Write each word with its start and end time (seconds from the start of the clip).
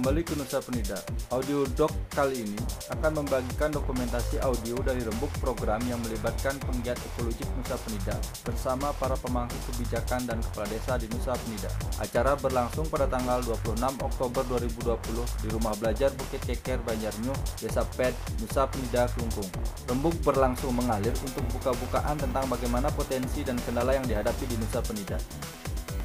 Kembali 0.00 0.24
ke 0.24 0.32
Nusa 0.32 0.64
Penida. 0.64 0.96
Audio 1.28 1.68
doc 1.76 1.92
kali 2.16 2.40
ini 2.40 2.56
akan 2.88 3.20
membagikan 3.20 3.68
dokumentasi 3.68 4.40
audio 4.40 4.80
dari 4.80 5.04
rembuk 5.04 5.28
program 5.44 5.76
yang 5.84 6.00
melibatkan 6.00 6.56
penggiat 6.56 6.96
ekologik 6.96 7.44
Nusa 7.60 7.76
Penida 7.84 8.16
bersama 8.40 8.96
para 8.96 9.12
pemangku 9.20 9.52
kebijakan 9.68 10.24
dan 10.24 10.40
kepala 10.40 10.72
desa 10.72 10.96
di 10.96 11.04
Nusa 11.12 11.36
Penida. 11.44 11.68
Acara 12.00 12.32
berlangsung 12.32 12.88
pada 12.88 13.12
tanggal 13.12 13.44
26 13.44 13.76
Oktober 14.00 14.40
2020 14.48 15.20
di 15.44 15.48
Rumah 15.52 15.76
Belajar 15.76 16.08
Bukit 16.16 16.48
Keker 16.48 16.80
Banjarnyuh, 16.80 17.36
Desa 17.60 17.84
Ped, 17.92 18.16
Nusa 18.40 18.72
Penida, 18.72 19.04
Kelungkung. 19.12 19.52
Rembuk 19.84 20.16
berlangsung 20.24 20.72
mengalir 20.80 21.12
untuk 21.20 21.44
buka-bukaan 21.60 22.16
tentang 22.16 22.48
bagaimana 22.48 22.88
potensi 22.88 23.44
dan 23.44 23.60
kendala 23.68 23.92
yang 24.00 24.08
dihadapi 24.08 24.48
di 24.48 24.56
Nusa 24.64 24.80
Penida. 24.80 25.20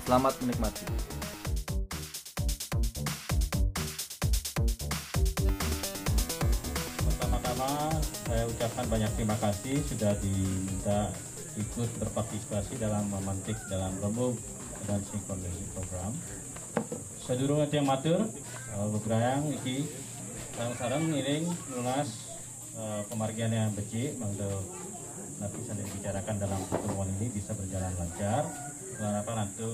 Selamat 0.04 0.36
menikmati. 0.44 0.84
Banyak 8.86 9.12
terima 9.18 9.34
kasih 9.42 9.82
sudah 9.90 10.14
diminta 10.22 11.10
ikut 11.58 11.90
berpartisipasi 11.98 12.78
dalam 12.78 13.10
memantik 13.10 13.58
dalam 13.66 13.96
rembuk 13.98 14.38
dan 14.86 15.02
sinkronisasi 15.10 15.66
program. 15.74 16.12
Sedurung 17.26 17.66
yang 17.66 17.88
matur, 17.90 18.22
uh, 18.78 18.88
beberang 18.94 19.50
iki 19.50 19.90
sarang-sarang 20.54 21.10
ngiring 21.10 21.50
lunas 21.74 22.10
uh, 22.77 23.02
pemargian 23.10 23.50
yang 23.50 23.72
becik 23.74 24.14
mangdo 24.22 24.62
nanti 25.42 25.60
saya 25.68 25.84
dibicarakan 25.84 26.36
dalam 26.40 26.62
pertemuan 26.70 27.10
ini 27.20 27.27
bisa 27.34 27.52
berjalan 27.58 27.92
lancar. 27.98 28.46
Harapan 29.02 29.36
nanti 29.44 29.68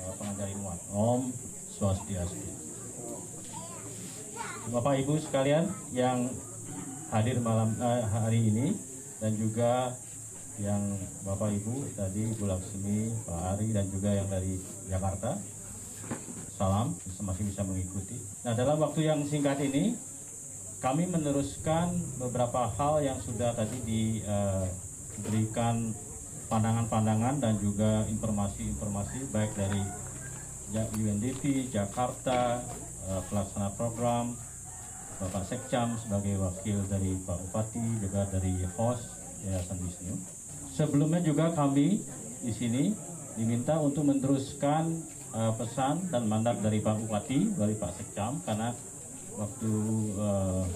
uh, 0.00 0.12
pengajar 0.16 0.46
ilmuwan 0.50 0.80
Om 0.90 1.20
Swastiastu. 1.68 2.48
Bapak 4.72 4.96
Ibu 5.04 5.20
sekalian 5.20 5.68
yang 5.92 6.32
hadir 7.14 7.38
malam 7.38 7.78
eh, 7.78 8.02
hari 8.10 8.50
ini 8.50 8.74
dan 9.22 9.38
juga 9.38 9.94
yang 10.58 10.98
Bapak 11.22 11.54
Ibu 11.54 11.94
tadi 11.94 12.34
Bu 12.34 12.50
Laksmi, 12.50 13.14
Pak 13.22 13.54
Ari 13.54 13.70
dan 13.70 13.86
juga 13.86 14.10
yang 14.10 14.26
dari 14.26 14.58
Jakarta. 14.90 15.38
Salam, 16.58 16.98
masih 17.22 17.46
bisa 17.50 17.62
mengikuti. 17.66 18.14
Nah, 18.46 18.54
dalam 18.54 18.78
waktu 18.78 19.10
yang 19.10 19.26
singkat 19.26 19.58
ini 19.62 19.96
kami 20.78 21.06
meneruskan 21.10 21.90
beberapa 22.18 22.70
hal 22.78 23.02
yang 23.02 23.18
sudah 23.22 23.54
tadi 23.54 23.78
diberikan 23.82 25.94
pandangan-pandangan 26.46 27.40
dan 27.42 27.58
juga 27.58 28.06
informasi-informasi 28.10 29.18
baik 29.34 29.52
dari 29.58 29.82
UNDP, 30.98 31.70
Jakarta, 31.70 32.58
eh, 33.06 33.22
pelaksana 33.30 33.70
program, 33.78 34.34
Bapak 35.22 35.46
Sekcam 35.46 35.94
sebagai 36.00 36.34
wakil 36.42 36.82
dari 36.90 37.14
Pak 37.22 37.38
Bupati 37.46 37.86
juga 38.02 38.26
dari 38.34 38.66
host 38.74 39.06
Yayasan 39.46 39.78
Wisnu. 39.78 40.14
Sebelumnya 40.74 41.22
juga 41.22 41.54
kami 41.54 42.02
di 42.42 42.52
sini 42.52 42.90
diminta 43.38 43.78
untuk 43.78 44.10
meneruskan 44.10 44.90
uh, 45.30 45.54
pesan 45.54 46.10
dan 46.10 46.26
mandat 46.26 46.58
dari 46.58 46.82
Pak 46.82 47.06
Bupati 47.06 47.54
dari 47.54 47.74
Pak 47.78 47.92
Sekcam 47.94 48.42
karena 48.42 48.74
waktu 49.38 49.72
uh, 50.18 50.66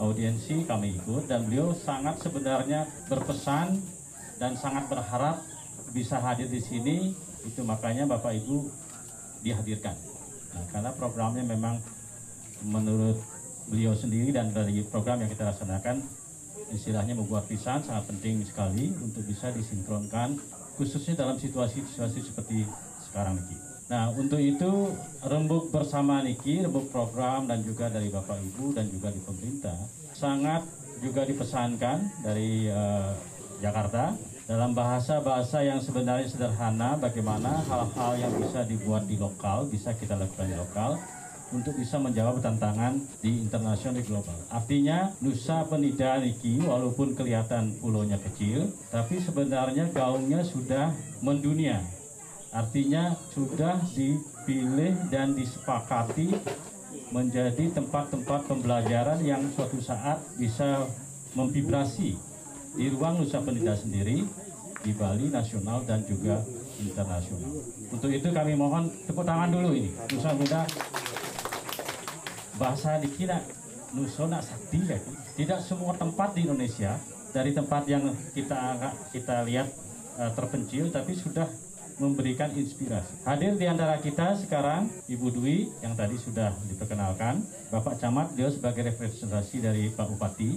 audiensi 0.00 0.64
kami 0.64 0.96
ikut 1.00 1.28
dan 1.28 1.44
beliau 1.48 1.76
sangat 1.76 2.20
sebenarnya 2.20 2.88
berpesan 3.08 3.80
dan 4.40 4.56
sangat 4.56 4.88
berharap 4.88 5.40
bisa 5.92 6.16
hadir 6.20 6.48
di 6.48 6.60
sini 6.60 7.12
itu 7.44 7.60
makanya 7.64 8.04
Bapak 8.08 8.36
Ibu 8.36 8.68
dihadirkan. 9.40 9.96
Nah, 10.52 10.64
karena 10.68 10.90
programnya 10.92 11.44
memang 11.44 11.80
menurut 12.64 13.20
beliau 13.70 13.94
sendiri 13.94 14.34
dan 14.34 14.50
dari 14.50 14.82
program 14.82 15.22
yang 15.22 15.30
kita 15.30 15.46
laksanakan 15.46 16.02
istilahnya 16.74 17.14
membuat 17.14 17.46
pisan 17.46 17.82
sangat 17.86 18.10
penting 18.10 18.42
sekali 18.42 18.90
untuk 18.98 19.22
bisa 19.26 19.50
disinkronkan 19.54 20.38
khususnya 20.74 21.18
dalam 21.18 21.38
situasi-situasi 21.38 22.18
seperti 22.26 22.66
sekarang 23.10 23.38
ini. 23.46 23.56
Nah 23.90 24.10
untuk 24.14 24.38
itu 24.38 24.94
rembuk 25.26 25.74
bersama 25.74 26.22
Niki, 26.22 26.62
rembuk 26.62 26.94
program 26.94 27.50
dan 27.50 27.62
juga 27.66 27.90
dari 27.90 28.06
Bapak 28.06 28.38
Ibu 28.38 28.74
dan 28.74 28.86
juga 28.86 29.10
di 29.10 29.18
pemerintah 29.18 29.74
sangat 30.14 30.62
juga 31.02 31.26
dipesankan 31.26 32.22
dari 32.22 32.70
uh, 32.70 33.14
Jakarta 33.58 34.14
dalam 34.46 34.74
bahasa-bahasa 34.74 35.62
yang 35.62 35.78
sebenarnya 35.78 36.26
sederhana 36.26 36.98
bagaimana 36.98 37.62
hal-hal 37.70 38.12
yang 38.18 38.34
bisa 38.34 38.66
dibuat 38.66 39.06
di 39.06 39.14
lokal 39.14 39.70
bisa 39.70 39.94
kita 39.94 40.18
lakukan 40.18 40.46
di 40.50 40.56
lokal 40.58 40.98
untuk 41.50 41.74
bisa 41.74 41.98
menjawab 41.98 42.38
tantangan 42.38 42.98
di 43.18 43.42
internasional 43.42 43.98
di 43.98 44.04
global. 44.06 44.38
Artinya 44.50 45.10
Nusa 45.18 45.66
Penida 45.66 46.18
Niki 46.22 46.62
walaupun 46.62 47.18
kelihatan 47.18 47.74
pulaunya 47.82 48.18
kecil, 48.18 48.70
tapi 48.90 49.18
sebenarnya 49.18 49.90
gaungnya 49.90 50.46
sudah 50.46 50.94
mendunia. 51.22 51.82
Artinya 52.50 53.14
sudah 53.30 53.78
dipilih 53.94 54.94
dan 55.10 55.38
disepakati 55.38 56.34
menjadi 57.10 57.74
tempat-tempat 57.74 58.46
pembelajaran 58.46 59.18
yang 59.22 59.42
suatu 59.54 59.78
saat 59.82 60.18
bisa 60.38 60.86
memvibrasi 61.34 62.18
di 62.74 62.86
ruang 62.90 63.22
Nusa 63.22 63.42
Penida 63.42 63.74
sendiri 63.74 64.22
di 64.80 64.92
Bali 64.94 65.30
nasional 65.30 65.82
dan 65.86 66.06
juga 66.06 66.42
internasional. 66.80 67.50
Untuk 67.90 68.10
itu 68.10 68.28
kami 68.30 68.54
mohon 68.56 68.88
tepuk 69.04 69.26
tangan 69.26 69.50
dulu 69.52 69.74
ini 69.74 69.90
Nusa 70.14 70.30
Penida 70.34 70.62
bahasa 72.60 73.00
dikira 73.00 73.40
nusona 73.96 74.44
sakti 74.44 74.84
ya. 74.84 75.00
Tidak 75.40 75.64
semua 75.64 75.96
tempat 75.96 76.36
di 76.36 76.44
Indonesia 76.44 77.00
dari 77.32 77.56
tempat 77.56 77.88
yang 77.88 78.12
kita 78.36 78.76
kita 79.16 79.48
lihat 79.48 79.72
uh, 80.20 80.28
terpencil 80.36 80.92
tapi 80.92 81.16
sudah 81.16 81.48
memberikan 81.96 82.48
inspirasi. 82.56 83.24
Hadir 83.24 83.56
di 83.56 83.68
antara 83.68 83.96
kita 84.00 84.36
sekarang 84.40 84.88
Ibu 85.08 85.28
Dwi 85.36 85.68
yang 85.84 85.92
tadi 85.92 86.16
sudah 86.16 86.52
diperkenalkan, 86.64 87.44
Bapak 87.68 88.00
Camat 88.00 88.32
dia 88.36 88.48
sebagai 88.48 88.88
representasi 88.88 89.60
dari 89.60 89.92
Pak 89.92 90.08
Bupati, 90.08 90.56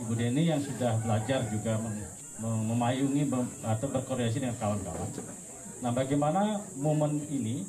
Ibu 0.00 0.12
Deni 0.16 0.48
yang 0.48 0.60
sudah 0.64 0.96
belajar 1.04 1.44
juga 1.52 1.76
mem 1.80 2.00
mem 2.40 2.56
memayungi 2.72 3.22
mem 3.28 3.44
atau 3.64 3.88
berkoordinasi 3.88 4.44
dengan 4.44 4.56
kawan-kawan. 4.56 5.08
Nah, 5.84 5.92
bagaimana 5.92 6.64
momen 6.80 7.20
ini 7.28 7.68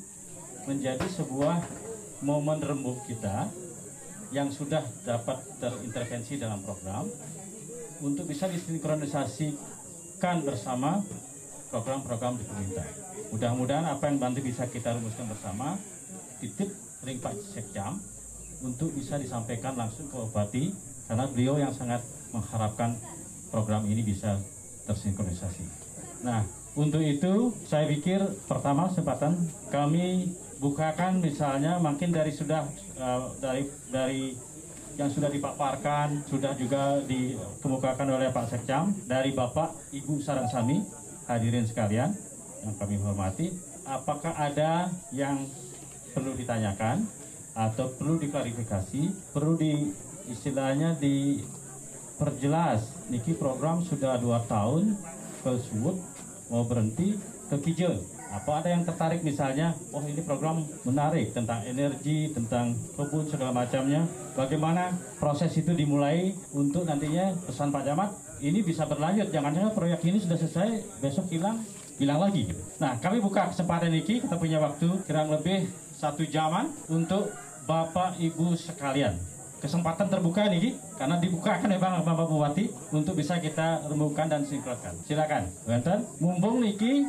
menjadi 0.64 1.04
sebuah 1.12 1.60
momen 2.22 2.58
rembuk 2.58 3.04
kita 3.06 3.46
yang 4.34 4.52
sudah 4.52 4.84
dapat 5.06 5.40
terintervensi 5.62 6.36
dalam 6.36 6.60
program 6.60 7.08
untuk 8.04 8.28
bisa 8.28 8.46
disinkronisasikan 8.46 10.44
bersama 10.44 11.00
program-program 11.72 12.36
di 12.36 12.44
pemerintah. 12.44 12.88
Mudah-mudahan 13.32 13.86
apa 13.88 14.08
yang 14.08 14.20
nanti 14.20 14.40
bisa 14.44 14.68
kita 14.68 14.96
rumuskan 14.96 15.28
bersama 15.28 15.76
titip 16.40 16.70
ring 17.04 17.20
Pak 17.20 17.34
Sekjam 17.40 17.98
untuk 18.64 18.90
bisa 18.94 19.16
disampaikan 19.20 19.78
langsung 19.78 20.10
ke 20.10 20.16
Bupati 20.16 20.64
karena 21.08 21.24
beliau 21.30 21.56
yang 21.56 21.72
sangat 21.72 22.04
mengharapkan 22.34 22.98
program 23.48 23.86
ini 23.88 24.04
bisa 24.04 24.36
tersinkronisasi. 24.84 25.64
Nah, 26.24 26.44
untuk 26.78 27.02
itu 27.02 27.50
saya 27.66 27.90
pikir 27.90 28.22
pertama 28.46 28.86
kesempatan 28.86 29.34
kami 29.66 30.30
bukakan 30.62 31.18
misalnya 31.18 31.82
makin 31.82 32.14
dari 32.14 32.30
sudah 32.30 32.70
uh, 33.02 33.34
dari 33.42 33.66
dari 33.90 34.38
yang 34.94 35.10
sudah 35.10 35.26
dipaparkan 35.26 36.22
sudah 36.30 36.54
juga 36.54 37.02
dikemukakan 37.02 38.14
oleh 38.14 38.30
Pak 38.30 38.46
Sekcam 38.54 38.94
dari 39.10 39.34
Bapak 39.34 39.74
Ibu 39.90 40.22
Sarangsami 40.22 40.86
hadirin 41.26 41.66
sekalian 41.66 42.14
yang 42.62 42.74
kami 42.78 42.94
hormati 43.02 43.50
apakah 43.82 44.38
ada 44.38 44.86
yang 45.10 45.50
perlu 46.14 46.30
ditanyakan 46.38 47.02
atau 47.58 47.90
perlu 47.98 48.22
diklarifikasi 48.22 49.34
perlu 49.34 49.58
di 49.58 49.90
istilahnya 50.30 50.94
diperjelas? 50.94 52.86
Niki 53.10 53.34
program 53.34 53.82
sudah 53.82 54.14
dua 54.22 54.46
tahun 54.46 54.94
ke 55.42 55.52
mau 56.48 56.64
berhenti 56.64 57.16
ke 57.48 57.56
Kijel 57.60 58.18
apa 58.28 58.60
ada 58.60 58.68
yang 58.68 58.84
tertarik 58.84 59.24
misalnya, 59.24 59.72
oh 59.88 60.04
ini 60.04 60.20
program 60.20 60.60
menarik 60.84 61.32
tentang 61.32 61.64
energi, 61.64 62.28
tentang 62.28 62.76
kebun 62.92 63.24
segala 63.24 63.56
macamnya. 63.56 64.04
Bagaimana 64.36 64.92
proses 65.16 65.56
itu 65.56 65.72
dimulai 65.72 66.36
untuk 66.52 66.84
nantinya 66.84 67.32
pesan 67.48 67.72
Pak 67.72 67.88
Jamat 67.88 68.10
ini 68.44 68.60
bisa 68.60 68.84
berlanjut. 68.84 69.32
Jangan-jangan 69.32 69.72
proyek 69.72 70.04
ini 70.04 70.20
sudah 70.20 70.36
selesai, 70.36 71.00
besok 71.00 71.32
hilang, 71.32 71.64
hilang 71.96 72.20
lagi. 72.20 72.52
Nah, 72.76 73.00
kami 73.00 73.24
buka 73.24 73.48
kesempatan 73.48 73.96
ini, 73.96 74.20
kita 74.20 74.36
punya 74.36 74.60
waktu 74.60 74.88
kurang 75.08 75.32
lebih 75.32 75.64
satu 75.96 76.28
jaman 76.28 76.68
untuk 76.92 77.32
Bapak 77.64 78.20
Ibu 78.20 78.60
sekalian. 78.60 79.16
Kesempatan 79.58 80.06
terbuka 80.06 80.46
nih, 80.46 80.78
karena 80.94 81.18
dibukakan 81.18 81.74
ya 81.74 81.78
Bang 81.82 81.98
Bapak 82.06 82.30
Bupati 82.30 82.70
untuk 82.94 83.18
bisa 83.18 83.42
kita 83.42 83.90
rembukan 83.90 84.30
dan 84.30 84.46
sinkronkan. 84.46 84.94
Silakan, 85.02 85.50
Wenten. 85.66 86.06
Mumpung 86.22 86.62
Niki 86.62 87.02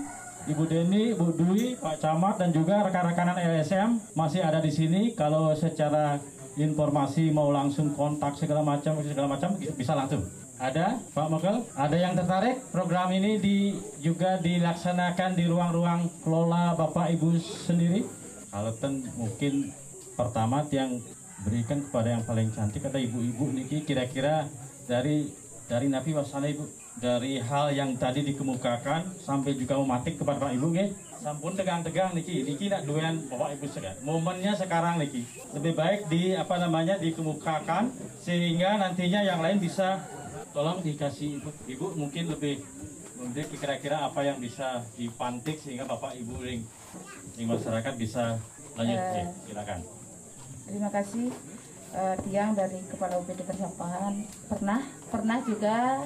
Ibu 0.50 0.63
Deni, 0.66 1.13
Ibu 1.13 1.36
Dwi, 1.38 1.78
Pak 1.78 2.01
Camat 2.01 2.42
dan 2.42 2.50
juga 2.50 2.81
rekan-rekanan 2.88 3.38
LSM 3.38 4.01
masih 4.18 4.42
ada 4.42 4.57
di 4.57 4.74
sini. 4.74 5.13
Kalau 5.13 5.54
secara 5.54 6.18
informasi 6.57 7.30
mau 7.30 7.54
langsung 7.54 7.94
kontak 7.94 8.40
segala 8.40 8.66
macam 8.66 8.98
segala 9.04 9.28
macam 9.30 9.54
bisa 9.60 9.94
langsung. 9.94 10.25
Ada 10.60 11.00
Pak 11.16 11.28
Mokel? 11.31 11.63
Ada 11.78 11.96
yang 11.96 12.13
tertarik? 12.19 12.60
Program 12.75 13.13
ini 13.16 13.40
di, 13.40 13.80
juga 14.04 14.36
dilaksanakan 14.44 15.40
di 15.40 15.48
ruang-ruang 15.48 16.12
kelola 16.19 16.75
Bapak 16.75 17.16
Ibu 17.16 17.40
sendiri? 17.40 18.04
Kalau 18.51 18.74
mungkin 19.16 19.72
pertama 20.19 20.68
yang 20.74 21.00
berikan 21.44 21.80
kepada 21.80 22.19
yang 22.19 22.24
paling 22.27 22.51
cantik 22.51 22.83
ada 22.83 23.00
ibu-ibu 23.00 23.47
niki 23.56 23.88
kira-kira 23.88 24.47
dari 24.89 25.31
dari 25.69 25.86
Nabi 25.86 26.18
Wasana 26.18 26.50
Ibu 26.50 26.65
dari 26.97 27.39
hal 27.39 27.71
yang 27.71 27.95
tadi 27.95 28.25
dikemukakan 28.25 29.21
sampai 29.21 29.56
juga 29.56 29.77
mematik 29.80 30.19
kepada 30.19 30.41
Pak 30.41 30.51
Ibu 30.57 30.68
nggih 30.74 30.89
sampun 31.21 31.53
tegang-tegang 31.56 32.12
niki 32.18 32.44
niki 32.44 32.68
nak 32.68 32.83
duan 32.83 33.24
Bapak 33.30 33.56
Ibu 33.56 33.65
sekalian. 33.69 33.95
Momennya 34.03 34.57
sekarang 34.57 35.00
niki 35.00 35.24
lebih 35.56 35.77
baik 35.77 36.09
di 36.12 36.33
apa 36.36 36.57
namanya 36.59 36.97
dikemukakan 36.97 37.94
sehingga 38.19 38.81
nantinya 38.81 39.24
yang 39.24 39.39
lain 39.39 39.62
bisa 39.62 40.03
tolong 40.51 40.81
dikasih 40.81 41.39
Ibu, 41.39 41.50
Ibu 41.69 41.86
mungkin 41.95 42.33
lebih 42.33 42.65
mungkin 43.21 43.45
kira-kira 43.53 44.09
apa 44.09 44.25
yang 44.25 44.41
bisa 44.41 44.83
dipantik 44.97 45.62
sehingga 45.62 45.86
Bapak 45.86 46.18
Ibu 46.18 46.33
ring, 46.41 46.65
ring 47.38 47.47
masyarakat 47.47 47.94
bisa 47.95 48.41
lanjut 48.74 48.97
uh, 48.97 49.27
silakan 49.45 49.99
terima 50.69 50.94
kasih 50.94 51.33
uh, 51.98 52.16
Tiang 52.24 52.54
dari 52.54 52.77
Kepala 52.86 53.18
UPD 53.18 53.42
Persampahan. 53.42 54.21
Pernah 54.45 54.86
pernah 55.10 55.42
juga 55.42 56.06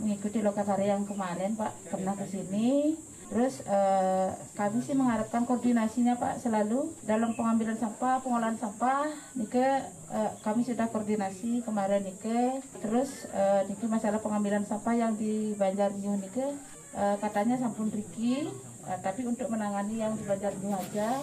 mengikuti 0.00 0.40
lokakarya 0.40 0.96
yang 0.96 1.04
kemarin 1.04 1.52
Pak. 1.54 1.92
Pernah 1.92 2.16
ke 2.16 2.24
sini. 2.24 2.96
Terus 3.30 3.62
uh, 3.62 4.34
kami 4.58 4.82
sih 4.82 4.96
mengharapkan 4.98 5.46
koordinasinya 5.46 6.18
Pak 6.18 6.42
selalu 6.42 6.90
dalam 7.06 7.30
pengambilan 7.38 7.78
sampah 7.78 8.18
pengolahan 8.24 8.58
sampah. 8.58 9.06
Nike 9.38 9.62
uh, 10.10 10.34
kami 10.42 10.66
sudah 10.66 10.90
koordinasi 10.90 11.62
kemarin 11.62 12.02
Nike. 12.02 12.58
Terus 12.82 13.30
uh, 13.30 13.62
Nike 13.70 13.86
masalah 13.86 14.18
pengambilan 14.18 14.66
sampah 14.66 14.98
yang 14.98 15.14
di 15.14 15.54
Banjarnyu 15.54 16.18
Nike. 16.18 16.48
Uh, 16.90 17.14
katanya 17.22 17.54
sampun 17.54 17.86
Riki 17.86 18.50
uh, 18.82 18.98
tapi 18.98 19.22
untuk 19.22 19.46
menangani 19.46 20.02
yang 20.02 20.18
di 20.18 20.26
Banjarnyu 20.26 20.74
aja. 20.74 21.22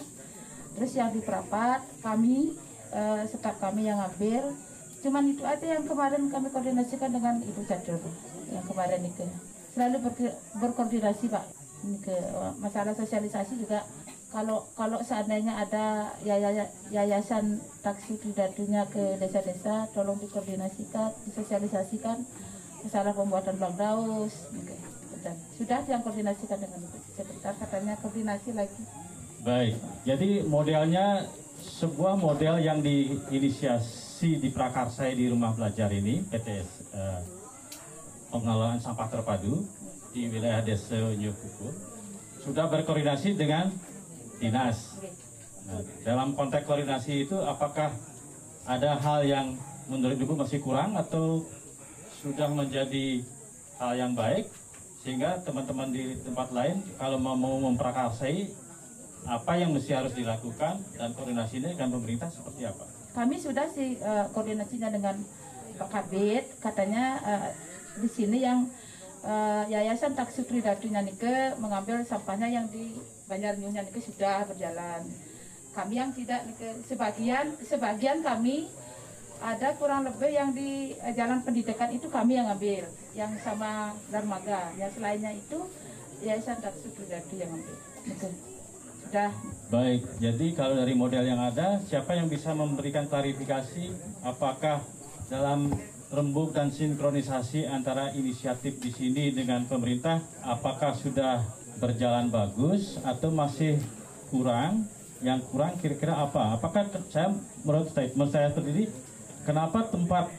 Terus 0.79 0.93
yang 0.93 1.09
di 1.11 1.19
Perapat 1.19 1.81
kami 2.05 2.55
uh, 2.93 3.21
staf 3.27 3.57
kami 3.59 3.87
yang 3.87 3.99
ngambil. 3.99 4.53
Cuman 5.01 5.23
itu 5.29 5.43
aja 5.45 5.65
yang 5.77 5.85
kemarin 5.85 6.27
kami 6.27 6.47
koordinasikan 6.49 7.13
dengan 7.13 7.39
Ibu 7.39 7.61
Cadur 7.69 8.01
yang 8.51 8.65
kemarin 8.65 9.03
itu 9.03 9.23
selalu 9.77 9.97
ber, 10.09 10.13
berkoordinasi 10.57 11.29
Pak. 11.29 11.45
Ini 11.85 11.97
ke 12.01 12.17
masalah 12.57 12.97
sosialisasi 12.97 13.61
juga. 13.61 13.85
Kalau 14.27 14.67
kalau 14.75 14.99
seandainya 14.99 15.55
ada 15.55 16.11
yayasan 16.91 17.63
taksi 17.79 18.19
pribadinya 18.19 18.83
ke 18.91 19.15
desa-desa 19.21 19.87
tolong 19.93 20.17
dikoordinasikan 20.19 21.13
disosialisasikan. 21.29 22.25
Masalah 22.83 23.13
pembuatan 23.13 23.55
bang 23.57 23.75
daus 23.77 24.33
sudah 25.57 25.81
yang 25.89 26.01
koordinasikan 26.05 26.61
dengan 26.61 26.81
Sekretar 27.17 27.53
katanya 27.57 27.93
koordinasi 28.01 28.51
lagi. 28.57 28.83
Baik 29.45 29.77
jadi 30.07 30.29
modelnya 30.47 31.27
sebuah 31.77 32.17
model 32.17 32.57
yang 32.57 32.81
diinisiasi 32.81 34.41
di 34.41 34.49
Prakarsa 34.49 35.13
di 35.13 35.29
rumah 35.29 35.53
belajar 35.53 35.93
ini 35.93 36.25
PTS 36.25 36.69
eh, 36.89 37.21
pengelolaan 38.33 38.81
sampah 38.81 39.05
terpadu 39.05 39.61
di 40.09 40.25
wilayah 40.25 40.65
Desa 40.65 40.97
Nyukuku 40.97 41.69
sudah 42.41 42.65
berkoordinasi 42.65 43.37
dengan 43.37 43.69
dinas. 44.41 44.97
Nah, 45.69 45.85
dalam 46.01 46.33
konteks 46.33 46.65
koordinasi 46.65 47.29
itu 47.29 47.37
apakah 47.45 47.93
ada 48.65 48.97
hal 48.97 49.21
yang 49.21 49.53
menurut 49.85 50.17
Ibu 50.17 50.33
masih 50.33 50.65
kurang 50.65 50.97
atau 50.97 51.45
sudah 52.25 52.49
menjadi 52.49 53.21
hal 53.77 53.93
yang 53.93 54.17
baik 54.17 54.49
sehingga 55.05 55.45
teman-teman 55.45 55.93
di 55.93 56.17
tempat 56.25 56.49
lain 56.49 56.81
kalau 56.97 57.21
mau 57.21 57.61
memprakarsai 57.69 58.49
apa 59.25 59.57
yang 59.57 59.73
mesti 59.73 59.91
harus 59.91 60.13
dilakukan 60.13 60.79
dan 60.95 61.09
koordinasinya 61.17 61.73
dengan 61.73 61.89
pemerintah 61.97 62.29
seperti 62.29 62.69
apa? 62.69 62.85
Kami 63.17 63.35
sudah 63.41 63.65
sih 63.71 63.97
uh, 63.97 64.29
koordinasinya 64.29 64.93
dengan 64.93 65.17
Pak 65.77 65.89
Kabit, 65.89 66.45
katanya 66.61 67.17
uh, 67.25 67.49
di 67.97 68.09
sini 68.09 68.45
yang 68.45 68.69
uh, 69.25 69.63
Yayasan 69.65 70.13
Taksi 70.13 70.45
Tridatu 70.45 70.85
Nyanike 70.87 71.57
mengambil 71.57 72.05
sampahnya 72.05 72.45
yang 72.45 72.69
di 72.69 72.93
Banjarnyu 73.25 73.73
Nyanike 73.73 73.99
sudah 73.99 74.45
berjalan. 74.45 75.01
Kami 75.73 75.93
yang 75.97 76.09
tidak 76.13 76.41
sebagian 76.89 77.53
sebagian 77.61 78.25
kami 78.25 78.65
ada 79.37 79.69
kurang 79.77 80.09
lebih 80.09 80.33
yang 80.33 80.49
di 80.55 80.95
uh, 81.01 81.13
jalan 81.13 81.43
pendidikan 81.43 81.91
itu 81.91 82.07
kami 82.09 82.37
yang 82.37 82.47
ambil, 82.53 82.85
yang 83.11 83.33
sama 83.43 83.97
dermaga. 84.07 84.71
Yang 84.77 85.01
selainnya 85.01 85.33
itu 85.35 85.59
Yayasan 86.23 86.63
Taksi 86.63 86.95
Tridatu 86.95 87.33
yang 87.35 87.51
ambil. 87.51 87.75
Sudah. 89.07 89.31
Baik, 89.71 90.03
jadi 90.19 90.47
kalau 90.51 90.75
dari 90.75 90.91
model 90.91 91.23
yang 91.23 91.39
ada, 91.39 91.79
siapa 91.87 92.19
yang 92.19 92.27
bisa 92.27 92.51
memberikan 92.51 93.07
klarifikasi 93.07 93.95
apakah 94.19 94.83
dalam 95.31 95.71
rembuk 96.11 96.51
dan 96.51 96.75
sinkronisasi 96.75 97.71
antara 97.71 98.11
inisiatif 98.11 98.83
di 98.83 98.91
sini 98.91 99.31
dengan 99.31 99.63
pemerintah 99.63 100.19
apakah 100.43 100.91
sudah 100.91 101.39
berjalan 101.79 102.27
bagus 102.27 102.99
atau 102.99 103.31
masih 103.31 103.79
kurang? 104.27 104.91
Yang 105.23 105.55
kurang 105.55 105.79
kira-kira 105.79 106.27
apa? 106.27 106.59
Apakah 106.59 106.91
saya 107.07 107.31
menurut 107.63 107.87
statement 107.87 108.31
saya 108.35 108.51
sendiri 108.51 108.91
kenapa 109.47 109.87
tempat 109.87 110.35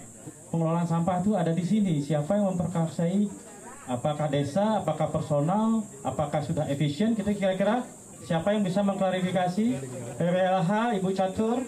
pengelolaan 0.53 0.85
sampah 0.85 1.25
itu 1.25 1.33
ada 1.33 1.57
di 1.57 1.65
sini? 1.65 2.05
Siapa 2.05 2.37
yang 2.37 2.53
memperkasai? 2.53 3.49
Apakah 3.89 4.29
desa? 4.29 4.85
Apakah 4.85 5.09
personal? 5.09 5.81
Apakah 6.05 6.45
sudah 6.45 6.69
efisien? 6.69 7.17
Kita 7.17 7.33
kira-kira 7.33 7.81
siapa 8.25 8.55
yang 8.55 8.63
bisa 8.67 8.81
mengklarifikasi 8.83 9.67
PPLH 10.19 10.71
Ibu 10.99 11.11
Catur 11.15 11.63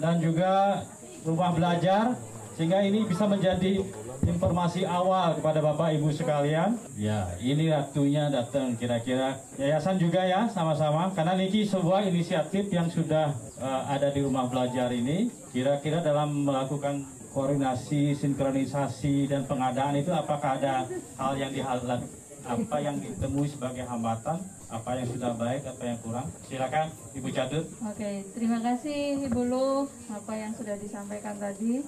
dan 0.00 0.18
juga 0.18 0.84
rumah 1.22 1.52
belajar 1.54 2.16
sehingga 2.52 2.84
ini 2.84 3.08
bisa 3.08 3.24
menjadi 3.24 3.80
informasi 4.22 4.84
awal 4.86 5.34
kepada 5.40 5.58
Bapak 5.64 5.98
Ibu 5.98 6.12
sekalian. 6.14 6.78
Ya, 6.94 7.32
ini 7.42 7.72
waktunya 7.72 8.28
datang 8.28 8.76
kira-kira 8.76 9.40
yayasan 9.58 9.98
juga 9.98 10.22
ya 10.22 10.46
sama-sama 10.46 11.10
karena 11.16 11.34
Niki 11.34 11.66
sebuah 11.66 12.06
inisiatif 12.06 12.70
yang 12.70 12.86
sudah 12.92 13.34
uh, 13.58 13.82
ada 13.88 14.12
di 14.12 14.20
rumah 14.22 14.46
belajar 14.46 14.92
ini. 14.94 15.32
Kira-kira 15.50 16.04
dalam 16.04 16.46
melakukan 16.46 17.02
koordinasi, 17.32 18.12
sinkronisasi 18.14 19.26
dan 19.26 19.48
pengadaan 19.48 19.96
itu 19.96 20.12
apakah 20.12 20.60
ada 20.60 20.84
hal 21.16 21.32
yang 21.34 21.50
dihalang 21.50 22.04
apa 22.42 22.76
yang 22.82 22.98
ditemui 22.98 23.46
sebagai 23.48 23.86
hambatan, 23.86 24.42
apa 24.72 24.96
yang 24.96 25.08
sudah 25.12 25.32
baik, 25.36 25.62
apa 25.68 25.82
yang 25.84 25.98
kurang. 26.00 26.26
Silakan 26.48 26.88
Ibu 27.12 27.28
Catut. 27.28 27.64
Oke, 27.84 28.24
terima 28.32 28.58
kasih 28.64 29.20
Ibu 29.28 29.40
Lu 29.44 29.84
apa 30.08 30.32
yang 30.32 30.56
sudah 30.56 30.80
disampaikan 30.80 31.36
tadi. 31.36 31.84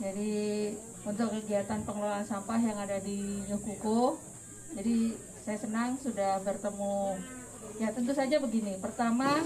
Jadi 0.00 0.72
untuk 1.04 1.28
kegiatan 1.36 1.84
pengelolaan 1.84 2.24
sampah 2.24 2.56
yang 2.56 2.80
ada 2.80 2.96
di 3.04 3.44
Nyukuko, 3.44 4.16
jadi 4.72 5.12
saya 5.44 5.58
senang 5.60 6.00
sudah 6.00 6.40
bertemu. 6.40 7.20
Ya 7.76 7.92
tentu 7.92 8.16
saja 8.16 8.40
begini. 8.40 8.80
Pertama, 8.80 9.44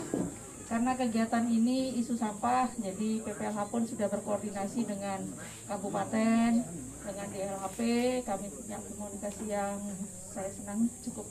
karena 0.70 0.94
kegiatan 0.94 1.50
ini 1.50 1.98
isu 1.98 2.14
sampah, 2.14 2.70
jadi 2.78 3.26
PPLH 3.26 3.66
pun 3.66 3.82
sudah 3.82 4.06
berkoordinasi 4.06 4.86
dengan 4.86 5.18
kabupaten, 5.66 6.62
dengan 7.02 7.26
DLHP. 7.34 7.78
Kami 8.22 8.46
punya 8.54 8.78
komunikasi 8.78 9.50
yang 9.50 9.82
saya 10.30 10.50
senang 10.54 10.86
cukup 11.02 11.26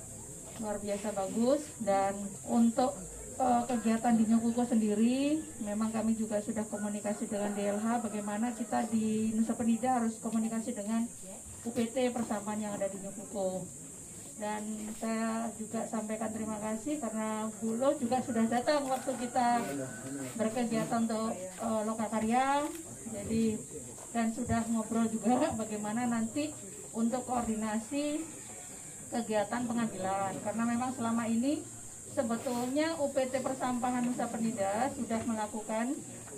luar 0.59 0.77
biasa 0.79 1.15
bagus. 1.15 1.61
Dan 1.79 2.13
untuk 2.47 2.95
uh, 3.39 3.63
kegiatan 3.65 4.13
di 4.19 4.23
Nyokuko 4.27 4.63
sendiri, 4.67 5.39
memang 5.63 5.89
kami 5.89 6.13
juga 6.19 6.43
sudah 6.43 6.67
komunikasi 6.67 7.25
dengan 7.31 7.55
DLH 7.55 8.03
bagaimana 8.03 8.51
kita 8.53 8.85
di 8.91 9.33
Nusa 9.33 9.55
Penida 9.55 10.03
harus 10.03 10.19
komunikasi 10.19 10.75
dengan 10.75 11.07
UPT 11.63 12.11
persamaan 12.15 12.59
yang 12.59 12.75
ada 12.75 12.87
di 12.87 12.99
Nyokuko. 12.99 13.63
Dan 14.39 14.63
saya 14.95 15.51
juga 15.59 15.83
sampaikan 15.91 16.31
terima 16.31 16.55
kasih 16.63 16.95
karena 17.03 17.51
Bulo 17.59 17.91
juga 17.99 18.23
sudah 18.23 18.47
datang 18.47 18.87
waktu 18.87 19.11
kita 19.19 19.59
berkegiatan 20.39 21.03
untuk 21.03 21.35
uh, 21.59 21.83
lokakarya. 21.83 22.63
Jadi 23.09 23.59
dan 24.09 24.33
sudah 24.33 24.65
ngobrol 24.73 25.05
juga 25.11 25.53
bagaimana 25.53 26.07
nanti 26.09 26.49
untuk 26.95 27.27
koordinasi 27.29 28.25
kegiatan 29.09 29.65
pengambilan 29.65 30.37
karena 30.45 30.63
memang 30.69 30.93
selama 30.93 31.25
ini 31.25 31.61
sebetulnya 32.13 32.97
UPT 33.01 33.41
Persampahan 33.41 34.05
Nusa 34.05 34.29
Penida 34.29 34.89
sudah 34.93 35.21
melakukan 35.25 35.93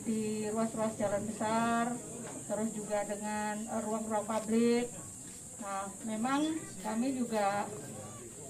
di 0.08 0.50
ruas-ruas 0.50 0.98
jalan 0.98 1.24
besar, 1.30 1.94
terus 2.50 2.70
juga 2.74 3.06
dengan 3.06 3.62
ruang-ruang 3.86 4.26
publik. 4.26 4.90
Nah, 5.62 5.86
memang 6.10 6.58
kami 6.82 7.14
juga 7.14 7.70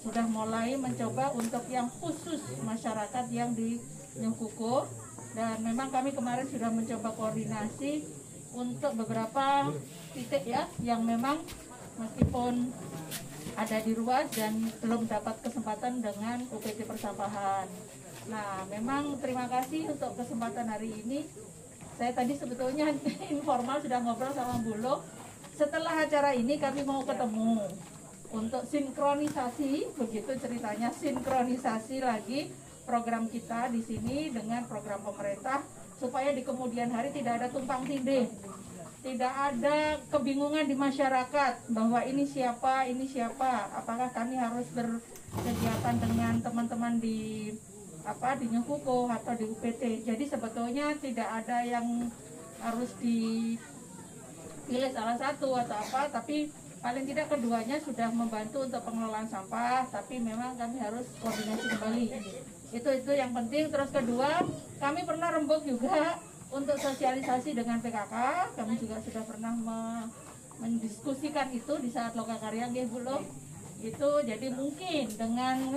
sudah 0.02 0.26
mulai 0.26 0.74
mencoba 0.74 1.30
untuk 1.36 1.62
yang 1.70 1.86
khusus 2.00 2.40
masyarakat 2.64 3.28
yang 3.30 3.54
di 3.54 3.78
Nyukuko 4.12 4.84
dan 5.32 5.64
memang 5.64 5.88
kami 5.88 6.12
kemarin 6.12 6.44
sudah 6.44 6.68
mencoba 6.68 7.16
koordinasi 7.16 8.04
untuk 8.52 8.92
beberapa 8.92 9.72
titik 10.12 10.44
ya 10.44 10.68
yang 10.84 11.00
memang 11.00 11.40
meskipun 11.96 12.68
ada 13.56 13.78
di 13.84 13.92
ruas 13.92 14.26
dan 14.32 14.56
belum 14.80 15.04
dapat 15.08 15.40
kesempatan 15.44 16.00
dengan 16.00 16.44
UPT 16.48 16.88
persampahan. 16.88 17.68
Nah, 18.30 18.64
memang 18.70 19.18
terima 19.18 19.50
kasih 19.50 19.92
untuk 19.92 20.14
kesempatan 20.16 20.70
hari 20.70 20.94
ini. 21.04 21.26
Saya 21.98 22.16
tadi 22.16 22.32
sebetulnya 22.38 22.88
informal 23.34 23.82
sudah 23.82 23.98
ngobrol 24.00 24.32
sama 24.32 24.56
Bulog. 24.64 25.04
Setelah 25.52 26.08
acara 26.08 26.32
ini 26.32 26.56
kami 26.56 26.80
mau 26.82 27.04
ketemu 27.04 27.68
untuk 28.32 28.64
sinkronisasi, 28.64 29.92
begitu 30.00 30.32
ceritanya 30.40 30.88
sinkronisasi 30.88 32.00
lagi 32.00 32.48
program 32.88 33.28
kita 33.28 33.68
di 33.68 33.84
sini 33.84 34.32
dengan 34.32 34.64
program 34.64 35.04
pemerintah 35.04 35.60
supaya 36.00 36.34
di 36.34 36.42
kemudian 36.42 36.90
hari 36.90 37.14
tidak 37.14 37.38
ada 37.38 37.48
tumpang 37.52 37.86
tindih 37.86 38.26
tidak 39.02 39.34
ada 39.34 39.98
kebingungan 40.14 40.62
di 40.70 40.78
masyarakat 40.78 41.74
bahwa 41.74 42.06
ini 42.06 42.22
siapa, 42.22 42.86
ini 42.86 43.10
siapa. 43.10 43.66
Apakah 43.74 44.14
kami 44.14 44.38
harus 44.38 44.70
berkegiatan 44.70 45.98
dengan 45.98 46.38
teman-teman 46.38 47.02
di 47.02 47.50
apa 48.06 48.38
di 48.38 48.46
Nyukuko 48.50 49.10
atau 49.10 49.34
di 49.34 49.42
UPT. 49.50 50.06
Jadi 50.06 50.24
sebetulnya 50.26 50.94
tidak 51.02 51.26
ada 51.42 51.66
yang 51.66 52.06
harus 52.62 52.94
dipilih 53.02 53.58
salah 54.94 55.18
satu 55.18 55.50
atau 55.58 55.76
apa, 55.82 56.06
tapi 56.14 56.54
paling 56.78 57.02
tidak 57.06 57.26
keduanya 57.30 57.82
sudah 57.82 58.06
membantu 58.14 58.66
untuk 58.70 58.86
pengelolaan 58.86 59.26
sampah, 59.26 59.86
tapi 59.90 60.22
memang 60.22 60.54
kami 60.54 60.78
harus 60.78 61.10
koordinasi 61.18 61.66
kembali. 61.74 62.06
Itu 62.70 62.90
itu 62.90 63.12
yang 63.14 63.34
penting. 63.34 63.66
Terus 63.66 63.90
kedua, 63.90 64.46
kami 64.78 65.02
pernah 65.02 65.34
rembuk 65.34 65.66
juga 65.66 66.22
untuk 66.52 66.76
sosialisasi 66.76 67.56
dengan 67.56 67.80
PKK, 67.80 68.14
kami 68.52 68.76
juga 68.76 69.00
sudah 69.00 69.24
pernah 69.24 69.52
me 69.56 69.80
mendiskusikan 70.60 71.50
itu 71.50 71.74
di 71.82 71.90
saat 71.90 72.14
Lokakarya 72.14 72.70
nggih 72.70 72.92
belum. 72.92 73.24
Itu 73.82 74.22
jadi 74.22 74.46
mungkin 74.52 75.10
dengan 75.18 75.74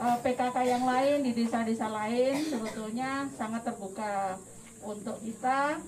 uh, 0.00 0.04
eh, 0.10 0.18
PKK 0.24 0.56
yang 0.64 0.84
lain 0.88 1.22
di 1.22 1.30
desa-desa 1.36 1.86
lain 1.86 2.42
sebetulnya 2.50 3.30
sangat 3.38 3.62
terbuka 3.62 4.40
untuk 4.82 5.22
kita 5.22 5.78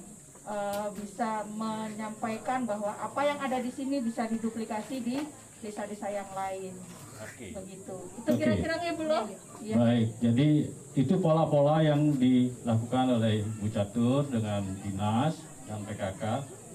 uh, 0.47 0.89
bisa 0.95 1.43
menyampaikan 1.59 2.63
bahwa 2.63 2.95
apa 3.03 3.21
yang 3.27 3.43
ada 3.43 3.59
di 3.59 3.73
sini 3.75 3.99
bisa 3.99 4.31
diduplikasi 4.31 5.03
di 5.03 5.17
desa-desa 5.59 6.07
yang 6.13 6.31
lain. 6.37 6.71
Okay. 7.17 7.51
Begitu. 7.57 7.97
Itu 7.97 8.31
kira-kira 8.37 8.75
okay. 8.77 8.93
belum? 8.97 9.25
Ya. 9.65 9.75
Baik, 9.81 10.09
jadi 10.21 10.49
itu 10.97 11.15
pola-pola 11.21 11.81
yang 11.85 12.17
dilakukan 12.17 13.21
oleh 13.21 13.45
Bu 13.61 13.69
Catur 13.73 14.25
dengan 14.29 14.65
dinas 14.85 15.35
dan 15.69 15.81
PKK. 15.85 16.23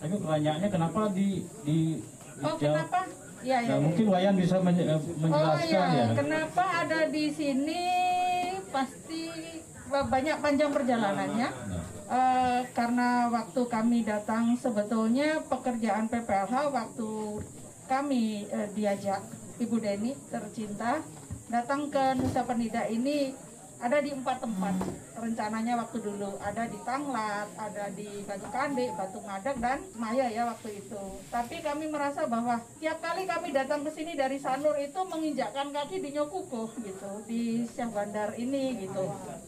Tapi 0.01 0.13
pertanyaannya 0.17 0.69
kenapa 0.69 1.01
di 1.13 1.45
di 1.65 2.01
Oh, 2.41 2.57
kenapa? 2.57 3.05
Ya, 3.41 3.57
ya, 3.61 3.73
nah, 3.73 3.77
ya, 3.77 3.85
mungkin 3.85 4.05
Wayan 4.09 4.35
bisa 4.37 4.55
men 4.61 4.77
eh, 4.77 5.01
menjelaskan 5.17 5.65
oh, 5.65 5.65
ya. 5.65 5.85
ya. 5.93 6.05
Kenapa 6.13 6.65
ada 6.85 6.99
di 7.09 7.25
sini 7.33 7.81
pasti 8.69 9.29
banyak 9.89 10.37
panjang 10.39 10.71
perjalanannya. 10.71 11.49
Nah. 11.49 11.85
Uh, 12.11 12.59
karena 12.75 13.31
waktu 13.31 13.61
kami 13.71 14.03
datang 14.03 14.59
sebetulnya 14.59 15.39
pekerjaan 15.47 16.11
PPLH 16.11 16.69
waktu 16.69 17.11
kami 17.87 18.51
uh, 18.51 18.67
diajak 18.75 19.23
Ibu 19.61 19.77
Deni 19.77 20.17
tercinta 20.33 21.05
datang 21.53 21.93
ke 21.93 22.17
Nusa 22.17 22.41
Penida 22.41 22.89
ini 22.89 23.29
ada 23.77 23.97
di 24.01 24.09
empat 24.13 24.41
tempat 24.41 24.73
rencananya 25.17 25.77
waktu 25.85 26.01
dulu 26.01 26.37
ada 26.41 26.65
di 26.65 26.77
Tanglat, 26.81 27.49
ada 27.57 27.89
di 27.93 28.25
Batu 28.25 28.49
Kande, 28.49 28.89
Batu 28.93 29.21
Madak 29.21 29.57
dan 29.57 29.81
Maya 29.97 30.29
ya 30.29 30.49
waktu 30.49 30.81
itu. 30.81 31.01
Tapi 31.29 31.61
kami 31.61 31.89
merasa 31.89 32.25
bahwa 32.29 32.61
tiap 32.77 33.01
kali 33.01 33.25
kami 33.29 33.53
datang 33.53 33.81
ke 33.85 33.89
sini 33.93 34.13
dari 34.17 34.37
Sanur 34.41 34.77
itu 34.77 34.97
menginjakkan 34.97 35.73
kaki 35.73 35.97
di 35.97 36.09
Nyokuko 36.13 36.73
gitu 36.77 37.11
di 37.25 37.65
Syah 37.69 37.89
Bandar 37.89 38.33
ini 38.37 38.81
gitu. 38.81 39.05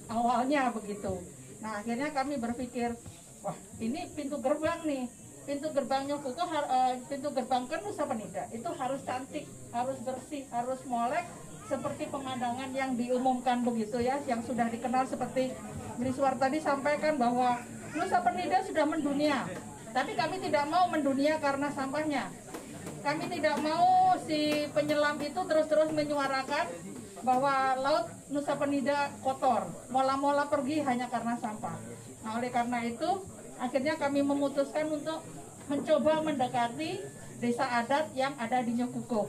Awalnya 0.10 0.74
begitu. 0.74 1.22
Nah 1.62 1.82
akhirnya 1.82 2.10
kami 2.14 2.38
berpikir 2.42 2.94
wah 3.46 3.58
ini 3.82 4.10
pintu 4.18 4.42
gerbang 4.42 4.82
nih 4.86 5.06
pintu 5.44 5.68
gerbangnya 5.76 6.16
Kuko 6.20 6.44
uh, 6.44 6.96
pintu 7.08 7.30
gerbang 7.36 7.64
ke 7.68 7.76
Nusa 7.84 8.04
Penida 8.08 8.44
itu 8.52 8.70
harus 8.80 9.02
cantik, 9.04 9.46
harus 9.76 9.98
bersih, 10.02 10.44
harus 10.52 10.80
molek 10.88 11.26
seperti 11.68 12.12
pemandangan 12.12 12.70
yang 12.76 12.96
diumumkan 13.00 13.64
begitu 13.64 14.04
ya, 14.04 14.20
yang 14.28 14.44
sudah 14.44 14.68
dikenal 14.68 15.08
seperti 15.08 15.56
Briswar 15.96 16.36
tadi 16.36 16.60
sampaikan 16.60 17.16
bahwa 17.16 17.62
Nusa 17.94 18.20
Penida 18.26 18.66
sudah 18.66 18.86
mendunia. 18.90 19.46
Tapi 19.94 20.18
kami 20.18 20.42
tidak 20.42 20.66
mau 20.66 20.90
mendunia 20.90 21.38
karena 21.38 21.70
sampahnya. 21.70 22.34
Kami 23.06 23.30
tidak 23.30 23.62
mau 23.62 24.18
si 24.26 24.66
penyelam 24.74 25.22
itu 25.22 25.38
terus-terus 25.38 25.94
menyuarakan 25.94 26.66
bahwa 27.22 27.78
laut 27.80 28.06
Nusa 28.34 28.58
Penida 28.58 29.14
kotor, 29.22 29.70
mola-mola 29.94 30.50
pergi 30.50 30.82
hanya 30.82 31.08
karena 31.08 31.38
sampah. 31.38 31.78
Nah, 32.26 32.40
oleh 32.40 32.50
karena 32.50 32.80
itu 32.84 33.24
akhirnya 33.62 33.96
kami 33.98 34.26
memutuskan 34.26 34.90
untuk 34.90 35.20
mencoba 35.68 36.24
mendekati 36.24 37.00
desa 37.40 37.66
adat 37.68 38.12
yang 38.16 38.32
ada 38.40 38.64
di 38.64 38.80
Nyokuko 38.80 39.28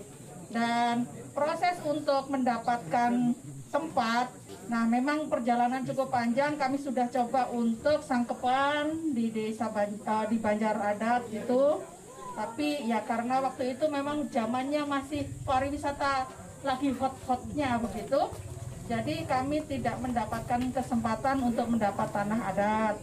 dan 0.55 1.09
proses 1.35 1.79
untuk 1.83 2.31
mendapatkan 2.31 3.35
tempat 3.75 4.31
nah 4.65 4.89
memang 4.89 5.29
perjalanan 5.29 5.85
cukup 5.85 6.09
panjang. 6.09 6.57
Kami 6.57 6.81
sudah 6.81 7.05
coba 7.13 7.53
untuk 7.53 8.01
sangkepan 8.01 9.13
di 9.13 9.29
desa 9.29 9.69
Ban 9.69 9.93
uh, 9.93 10.25
di 10.25 10.41
Banjar 10.41 10.73
Adat 10.81 11.29
itu. 11.29 11.85
Tapi 12.33 12.89
ya 12.89 13.05
karena 13.05 13.45
waktu 13.45 13.77
itu 13.77 13.85
memang 13.93 14.27
zamannya 14.33 14.89
masih 14.89 15.29
pariwisata 15.45 16.25
lagi 16.65 16.97
hot-hotnya 16.97 17.77
begitu. 17.77 18.33
Jadi 18.89 19.29
kami 19.29 19.61
tidak 19.69 20.01
mendapatkan 20.01 20.61
kesempatan 20.73 21.45
untuk 21.45 21.69
mendapat 21.69 22.09
tanah 22.09 22.41
adat 22.53 22.97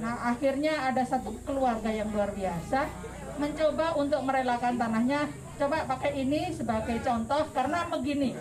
Nah 0.00 0.32
akhirnya 0.32 0.88
ada 0.88 1.02
satu 1.04 1.36
keluarga 1.44 1.90
yang 1.92 2.08
luar 2.14 2.32
biasa 2.32 2.88
mencoba 3.36 3.96
untuk 3.98 4.20
merelakan 4.24 4.76
tanahnya. 4.80 5.28
Coba 5.60 5.84
pakai 5.84 6.24
ini 6.24 6.48
sebagai 6.54 6.98
contoh 7.04 7.44
karena 7.52 7.86
begini, 7.92 8.32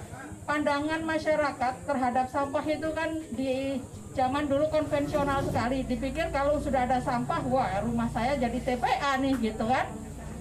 pandangan 0.48 1.04
masyarakat 1.04 1.74
terhadap 1.86 2.26
sampah 2.32 2.66
itu 2.66 2.90
kan 2.96 3.10
di 3.36 3.84
zaman 4.16 4.48
dulu 4.48 4.68
konvensional 4.72 5.44
sekali. 5.46 5.84
Dipikir 5.86 6.32
kalau 6.32 6.58
sudah 6.60 6.88
ada 6.88 7.00
sampah, 7.04 7.44
wah 7.48 7.84
rumah 7.84 8.08
saya 8.10 8.40
jadi 8.40 8.60
TPA 8.64 9.20
nih 9.22 9.36
gitu 9.44 9.68
kan. 9.68 9.86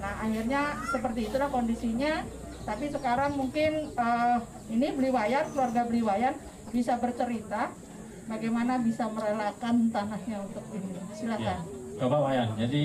Nah 0.01 0.15
akhirnya 0.25 0.79
seperti 0.89 1.31
itulah 1.31 1.51
kondisinya. 1.51 2.23
Tapi 2.61 2.93
sekarang 2.93 3.35
mungkin 3.41 3.91
uh, 3.97 4.39
ini 4.69 4.93
Beliwayan, 4.95 5.49
keluarga 5.51 5.83
Beliwayan 5.89 6.37
bisa 6.71 6.95
bercerita 7.01 7.73
bagaimana 8.31 8.79
bisa 8.79 9.11
merelakan 9.11 9.91
tanahnya 9.91 10.37
untuk 10.47 10.65
ini. 10.71 10.95
Silakan. 11.11 11.43
Ya. 11.43 11.59
Coba 11.99 12.17
Wayan, 12.31 12.49
jadi 12.57 12.83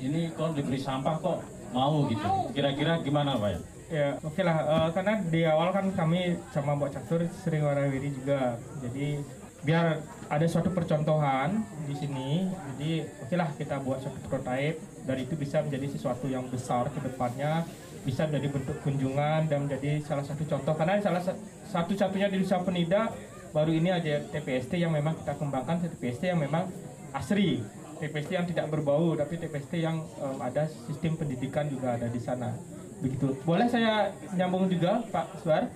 ini 0.00 0.20
kok 0.32 0.54
diberi 0.54 0.78
sampah 0.78 1.18
kok 1.18 1.42
mau 1.74 2.06
gitu. 2.06 2.28
Kira-kira 2.54 3.02
gimana 3.02 3.34
Wayan? 3.36 3.60
Ya, 3.90 4.16
oke 4.22 4.32
okay 4.32 4.42
lah. 4.46 4.56
Uh, 4.64 4.88
karena 4.94 5.14
di 5.28 5.40
awal 5.44 5.68
kan 5.74 5.86
kami 5.92 6.38
sama 6.54 6.78
Mbak 6.78 6.90
Catur 6.94 7.20
sering 7.44 7.66
warawiri 7.66 8.14
juga. 8.14 8.56
Jadi 8.80 9.20
biar 9.66 10.00
ada 10.30 10.46
suatu 10.48 10.72
percontohan 10.72 11.60
di 11.84 11.94
sini. 11.98 12.48
Jadi 12.48 13.04
oke 13.04 13.28
okay 13.28 13.36
lah 13.36 13.48
kita 13.52 13.76
buat 13.84 14.00
suatu 14.00 14.16
prototipe 14.24 14.80
dan 15.04 15.16
itu 15.20 15.34
bisa 15.36 15.60
menjadi 15.60 15.86
sesuatu 15.92 16.24
yang 16.30 16.48
besar 16.48 16.88
ke 16.88 17.02
depannya 17.04 17.66
bisa 18.04 18.28
menjadi 18.28 18.48
bentuk 18.52 18.76
kunjungan 18.84 19.48
dan 19.48 19.64
menjadi 19.64 20.04
salah 20.04 20.20
satu 20.20 20.44
contoh 20.44 20.76
karena 20.76 21.00
salah 21.00 21.24
satu-satunya 21.72 22.28
di 22.28 22.36
Nusa 22.44 22.60
Penida 22.60 23.08
baru 23.54 23.70
ini 23.70 23.94
aja 23.94 24.18
TPST 24.34 24.82
yang 24.82 24.90
memang 24.90 25.14
kita 25.14 25.38
kembangkan 25.38 25.78
TPST 25.86 26.26
yang 26.26 26.42
memang 26.42 26.66
asri. 27.14 27.62
TPST 27.94 28.34
yang 28.34 28.42
tidak 28.50 28.66
berbau 28.74 29.14
tapi 29.14 29.38
TPST 29.38 29.78
yang 29.78 30.02
um, 30.18 30.42
ada 30.42 30.66
sistem 30.66 31.14
pendidikan 31.14 31.70
juga 31.70 31.94
ada 31.94 32.10
di 32.10 32.18
sana. 32.18 32.50
Begitu. 32.98 33.38
Boleh 33.46 33.70
saya 33.70 34.10
nyambung 34.34 34.66
juga 34.66 35.06
Pak 35.14 35.46
Suar? 35.46 35.70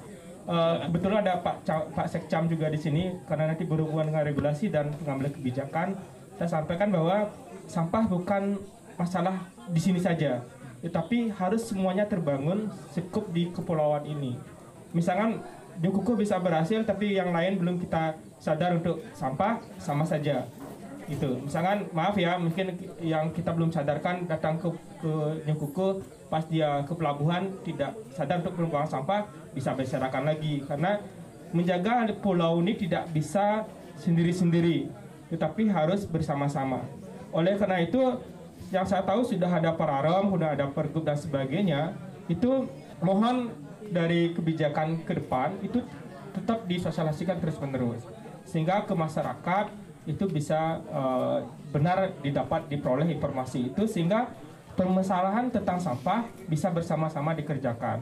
Uh, 0.49 0.83
kebetulan 0.91 1.23
ada 1.23 1.39
Pak 1.39 1.63
Ca 1.63 1.87
Pak 1.95 2.11
Sekcam 2.11 2.51
juga 2.51 2.67
di 2.67 2.77
sini. 2.83 3.15
Karena 3.31 3.55
nanti 3.55 3.63
berhubungan 3.63 4.11
dengan 4.11 4.27
regulasi 4.27 4.67
dan 4.67 4.91
pengambilan 4.99 5.31
kebijakan 5.39 5.95
saya 6.35 6.51
sampaikan 6.51 6.91
bahwa 6.91 7.31
sampah 7.71 8.05
bukan 8.11 8.59
masalah 8.99 9.47
di 9.71 9.79
sini 9.79 10.03
saja. 10.03 10.43
Tetapi 10.83 11.31
harus 11.39 11.71
semuanya 11.71 12.07
terbangun 12.11 12.67
cukup 12.99 13.31
di 13.31 13.55
kepulauan 13.55 14.07
ini. 14.11 14.35
Misalkan 14.91 15.39
Kuku 15.79 16.19
bisa 16.19 16.43
berhasil 16.43 16.83
tapi 16.83 17.15
yang 17.15 17.31
lain 17.31 17.59
belum 17.63 17.79
kita 17.79 18.19
sadar 18.43 18.75
untuk 18.79 18.99
sampah 19.15 19.63
sama 19.79 20.03
saja. 20.03 20.47
Gitu. 21.07 21.41
Misalkan 21.41 21.89
maaf 21.97 22.19
ya, 22.19 22.37
mungkin 22.37 22.77
yang 23.01 23.33
kita 23.33 23.55
belum 23.55 23.73
sadarkan 23.73 24.29
datang 24.29 24.61
ke 24.61 24.69
ke 24.99 25.13
Nyekuku 25.47 26.03
pas 26.29 26.45
dia 26.45 26.85
ke 26.85 26.93
pelabuhan 26.93 27.49
tidak 27.65 27.97
sadar 28.13 28.45
untuk 28.45 28.59
membuang 28.61 28.85
sampah 28.85 29.25
bisa 29.57 29.73
berserakan 29.73 30.29
lagi 30.29 30.61
karena 30.67 31.01
menjaga 31.57 32.05
pulau 32.21 32.61
ini 32.61 32.77
tidak 32.77 33.09
bisa 33.09 33.65
sendiri-sendiri 33.97 34.93
tetapi 35.33 35.69
harus 35.69 36.05
bersama-sama. 36.05 36.85
Oleh 37.33 37.57
karena 37.57 37.81
itu 37.81 38.01
yang 38.69 38.85
saya 38.85 39.05
tahu 39.05 39.25
sudah 39.25 39.49
ada 39.49 39.73
pararom, 39.73 40.33
sudah 40.37 40.53
ada 40.57 40.69
pergub 40.69 41.05
dan 41.05 41.17
sebagainya 41.17 41.97
itu 42.29 42.69
mohon 43.01 43.53
dari 43.91 44.33
kebijakan 44.37 45.03
ke 45.05 45.19
depan 45.19 45.59
itu 45.65 45.83
tetap 46.37 46.65
disosialisasikan 46.69 47.41
terus-menerus 47.41 48.05
sehingga 48.49 48.89
ke 48.89 48.95
masyarakat 48.97 49.67
itu 50.09 50.25
bisa 50.25 50.81
uh, 50.89 51.45
benar 51.69 52.17
didapat 52.25 52.65
diperoleh 52.73 53.13
informasi 53.13 53.69
itu 53.69 53.85
sehingga 53.85 54.33
permasalahan 54.73 55.53
tentang 55.53 55.77
sampah 55.77 56.25
bisa 56.49 56.73
bersama-sama 56.73 57.37
dikerjakan. 57.37 58.01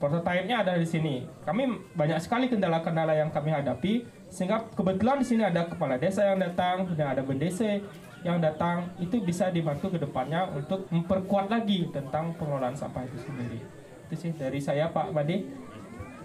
Prototipenya 0.00 0.64
ada 0.64 0.74
di 0.80 0.88
sini. 0.88 1.28
Kami 1.44 1.92
banyak 1.92 2.18
sekali 2.24 2.48
kendala-kendala 2.48 3.14
yang 3.14 3.28
kami 3.30 3.52
hadapi 3.52 4.08
sehingga 4.32 4.64
kebetulan 4.72 5.20
di 5.20 5.26
sini 5.28 5.42
ada 5.44 5.68
kepala 5.68 6.00
desa 6.00 6.24
yang 6.24 6.40
datang 6.40 6.88
dan 6.96 7.12
ada 7.12 7.22
bendese 7.22 7.84
yang 8.24 8.38
datang 8.38 8.88
itu 9.02 9.18
bisa 9.20 9.50
dibantu 9.52 9.92
ke 9.92 9.98
depannya 9.98 10.46
untuk 10.54 10.88
memperkuat 10.88 11.50
lagi 11.50 11.90
tentang 11.90 12.32
pengelolaan 12.38 12.74
sampah 12.74 13.02
itu 13.04 13.18
sendiri. 13.28 13.81
Itu 14.12 14.28
sih 14.28 14.36
dari 14.36 14.60
saya 14.60 14.92
Pak 14.92 15.08
Badi. 15.16 15.40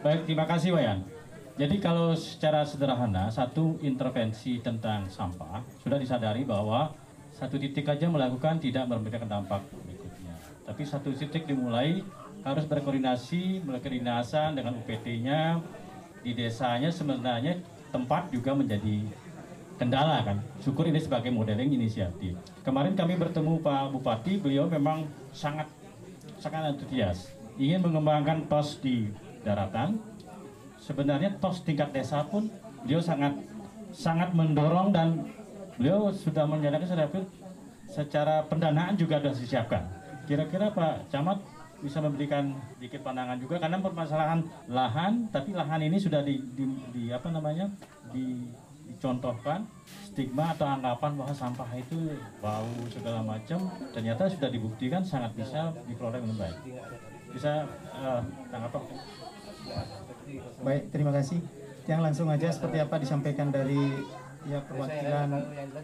Baik, 0.03 0.27
terima 0.27 0.43
kasih 0.43 0.75
Wayan. 0.75 1.07
Jadi 1.55 1.79
kalau 1.79 2.11
secara 2.19 2.67
sederhana, 2.67 3.31
satu 3.31 3.79
intervensi 3.79 4.59
tentang 4.59 5.07
sampah 5.07 5.63
sudah 5.79 5.95
disadari 5.95 6.43
bahwa 6.43 6.91
satu 7.31 7.55
titik 7.55 7.87
aja 7.87 8.11
melakukan 8.11 8.59
tidak 8.59 8.91
memberikan 8.91 9.23
dampak 9.23 9.63
berikutnya. 9.71 10.35
Tapi 10.67 10.83
satu 10.83 11.15
titik 11.15 11.47
dimulai 11.47 12.03
harus 12.43 12.67
berkoordinasi, 12.67 13.63
melakukan 13.63 14.51
dengan 14.51 14.75
UPT-nya 14.83 15.63
di 16.27 16.35
desanya 16.35 16.91
sebenarnya 16.91 17.55
tempat 17.95 18.27
juga 18.35 18.51
menjadi 18.51 19.07
kendala 19.79 20.27
kan. 20.27 20.43
Syukur 20.59 20.91
ini 20.91 20.99
sebagai 20.99 21.31
modeling 21.31 21.71
inisiatif. 21.71 22.35
Kemarin 22.67 22.99
kami 22.99 23.15
bertemu 23.15 23.63
Pak 23.63 23.95
Bupati, 23.95 24.43
beliau 24.43 24.67
memang 24.67 25.07
sangat 25.31 25.71
sangat 26.35 26.75
antusias 26.75 27.36
ingin 27.57 27.81
mengembangkan 27.81 28.45
tos 28.45 28.77
di 28.79 29.09
daratan 29.41 29.97
sebenarnya 30.77 31.35
tos 31.41 31.65
tingkat 31.65 31.89
desa 31.91 32.23
pun 32.25 32.47
beliau 32.85 33.01
sangat 33.01 33.33
sangat 33.91 34.31
mendorong 34.31 34.93
dan 34.93 35.25
beliau 35.75 36.13
sudah 36.13 36.45
menyatakan 36.45 36.87
secara 36.87 37.05
secara 37.87 38.35
pendanaan 38.45 38.93
juga 38.99 39.17
sudah 39.23 39.33
disiapkan. 39.33 39.83
Kira-kira 40.27 40.69
Pak 40.75 41.07
Camat 41.07 41.39
bisa 41.79 42.01
memberikan 42.01 42.57
sedikit 42.75 43.05
pandangan 43.05 43.37
juga 43.37 43.61
karena 43.61 43.77
permasalahan 43.79 44.41
lahan, 44.67 45.29
tapi 45.29 45.53
lahan 45.53 45.85
ini 45.85 45.97
sudah 46.01 46.25
di, 46.25 46.41
di, 46.57 46.65
di 46.89 47.03
apa 47.13 47.29
namanya 47.29 47.69
di, 48.09 48.49
dicontohkan 48.89 49.61
stigma 50.09 50.57
atau 50.57 50.65
anggapan 50.65 51.11
bahwa 51.15 51.33
sampah 51.37 51.69
itu 51.77 52.17
bau 52.41 52.73
segala 52.89 53.21
macam 53.21 53.69
ternyata 53.93 54.25
sudah 54.25 54.49
dibuktikan 54.49 55.05
sangat 55.05 55.37
bisa 55.37 55.69
dikelola 55.85 56.17
dengan 56.17 56.37
baik. 56.49 56.57
Bisa 57.31 57.67
uh, 57.93 58.21
tanggapan? 58.51 58.81
Baik, 60.63 60.83
terima 60.91 61.11
kasih. 61.15 61.39
Yang 61.87 62.01
langsung 62.03 62.27
aja 62.27 62.51
seperti 62.51 62.77
apa 62.83 62.95
disampaikan 62.99 63.47
dari 63.47 63.95
ya 64.47 64.63
perwakilan 64.63 65.27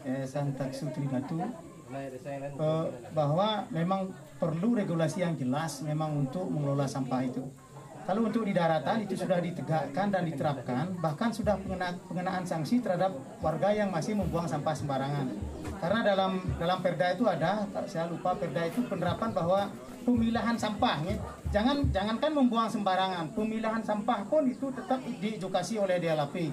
Yayasan 0.04 0.56
Taksu 0.56 0.88
Trinatu 0.92 1.40
eh, 1.40 2.86
bahwa 3.12 3.68
memang 3.72 4.12
perlu 4.40 4.76
regulasi 4.76 5.24
yang 5.24 5.36
jelas 5.40 5.84
memang 5.84 6.28
untuk 6.28 6.48
mengelola 6.48 6.88
sampah 6.88 7.24
itu. 7.24 7.44
Kalau 8.04 8.28
untuk 8.28 8.44
di 8.44 8.52
daratan 8.52 9.08
itu 9.08 9.16
sudah 9.16 9.40
ditegakkan 9.40 10.12
dan 10.12 10.28
diterapkan, 10.28 10.92
bahkan 11.00 11.32
sudah 11.32 11.56
pengena, 11.56 11.96
pengenaan 12.04 12.44
sanksi 12.44 12.84
terhadap 12.84 13.16
warga 13.40 13.72
yang 13.72 13.96
masih 13.96 14.20
membuang 14.20 14.44
sampah 14.44 14.76
sembarangan. 14.76 15.32
Karena 15.80 16.04
dalam 16.04 16.44
dalam 16.60 16.84
perda 16.84 17.16
itu 17.16 17.24
ada, 17.24 17.64
saya 17.88 18.12
lupa 18.12 18.36
perda 18.36 18.68
itu 18.68 18.84
penerapan 18.92 19.32
bahwa 19.32 19.72
pemilahan 20.04 20.60
sampah, 20.60 21.02
ya. 21.08 21.16
jangan 21.50 21.88
jangankan 21.90 22.32
membuang 22.36 22.70
sembarangan, 22.70 23.32
pemilahan 23.34 23.82
sampah 23.82 24.28
pun 24.28 24.46
itu 24.46 24.70
tetap 24.76 25.00
diedukasi 25.02 25.80
oleh 25.80 25.98
DLAP. 25.98 26.52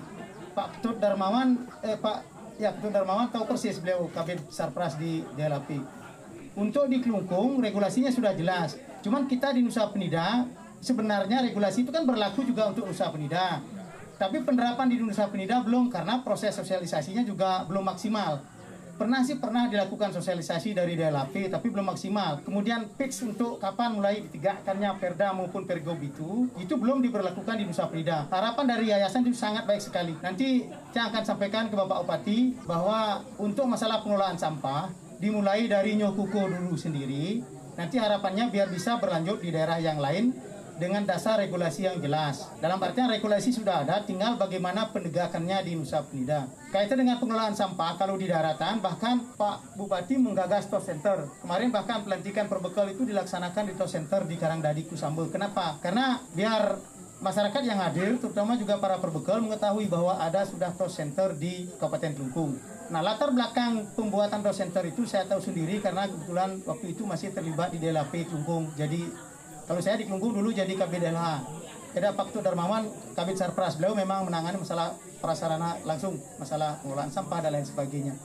Pak 0.51 0.79
Ketut 0.79 0.99
Darmawan, 0.99 1.59
eh, 1.83 1.99
Pak 1.99 2.17
ya 2.59 2.75
Ketut 2.75 2.95
Darmawan 2.95 3.31
tahu 3.31 3.47
persis 3.47 3.79
beliau 3.79 4.07
Kabin 4.11 4.39
Sarpras 4.51 4.99
di 4.99 5.23
DLAP. 5.35 5.83
Untuk 6.59 6.91
di 6.91 6.99
Kelungkung 6.99 7.63
regulasinya 7.63 8.11
sudah 8.11 8.35
jelas. 8.35 8.75
Cuman 9.01 9.31
kita 9.31 9.55
di 9.55 9.63
Nusa 9.63 9.87
Penida 9.89 10.45
sebenarnya 10.81 11.45
regulasi 11.45 11.85
itu 11.85 11.93
kan 11.93 12.09
berlaku 12.09 12.43
juga 12.43 12.73
untuk 12.73 12.89
usaha 12.89 13.13
penida. 13.13 13.61
Tapi 14.21 14.45
penerapan 14.45 14.89
di 14.89 15.01
Nusa 15.01 15.29
Penida 15.29 15.65
belum 15.65 15.89
karena 15.89 16.21
proses 16.21 16.57
sosialisasinya 16.57 17.25
juga 17.25 17.65
belum 17.65 17.89
maksimal. 17.89 18.45
Pernah 19.01 19.25
sih 19.25 19.41
pernah 19.41 19.65
dilakukan 19.65 20.13
sosialisasi 20.13 20.77
dari 20.77 20.93
DLAP 20.93 21.49
tapi 21.49 21.73
belum 21.73 21.89
maksimal. 21.89 22.45
Kemudian 22.45 22.85
fix 23.01 23.25
untuk 23.25 23.57
kapan 23.57 23.97
mulai 23.97 24.21
ditegakkannya 24.29 24.93
Perda 25.01 25.33
maupun 25.33 25.65
Pergub 25.65 25.97
itu 26.05 26.53
itu 26.61 26.77
belum 26.77 27.01
diberlakukan 27.01 27.57
di 27.57 27.65
Nusa 27.65 27.89
Penida. 27.89 28.29
Harapan 28.29 28.77
dari 28.77 28.93
yayasan 28.93 29.25
itu 29.25 29.33
sangat 29.33 29.65
baik 29.65 29.81
sekali. 29.81 30.13
Nanti 30.21 30.69
saya 30.93 31.09
akan 31.09 31.25
sampaikan 31.25 31.73
ke 31.73 31.81
Bapak 31.81 32.05
Upati 32.05 32.61
bahwa 32.69 33.25
untuk 33.41 33.65
masalah 33.73 34.05
pengelolaan 34.05 34.37
sampah 34.37 34.93
dimulai 35.17 35.65
dari 35.65 35.97
Nyokuko 35.97 36.53
dulu 36.53 36.77
sendiri. 36.77 37.41
Nanti 37.81 37.97
harapannya 37.97 38.53
biar 38.53 38.69
bisa 38.69 39.01
berlanjut 39.01 39.41
di 39.41 39.49
daerah 39.49 39.81
yang 39.81 39.97
lain 39.97 40.37
dengan 40.81 41.05
dasar 41.05 41.37
regulasi 41.37 41.85
yang 41.85 42.01
jelas. 42.01 42.49
Dalam 42.57 42.81
artian 42.81 43.13
regulasi 43.13 43.53
sudah 43.53 43.85
ada, 43.85 44.01
tinggal 44.01 44.41
bagaimana 44.41 44.89
penegakannya 44.89 45.61
di 45.61 45.77
Nusa 45.77 46.01
Penida. 46.01 46.49
Kaitan 46.73 47.05
dengan 47.05 47.21
pengelolaan 47.21 47.53
sampah, 47.53 48.01
kalau 48.01 48.17
di 48.17 48.25
daratan, 48.25 48.81
bahkan 48.81 49.21
Pak 49.37 49.77
Bupati 49.77 50.17
menggagas 50.17 50.73
tos 50.73 50.89
center. 50.89 51.29
Kemarin 51.45 51.69
bahkan 51.69 52.01
pelantikan 52.01 52.49
perbekal 52.49 52.89
itu 52.89 53.05
dilaksanakan 53.05 53.69
di 53.69 53.75
tos 53.77 53.93
center 53.93 54.25
di 54.25 54.41
Karangdadi 54.41 54.89
Kusambo. 54.89 55.29
Kenapa? 55.29 55.77
Karena 55.85 56.17
biar 56.33 56.81
masyarakat 57.21 57.63
yang 57.69 57.77
hadir, 57.77 58.17
terutama 58.17 58.57
juga 58.57 58.81
para 58.81 58.97
perbekal 58.97 59.45
mengetahui 59.45 59.85
bahwa 59.93 60.17
ada 60.17 60.49
sudah 60.49 60.73
tos 60.73 60.97
center 60.97 61.37
di 61.37 61.69
Kabupaten 61.77 62.17
Kelungkung. 62.17 62.57
Nah, 62.91 63.05
latar 63.05 63.31
belakang 63.31 63.87
pembuatan 63.95 64.41
tos 64.43 64.59
center 64.59 64.83
itu 64.89 65.05
saya 65.07 65.29
tahu 65.29 65.39
sendiri 65.39 65.79
karena 65.79 66.09
kebetulan 66.09 66.59
waktu 66.65 66.97
itu 66.97 67.07
masih 67.07 67.31
terlibat 67.31 67.71
di 67.71 67.79
DLP 67.79 68.27
Kelungkung. 68.27 68.73
Jadi 68.75 69.30
kalau 69.71 69.79
saya 69.79 70.03
di 70.03 70.11
Kelungkung 70.11 70.35
dulu 70.35 70.51
jadi 70.51 70.75
Kabid 70.75 71.15
LH. 71.15 71.47
Ada 71.95 72.11
Pak 72.19 72.35
Darmawan, 72.43 72.91
Kabid 73.15 73.39
Sarpras. 73.39 73.79
Beliau 73.79 73.95
memang 73.95 74.27
menangani 74.27 74.59
masalah 74.59 74.99
prasarana 75.23 75.79
langsung, 75.87 76.19
masalah 76.43 76.83
pengelolaan 76.83 77.15
sampah 77.15 77.39
dan 77.39 77.55
lain 77.55 77.63
sebagainya. 77.63 78.19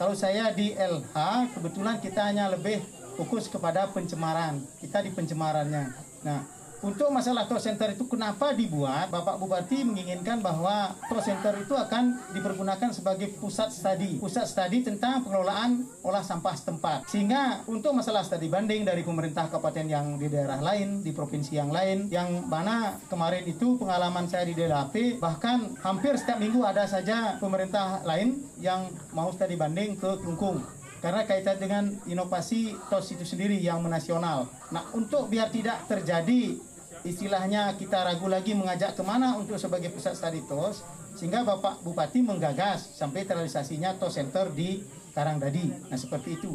Kalau 0.00 0.16
saya 0.16 0.56
di 0.56 0.72
LH, 0.72 1.52
kebetulan 1.52 2.00
kita 2.00 2.32
hanya 2.32 2.48
lebih 2.48 2.80
fokus 3.12 3.44
kepada 3.52 3.92
pencemaran. 3.92 4.64
Kita 4.80 5.04
di 5.04 5.12
pencemarannya. 5.12 5.84
Nah, 6.24 6.48
untuk 6.86 7.10
masalah 7.10 7.50
tour 7.50 7.58
center 7.58 7.90
itu 7.90 8.06
kenapa 8.06 8.54
dibuat? 8.54 9.10
Bapak 9.10 9.42
Bupati 9.42 9.82
menginginkan 9.82 10.38
bahwa 10.38 10.94
tour 11.10 11.18
center 11.18 11.58
itu 11.58 11.74
akan 11.74 12.14
dipergunakan 12.30 12.94
sebagai 12.94 13.34
pusat 13.42 13.74
studi, 13.74 14.22
pusat 14.22 14.46
studi 14.46 14.86
tentang 14.86 15.26
pengelolaan 15.26 15.82
olah 16.06 16.22
sampah 16.22 16.54
setempat. 16.54 17.10
Sehingga 17.10 17.66
untuk 17.66 17.90
masalah 17.90 18.22
studi 18.22 18.46
banding 18.46 18.86
dari 18.86 19.02
pemerintah 19.02 19.50
kabupaten 19.50 19.82
yang 19.90 20.14
di 20.14 20.30
daerah 20.30 20.62
lain, 20.62 21.02
di 21.02 21.10
provinsi 21.10 21.58
yang 21.58 21.74
lain, 21.74 22.06
yang 22.06 22.46
mana 22.46 23.02
kemarin 23.10 23.42
itu 23.50 23.74
pengalaman 23.74 24.30
saya 24.30 24.46
di 24.46 24.54
DLAP, 24.54 25.18
bahkan 25.18 25.74
hampir 25.82 26.14
setiap 26.14 26.38
minggu 26.38 26.62
ada 26.62 26.86
saja 26.86 27.34
pemerintah 27.42 28.06
lain 28.06 28.46
yang 28.62 28.86
mau 29.10 29.34
studi 29.34 29.58
banding 29.58 29.98
ke 29.98 30.22
Kelungkung 30.22 30.62
karena 31.06 31.22
kaitan 31.28 31.60
dengan 31.60 31.84
inovasi 32.08 32.74
TOS 32.88 33.14
itu 33.14 33.24
sendiri 33.28 33.54
yang 33.60 33.84
menasional. 33.84 34.48
Nah, 34.72 34.90
untuk 34.96 35.28
biar 35.28 35.52
tidak 35.52 35.84
terjadi 35.86 36.56
istilahnya 37.06 37.78
kita 37.78 38.02
ragu 38.02 38.26
lagi 38.26 38.52
mengajak 38.52 38.98
ke 38.98 39.02
mana 39.06 39.38
untuk 39.38 39.56
sebagai 39.56 39.94
pusat 39.94 40.18
studi 40.18 40.42
TOS, 40.44 40.82
sehingga 41.14 41.46
Bapak 41.46 41.80
Bupati 41.86 42.20
menggagas 42.20 42.98
sampai 42.98 43.24
terrealisasinya 43.24 43.96
TOS 43.96 44.18
Center 44.18 44.50
di 44.50 44.82
Karangdadi. 45.14 45.88
Nah, 45.88 45.96
seperti 45.96 46.36
itu. 46.36 46.52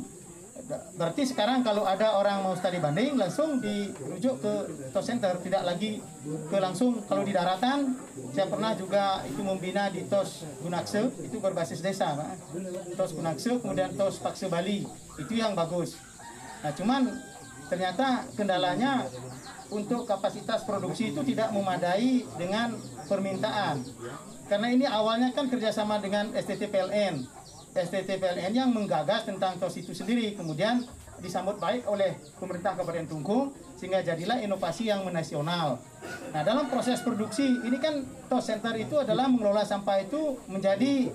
Berarti 0.95 1.27
sekarang 1.27 1.65
kalau 1.65 1.83
ada 1.83 2.15
orang 2.15 2.45
mau 2.45 2.53
studi 2.55 2.79
banding 2.79 3.17
langsung 3.17 3.59
dirujuk 3.59 4.39
ke 4.39 4.53
TOS 4.93 5.05
Center, 5.07 5.33
tidak 5.41 5.63
lagi 5.65 5.99
ke 6.23 6.57
langsung 6.61 7.01
kalau 7.09 7.25
di 7.25 7.33
daratan. 7.33 7.97
Saya 8.31 8.47
pernah 8.47 8.71
juga 8.77 9.25
itu 9.25 9.41
membina 9.41 9.89
di 9.89 10.05
TOS 10.05 10.45
Gunakse, 10.61 11.11
itu 11.25 11.41
berbasis 11.41 11.81
desa, 11.81 12.13
Pak. 12.13 12.55
TOS 12.95 13.11
Gunakse, 13.17 13.51
kemudian 13.59 13.91
TOS 13.97 14.21
Pakse 14.21 14.47
Bali, 14.47 14.85
itu 15.17 15.33
yang 15.33 15.57
bagus. 15.57 15.97
Nah, 16.61 16.71
cuman 16.71 17.09
ternyata 17.71 18.27
kendalanya 18.35 19.07
untuk 19.71 20.03
kapasitas 20.05 20.67
produksi 20.67 21.15
itu 21.15 21.23
tidak 21.23 21.55
memadai 21.55 22.27
dengan 22.35 22.75
permintaan. 23.07 23.81
Karena 24.51 24.67
ini 24.67 24.83
awalnya 24.83 25.31
kan 25.31 25.47
kerjasama 25.47 26.03
dengan 26.03 26.35
STT 26.35 26.67
PLN 26.67 27.41
STT 27.71 28.19
PLN 28.19 28.51
yang 28.51 28.69
menggagas 28.75 29.23
tentang 29.23 29.55
TOS 29.55 29.79
itu 29.79 29.95
sendiri. 29.95 30.35
Kemudian 30.35 30.83
disambut 31.23 31.55
baik 31.55 31.87
oleh 31.87 32.19
pemerintah 32.35 32.75
Kabupaten 32.75 33.07
Tungku 33.07 33.55
sehingga 33.81 34.05
jadilah 34.05 34.37
inovasi 34.45 34.93
yang 34.93 35.01
menasional. 35.01 35.81
Nah, 36.29 36.45
dalam 36.45 36.69
proses 36.69 37.01
produksi 37.01 37.49
ini 37.65 37.81
kan 37.81 38.05
TOS 38.29 38.53
Center 38.53 38.77
itu 38.77 38.93
adalah 39.01 39.25
mengelola 39.25 39.65
sampah 39.65 40.05
itu 40.05 40.37
menjadi 40.45 41.09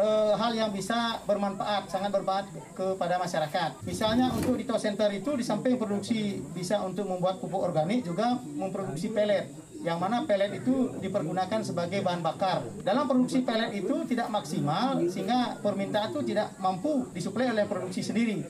eh, 0.00 0.32
hal 0.32 0.56
yang 0.56 0.72
bisa 0.72 1.20
bermanfaat, 1.28 1.92
sangat 1.92 2.16
bermanfaat 2.16 2.48
kepada 2.72 3.20
masyarakat. 3.20 3.84
Misalnya 3.84 4.32
untuk 4.32 4.56
di 4.56 4.64
TOS 4.64 4.88
Center 4.88 5.12
itu 5.12 5.36
di 5.36 5.44
samping 5.44 5.76
produksi 5.76 6.40
bisa 6.56 6.80
untuk 6.80 7.04
membuat 7.04 7.36
pupuk 7.36 7.60
organik 7.60 8.08
juga 8.08 8.40
memproduksi 8.40 9.12
pelet 9.12 9.52
yang 9.84 10.00
mana 10.00 10.24
pelet 10.24 10.50
itu 10.56 10.98
dipergunakan 10.98 11.60
sebagai 11.60 12.00
bahan 12.00 12.24
bakar. 12.24 12.64
Dalam 12.80 13.06
produksi 13.06 13.44
pelet 13.44 13.76
itu 13.76 14.08
tidak 14.08 14.32
maksimal 14.32 14.98
sehingga 15.06 15.60
permintaan 15.60 16.16
itu 16.16 16.32
tidak 16.32 16.56
mampu 16.58 17.06
disuplai 17.12 17.52
oleh 17.52 17.68
produksi 17.68 18.00
sendiri. 18.00 18.42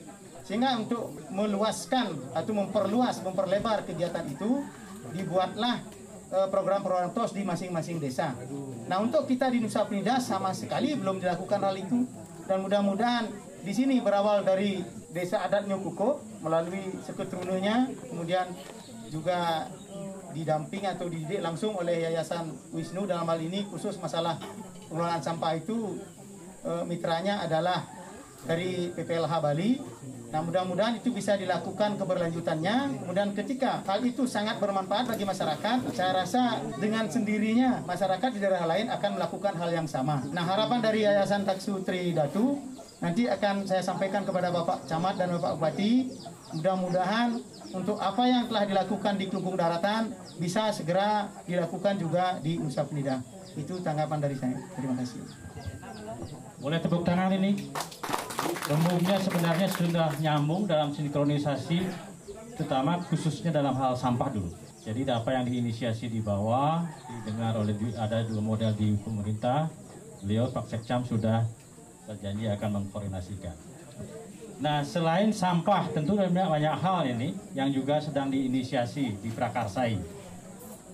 Sehingga 0.47 0.79
untuk 0.79 1.11
meluaskan 1.27 2.31
atau 2.31 2.55
memperluas, 2.55 3.19
memperlebar 3.19 3.83
kegiatan 3.83 4.23
itu 4.31 4.63
dibuatlah 5.11 5.83
eh, 6.31 6.47
program-program 6.47 7.11
TOS 7.11 7.35
di 7.35 7.43
masing-masing 7.43 7.99
desa. 7.99 8.31
Nah 8.87 9.03
untuk 9.03 9.27
kita 9.27 9.51
di 9.51 9.59
Nusa 9.59 9.83
Penida 9.83 10.23
sama 10.23 10.55
sekali 10.55 10.95
belum 10.95 11.19
dilakukan 11.19 11.59
hal 11.59 11.75
itu 11.75 12.07
dan 12.47 12.63
mudah-mudahan 12.63 13.27
di 13.59 13.75
sini 13.75 13.99
berawal 13.99 14.47
dari 14.47 14.79
desa 15.11 15.43
adat 15.43 15.67
Nyukuko 15.67 16.23
melalui 16.39 16.95
sekretariatnya, 17.03 17.91
kemudian 18.07 18.47
juga 19.11 19.67
didamping 20.31 20.87
atau 20.87 21.11
dididik 21.11 21.43
langsung 21.43 21.75
oleh 21.75 22.07
Yayasan 22.07 22.55
Wisnu 22.71 23.03
dalam 23.03 23.27
hal 23.27 23.39
ini 23.43 23.67
khusus 23.67 23.99
masalah 23.99 24.39
pengelolaan 24.87 25.19
sampah 25.19 25.59
itu 25.59 25.99
eh, 26.63 26.83
mitranya 26.87 27.43
adalah 27.43 27.96
dari 28.45 28.93
PPLH 28.93 29.33
Bali. 29.41 29.81
Nah 30.27 30.43
mudah-mudahan 30.43 30.99
itu 30.99 31.09
bisa 31.15 31.39
dilakukan 31.39 31.95
keberlanjutannya. 31.95 32.99
Kemudian 32.99 33.31
ketika 33.31 33.79
hal 33.87 34.03
itu 34.03 34.27
sangat 34.27 34.59
bermanfaat 34.59 35.07
bagi 35.07 35.23
masyarakat, 35.23 35.77
saya 35.95 36.11
rasa 36.11 36.59
dengan 36.77 37.07
sendirinya 37.07 37.81
masyarakat 37.87 38.29
di 38.35 38.39
daerah 38.43 38.67
lain 38.67 38.91
akan 38.91 39.11
melakukan 39.15 39.55
hal 39.55 39.69
yang 39.71 39.87
sama. 39.87 40.21
Nah 40.35 40.43
harapan 40.43 40.83
dari 40.83 41.07
Yayasan 41.07 41.47
Taksu 41.47 41.79
Tridatu 41.81 42.59
nanti 42.99 43.29
akan 43.31 43.63
saya 43.63 43.79
sampaikan 43.79 44.27
kepada 44.27 44.51
Bapak 44.51 44.83
Camat 44.85 45.15
dan 45.15 45.31
Bapak 45.39 45.55
Bupati. 45.57 46.11
Mudah-mudahan 46.59 47.39
untuk 47.75 47.99
apa 47.99 48.23
yang 48.23 48.47
telah 48.47 48.63
dilakukan 48.67 49.19
di 49.19 49.27
Kelungkung 49.27 49.59
Daratan 49.59 50.11
bisa 50.39 50.71
segera 50.71 51.27
dilakukan 51.43 51.99
juga 51.99 52.39
di 52.39 52.59
Nusa 52.59 52.83
Penida. 52.83 53.19
Itu 53.55 53.79
tanggapan 53.79 54.19
dari 54.23 54.35
saya. 54.35 54.59
Terima 54.75 54.95
kasih. 54.95 55.23
Boleh 56.57 56.81
tepuk 56.81 57.05
tangan 57.05 57.29
ini? 57.37 57.69
Umumnya 58.67 59.21
sebenarnya 59.21 59.69
sudah 59.69 60.09
nyambung 60.17 60.65
dalam 60.65 60.89
sinkronisasi, 60.89 61.85
terutama 62.57 62.97
khususnya 63.05 63.53
dalam 63.53 63.77
hal 63.77 63.93
sampah 63.93 64.33
dulu. 64.33 64.49
Jadi 64.81 65.05
apa 65.05 65.37
yang 65.37 65.45
diinisiasi 65.45 66.09
di 66.09 66.17
bawah, 66.17 66.81
didengar 67.05 67.61
oleh 67.61 67.77
ada 67.93 68.25
dua 68.25 68.41
model 68.41 68.73
di 68.73 68.97
pemerintah, 68.97 69.69
beliau 70.25 70.49
Pak 70.49 70.65
Sekcam 70.65 71.05
sudah 71.05 71.45
berjanji 72.09 72.49
akan 72.49 72.69
mengkoordinasikan. 72.81 73.53
Nah, 74.57 74.81
selain 74.81 75.29
sampah, 75.29 75.93
tentu 75.93 76.17
banyak, 76.17 76.33
banyak 76.33 76.75
hal 76.81 77.05
ini 77.05 77.37
yang 77.53 77.69
juga 77.69 78.01
sedang 78.01 78.33
diinisiasi, 78.33 79.21
diprakarsai. 79.21 80.01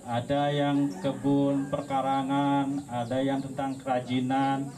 Ada 0.04 0.52
yang 0.52 0.92
kebun 1.00 1.72
perkarangan, 1.72 2.84
ada 2.92 3.24
yang 3.24 3.40
tentang 3.40 3.80
kerajinan, 3.80 4.68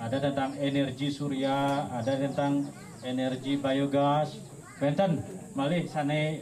ada 0.00 0.16
tentang 0.16 0.56
energi 0.56 1.12
surya, 1.12 1.84
ada 1.92 2.16
tentang 2.16 2.64
energi 3.04 3.60
biogas. 3.60 4.40
Benten, 4.80 5.20
malih 5.52 5.84
sana 5.84 6.40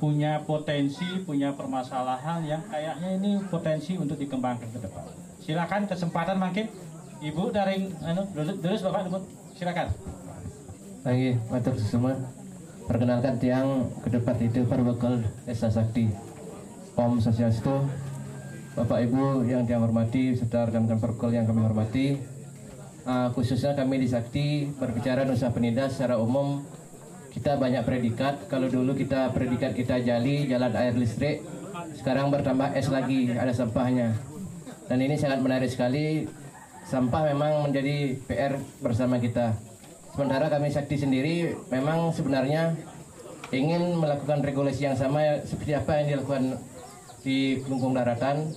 punya 0.00 0.40
potensi, 0.48 1.04
punya 1.24 1.52
permasalahan 1.52 2.40
yang 2.48 2.64
kayaknya 2.72 3.20
ini 3.20 3.32
potensi 3.52 4.00
untuk 4.00 4.16
dikembangkan 4.16 4.68
ke 4.72 4.80
depan. 4.80 5.04
Silakan 5.44 5.84
kesempatan 5.84 6.40
makin. 6.40 6.66
Ibu 7.16 7.48
dari 7.48 7.88
anu, 8.04 8.28
terus 8.36 8.84
Bapak 8.84 9.08
Ibu, 9.08 9.18
silakan. 9.56 9.88
Lagi, 11.00 11.40
matur 11.48 11.76
semua. 11.80 12.12
Perkenalkan 12.84 13.40
tiang 13.40 13.88
ke 14.04 14.12
depan 14.12 14.36
itu 14.40 14.68
Perbekal 14.68 15.24
Desa 15.48 15.72
Sakti. 15.72 16.12
Pom 16.92 17.16
Sosialisto, 17.20 17.88
Bapak 18.76 19.04
Ibu 19.08 19.48
yang 19.48 19.64
dia 19.64 19.80
hormati, 19.80 20.36
serta 20.36 20.68
rekan-rekan 20.68 21.00
Perkol 21.00 21.32
yang 21.32 21.48
kami 21.48 21.64
hormati, 21.64 22.20
uh, 23.06 23.28
khususnya 23.32 23.72
kami 23.78 24.02
di 24.02 24.08
Sakti 24.10 24.68
berbicara 24.76 25.22
Nusa 25.22 25.54
Penida 25.54 25.86
secara 25.88 26.18
umum. 26.18 26.66
Kita 27.30 27.54
banyak 27.60 27.84
predikat. 27.84 28.48
Kalau 28.50 28.66
dulu 28.66 28.96
kita 28.96 29.30
predikat 29.30 29.76
kita 29.76 30.00
jali 30.00 30.48
jalan 30.48 30.72
air 30.72 30.96
listrik 30.96 31.44
sekarang 32.00 32.32
bertambah 32.32 32.72
es 32.74 32.88
lagi 32.88 33.30
ada 33.32 33.52
sampahnya. 33.52 34.16
Dan 34.88 35.04
ini 35.04 35.14
sangat 35.20 35.40
menarik 35.44 35.70
sekali. 35.70 36.26
Sampah 36.86 37.34
memang 37.34 37.66
menjadi 37.66 38.14
PR 38.30 38.62
bersama 38.78 39.18
kita. 39.18 39.58
Sementara 40.14 40.46
kami 40.46 40.70
Sakti 40.70 40.96
sendiri 40.96 41.58
memang 41.68 42.14
sebenarnya 42.14 42.78
ingin 43.50 43.98
melakukan 43.98 44.40
regulasi 44.40 44.86
yang 44.86 44.96
sama 44.96 45.42
seperti 45.42 45.74
apa 45.74 45.98
yang 45.98 46.06
dilakukan 46.14 46.62
di 47.26 47.58
Kelungkung 47.66 47.92
Daratan 47.94 48.54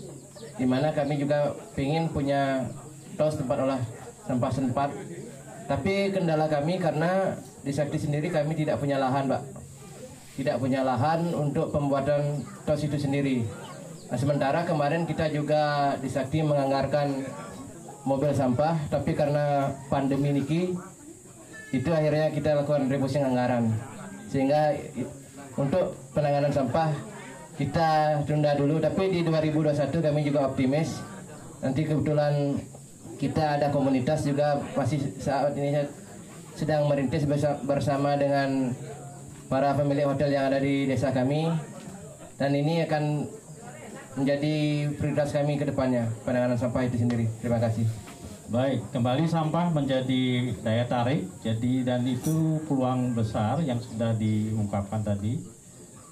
di 0.61 0.65
mana 0.69 0.93
kami 0.93 1.17
juga 1.17 1.57
ingin 1.73 2.05
punya 2.13 2.69
tos 3.17 3.35
tempat 3.35 3.65
olah 3.65 3.81
sampah 4.29 4.51
sempat. 4.53 4.93
Tapi 5.65 6.13
kendala 6.13 6.45
kami 6.45 6.77
karena 6.77 7.33
di 7.65 7.73
Sakti 7.73 7.97
sendiri 7.97 8.29
kami 8.29 8.53
tidak 8.53 8.77
punya 8.77 9.01
lahan, 9.01 9.25
Pak. 9.25 9.41
Tidak 10.37 10.55
punya 10.61 10.85
lahan 10.85 11.33
untuk 11.33 11.73
pembuatan 11.73 12.45
tos 12.63 12.85
itu 12.85 13.01
sendiri. 13.01 13.41
Nah, 14.09 14.17
sementara 14.17 14.65
kemarin 14.65 15.09
kita 15.09 15.33
juga 15.33 15.93
di 15.97 16.09
Sakti 16.09 16.45
menganggarkan 16.45 17.25
mobil 18.05 18.31
sampah, 18.33 18.77
tapi 18.93 19.17
karena 19.17 19.73
pandemi 19.89 20.37
niki 20.37 20.77
itu 21.69 21.89
akhirnya 21.89 22.33
kita 22.33 22.61
lakukan 22.61 22.89
refocusing 22.89 23.25
anggaran. 23.25 23.73
Sehingga 24.29 24.77
untuk 25.57 25.97
penanganan 26.13 26.53
sampah 26.53 26.89
kita 27.57 28.21
tunda 28.25 28.57
dulu, 28.57 28.81
tapi 28.81 29.09
di 29.09 29.21
2021 29.21 30.01
kami 30.01 30.21
juga 30.25 30.49
optimis. 30.49 31.01
Nanti 31.59 31.83
kebetulan 31.83 32.55
kita 33.19 33.59
ada 33.59 33.67
komunitas 33.67 34.23
juga 34.23 34.63
masih 34.73 35.03
saat 35.19 35.51
ini 35.59 35.83
sedang 36.55 36.87
merintis 36.87 37.27
bersama 37.67 38.15
dengan 38.15 38.71
para 39.51 39.75
pemilik 39.75 40.07
hotel 40.07 40.31
yang 40.31 40.47
ada 40.47 40.63
di 40.63 40.87
desa 40.87 41.11
kami 41.11 41.51
dan 42.39 42.55
ini 42.55 42.87
akan 42.87 43.27
menjadi 44.15 44.55
prioritas 44.95 45.35
kami 45.35 45.59
ke 45.59 45.67
depannya 45.67 46.07
penanganan 46.23 46.55
sampah 46.55 46.87
itu 46.87 46.97
sendiri. 46.99 47.27
Terima 47.43 47.59
kasih. 47.59 47.83
Baik, 48.49 48.81
kembali 48.89 49.29
sampah 49.29 49.69
menjadi 49.69 50.55
daya 50.65 50.87
tarik. 50.89 51.29
Jadi 51.45 51.85
dan 51.85 52.01
itu 52.07 52.57
peluang 52.65 53.13
besar 53.13 53.61
yang 53.61 53.77
sudah 53.77 54.17
diungkapkan 54.17 55.05
tadi. 55.05 55.37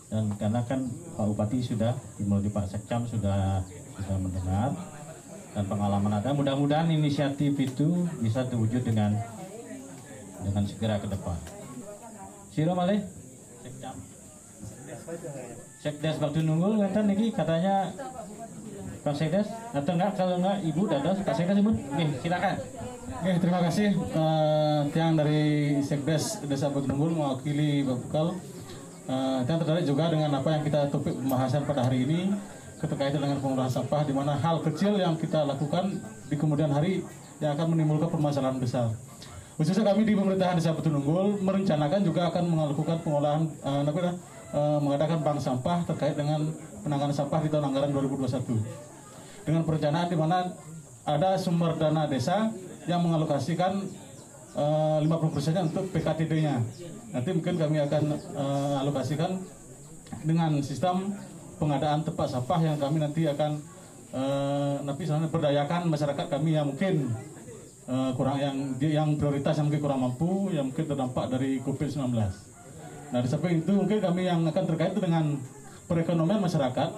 Dan 0.07 0.31
karena 0.37 0.61
kan 0.63 0.85
Pak 1.17 1.25
Bupati 1.33 1.59
sudah, 1.65 1.97
melalui 2.21 2.53
Pak 2.53 2.69
Sekcam 2.69 3.09
sudah 3.09 3.65
sudah 3.97 4.17
mendengar 4.21 4.69
dan 5.57 5.65
pengalaman 5.65 6.21
ada. 6.21 6.29
Mudah-mudahan 6.37 6.85
inisiatif 6.93 7.57
itu 7.57 8.05
bisa 8.21 8.45
terwujud 8.45 8.85
dengan 8.85 9.17
dengan 10.45 10.63
segera 10.69 11.01
ke 11.01 11.09
depan. 11.09 11.33
Siro 12.53 12.77
malih? 12.77 13.01
Sekdes 15.81 16.21
waktu 16.21 16.45
nunggu 16.45 16.77
ngeten 16.77 17.09
niki 17.09 17.33
katanya 17.33 17.89
Pak 19.01 19.15
Sekdes 19.17 19.49
atau 19.73 19.93
enggak 19.97 20.13
kalau 20.13 20.35
enggak 20.37 20.57
Ibu 20.61 20.81
Dados 20.85 21.17
Pak 21.25 21.33
Sekdes 21.33 21.57
Ibu 21.57 21.71
Oke, 21.73 22.05
silakan. 22.21 22.55
Oke, 23.17 23.31
terima 23.41 23.59
kasih 23.65 23.97
uh, 24.13 24.85
tiang 24.93 25.17
dari 25.17 25.79
Sekdes 25.81 26.45
Desa 26.45 26.69
Nunggul 26.69 27.17
mewakili 27.17 27.81
Bapak 27.81 28.13
uh, 29.09 29.41
tiang 29.41 29.57
tertarik 29.57 29.89
juga 29.89 30.13
dengan 30.13 30.37
apa 30.37 30.53
yang 30.53 30.61
kita 30.61 30.91
topik 30.93 31.17
pembahasan 31.17 31.65
pada 31.65 31.87
hari 31.89 32.05
ini 32.05 32.29
keterkaitan 32.77 33.21
dengan 33.21 33.37
pengolahan 33.41 33.73
sampah 33.73 34.05
di 34.05 34.13
mana 34.13 34.37
hal 34.37 34.61
kecil 34.61 34.97
yang 34.97 35.17
kita 35.17 35.41
lakukan 35.43 35.97
di 36.29 36.35
kemudian 36.37 36.69
hari 36.69 37.01
yang 37.41 37.57
akan 37.57 37.73
menimbulkan 37.73 38.09
permasalahan 38.09 38.57
besar. 38.57 38.93
Khususnya 39.57 39.89
kami 39.89 40.05
di 40.05 40.13
pemerintahan 40.13 40.53
Desa 40.53 40.69
Nunggul 40.69 41.41
merencanakan 41.41 42.05
juga 42.05 42.29
akan 42.29 42.43
melakukan 42.45 42.97
pengolahan 43.01 43.41
uh, 43.65 44.77
mengadakan 44.77 45.25
bank 45.25 45.41
sampah 45.41 45.81
terkait 45.89 46.13
dengan 46.13 46.45
penanganan 46.85 47.13
sampah 47.13 47.41
di 47.41 47.49
tahun 47.49 47.73
anggaran 47.73 47.89
2021. 47.89 48.53
Dengan 49.49 49.61
perencanaan 49.65 50.07
di 50.13 50.17
mana 50.17 50.53
ada 51.09 51.41
sumber 51.41 51.73
dana 51.81 52.05
desa 52.05 52.53
yang 52.85 53.01
mengalokasikan 53.01 53.81
uh, 54.53 55.01
50%-nya 55.01 55.65
untuk 55.65 55.89
PKTD-nya. 55.89 56.61
Nanti 57.17 57.29
mungkin 57.33 57.57
kami 57.57 57.81
akan 57.81 58.03
alokasikan 58.85 59.41
dengan 60.21 60.61
sistem 60.61 61.17
pengadaan 61.57 62.05
tempat 62.05 62.27
sampah 62.29 62.59
yang 62.61 62.77
kami 62.77 63.01
nanti 63.01 63.25
akan 63.25 63.61
uh, 64.13 64.77
nanti 64.85 65.03
berdayakan 65.05 65.89
masyarakat 65.89 66.25
kami 66.29 66.55
yang 66.57 66.69
mungkin 66.69 67.11
eh, 67.87 68.11
kurang 68.13 68.37
yang 68.37 68.55
yang 68.77 69.09
prioritas 69.15 69.57
yang 69.57 69.71
mungkin 69.71 69.81
kurang 69.81 70.01
mampu, 70.03 70.51
yang 70.51 70.69
mungkin 70.69 70.85
terdampak 70.85 71.25
dari 71.31 71.63
COVID-19. 71.63 72.13
Nah, 73.07 73.19
di 73.23 73.27
samping 73.31 73.63
itu 73.63 73.71
mungkin 73.71 74.03
kami 74.03 74.27
yang 74.27 74.43
akan 74.43 74.63
terkait 74.67 74.91
dengan 74.99 75.39
perekonomian 75.87 76.43
masyarakat 76.43 76.89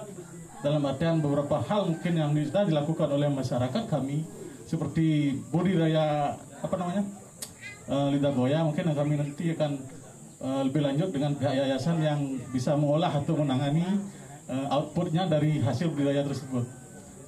dalam 0.60 0.82
artian 0.84 1.22
beberapa 1.22 1.62
hal 1.62 1.88
mungkin 1.88 2.12
yang 2.18 2.30
bisa 2.36 2.66
dilakukan 2.68 3.08
oleh 3.08 3.30
masyarakat 3.32 3.82
kami 3.88 4.26
seperti 4.68 5.38
budidaya 5.48 6.36
apa 6.60 6.74
namanya 6.76 7.02
eh, 7.88 8.06
lidah 8.18 8.32
buaya 8.36 8.60
mungkin 8.66 8.92
kami 8.92 9.14
nanti 9.16 9.56
akan 9.56 9.72
eh, 10.44 10.60
lebih 10.68 10.82
lanjut 10.84 11.08
dengan 11.14 11.32
pihak 11.38 11.54
yayasan 11.54 11.96
yang 12.04 12.20
bisa 12.52 12.76
mengolah 12.76 13.08
atau 13.08 13.40
menangani 13.40 13.86
eh, 14.50 14.66
outputnya 14.74 15.30
dari 15.30 15.62
hasil 15.62 15.94
budidaya 15.94 16.26
tersebut. 16.26 16.66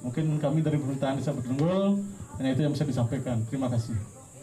Mungkin 0.03 0.35
kami 0.43 0.59
dari 0.59 0.75
pemerintahan 0.75 1.15
desa 1.15 1.31
Bedunggul 1.31 2.03
hanya 2.37 2.49
itu 2.51 2.61
yang 2.67 2.73
bisa 2.75 2.83
disampaikan. 2.83 3.39
Terima 3.47 3.71
kasih. 3.71 3.95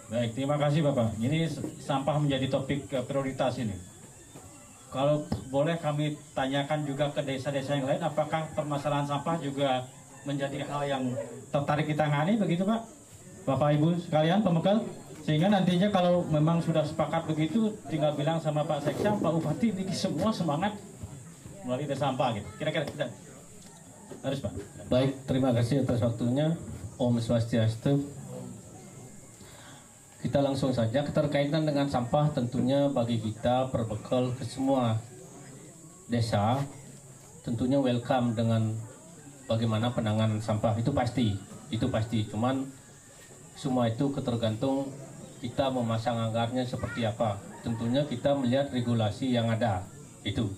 Baik, 0.08 0.34
terima 0.34 0.56
kasih 0.56 0.80
Bapak. 0.82 1.14
Ini 1.20 1.46
sampah 1.78 2.16
menjadi 2.18 2.48
topik 2.48 2.88
eh, 2.90 3.04
prioritas 3.04 3.60
ini. 3.60 3.76
Kalau 4.90 5.22
boleh 5.54 5.78
kami 5.78 6.18
tanyakan 6.34 6.82
juga 6.82 7.14
ke 7.14 7.22
desa-desa 7.22 7.78
yang 7.78 7.86
lain, 7.86 8.02
apakah 8.02 8.42
permasalahan 8.58 9.06
sampah 9.06 9.38
juga 9.38 9.86
menjadi 10.26 10.66
hal 10.66 10.82
yang 10.82 11.04
tertarik 11.54 11.86
ditangani 11.86 12.34
begitu 12.34 12.66
Pak? 12.66 12.82
Bapak 13.46 13.70
Ibu 13.78 14.02
sekalian 14.02 14.42
pembekal? 14.42 14.82
Sehingga 15.22 15.46
nantinya 15.46 15.94
kalau 15.94 16.26
memang 16.26 16.58
sudah 16.58 16.82
sepakat 16.82 17.22
begitu, 17.30 17.70
tinggal 17.86 18.18
bilang 18.18 18.42
sama 18.42 18.66
Pak 18.66 18.82
Seksa, 18.82 19.14
Pak 19.14 19.30
Bupati, 19.30 19.70
ini 19.70 19.94
semua 19.94 20.34
semangat 20.34 20.74
melalui 21.64 21.86
sampah 21.92 22.36
gitu. 22.36 22.48
Kira-kira 22.56 22.84
kita 22.86 23.06
harus 24.24 24.38
Pak. 24.42 24.52
Baik, 24.90 25.10
terima 25.24 25.50
kasih 25.54 25.86
atas 25.86 26.02
waktunya. 26.02 26.56
Om 27.00 27.16
Swastiastu. 27.16 28.04
Kita 30.20 30.44
langsung 30.44 30.76
saja 30.76 31.00
keterkaitan 31.00 31.64
dengan 31.64 31.88
sampah 31.88 32.28
tentunya 32.36 32.92
bagi 32.92 33.16
kita 33.16 33.72
berbekal 33.72 34.36
ke 34.36 34.44
semua 34.44 35.00
desa 36.10 36.60
tentunya 37.46 37.80
welcome 37.80 38.36
dengan 38.36 38.74
bagaimana 39.48 39.94
penanganan 39.94 40.42
sampah 40.42 40.76
itu 40.76 40.92
pasti 40.92 41.38
itu 41.70 41.86
pasti 41.88 42.26
cuman 42.28 42.66
semua 43.54 43.88
itu 43.88 44.10
ketergantung 44.12 44.90
kita 45.40 45.72
memasang 45.72 46.18
anggarnya 46.18 46.66
seperti 46.66 47.06
apa 47.06 47.38
tentunya 47.64 48.04
kita 48.04 48.34
melihat 48.36 48.68
regulasi 48.74 49.32
yang 49.32 49.48
ada 49.48 49.86
itu 50.26 50.50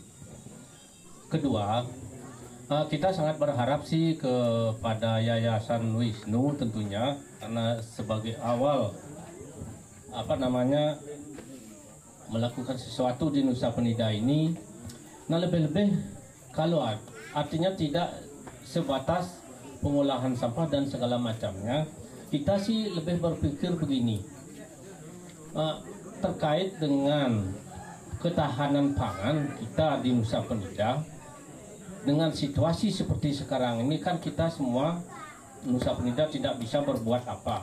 kedua 1.33 1.89
Uh, 2.73 2.89
kita 2.89 3.13
sangat 3.13 3.37
berharap 3.37 3.85
sih 3.85 4.17
kepada 4.17 5.21
Yayasan 5.21 5.93
Wisnu 5.93 6.57
tentunya 6.57 7.13
karena 7.37 7.77
sebagai 7.85 8.33
awal 8.41 8.97
apa 10.09 10.41
namanya 10.41 10.97
melakukan 12.33 12.79
sesuatu 12.81 13.29
di 13.29 13.45
Nusa 13.45 13.69
Penida 13.77 14.09
ini. 14.09 14.57
Nah 15.29 15.37
lebih-lebih 15.43 16.01
kalau 16.57 16.81
art- 16.81 17.13
artinya 17.37 17.77
tidak 17.77 18.09
sebatas 18.65 19.43
pengolahan 19.85 20.33
sampah 20.33 20.65
dan 20.73 20.89
segala 20.89 21.21
macamnya, 21.21 21.85
kita 22.33 22.57
sih 22.57 22.89
lebih 22.89 23.21
berpikir 23.21 23.77
begini 23.77 24.25
Uh, 25.53 25.77
terkait 26.25 26.73
dengan 26.81 27.53
ketahanan 28.17 28.97
pangan 28.97 29.45
kita 29.61 30.01
di 30.01 30.17
Nusa 30.17 30.41
Penida 30.41 31.05
dengan 32.03 32.35
situasi 32.35 32.91
seperti 32.91 33.31
sekarang 33.31 33.83
ini 33.87 34.03
kan 34.03 34.19
kita 34.19 34.51
semua 34.51 34.99
Nusa 35.63 35.95
Penida 35.95 36.27
tidak 36.27 36.59
bisa 36.59 36.83
berbuat 36.83 37.23
apa. 37.23 37.63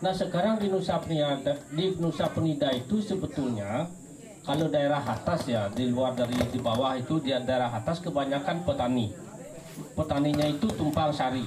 Nah 0.00 0.10
sekarang 0.16 0.56
di 0.56 0.72
Nusa 0.72 0.96
Penida, 0.96 1.36
di 1.68 1.92
Nusa 2.00 2.32
Penida 2.32 2.72
itu 2.72 3.04
sebetulnya 3.04 3.84
kalau 4.42 4.66
daerah 4.72 5.04
atas 5.04 5.46
ya 5.46 5.68
di 5.70 5.92
luar 5.92 6.16
dari 6.16 6.34
di 6.34 6.58
bawah 6.58 6.96
itu 6.96 7.20
di 7.20 7.30
daerah 7.30 7.68
atas 7.68 8.00
kebanyakan 8.00 8.64
petani. 8.64 9.12
Petaninya 9.92 10.48
itu 10.48 10.66
tumpang 10.72 11.12
sari. 11.12 11.44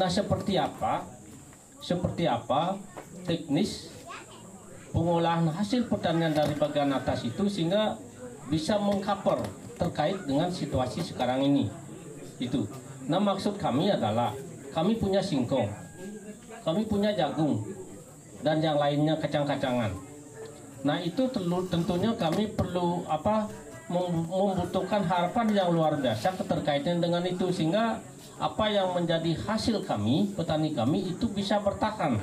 Nah 0.00 0.08
seperti 0.08 0.56
apa? 0.56 1.04
Seperti 1.80 2.24
apa 2.24 2.80
teknis 3.28 3.92
pengolahan 4.90 5.48
hasil 5.52 5.86
pertanian 5.86 6.32
dari 6.32 6.56
bagian 6.56 6.90
atas 6.96 7.22
itu 7.28 7.46
sehingga 7.46 8.00
bisa 8.50 8.80
mengcover 8.80 9.44
terkait 9.80 10.20
dengan 10.28 10.52
situasi 10.52 11.00
sekarang 11.00 11.40
ini. 11.40 11.72
Itu. 12.36 12.68
Nah, 13.08 13.16
maksud 13.16 13.56
kami 13.56 13.88
adalah 13.88 14.36
kami 14.76 15.00
punya 15.00 15.24
singkong. 15.24 15.72
Kami 16.60 16.84
punya 16.84 17.16
jagung 17.16 17.64
dan 18.44 18.60
yang 18.60 18.76
lainnya 18.76 19.16
kacang-kacangan. 19.16 19.96
Nah, 20.84 21.00
itu 21.00 21.24
tentunya 21.72 22.12
kami 22.12 22.52
perlu 22.52 23.00
apa 23.08 23.48
mem- 23.88 24.28
membutuhkan 24.28 25.00
harapan 25.08 25.46
yang 25.56 25.72
luar 25.72 25.96
biasa 25.96 26.36
keterkaitan 26.36 27.00
dengan 27.00 27.24
itu 27.24 27.48
sehingga 27.48 28.04
apa 28.36 28.64
yang 28.68 28.92
menjadi 28.92 29.32
hasil 29.48 29.84
kami, 29.88 30.36
petani 30.36 30.76
kami 30.76 31.16
itu 31.16 31.28
bisa 31.32 31.60
bertahan 31.60 32.20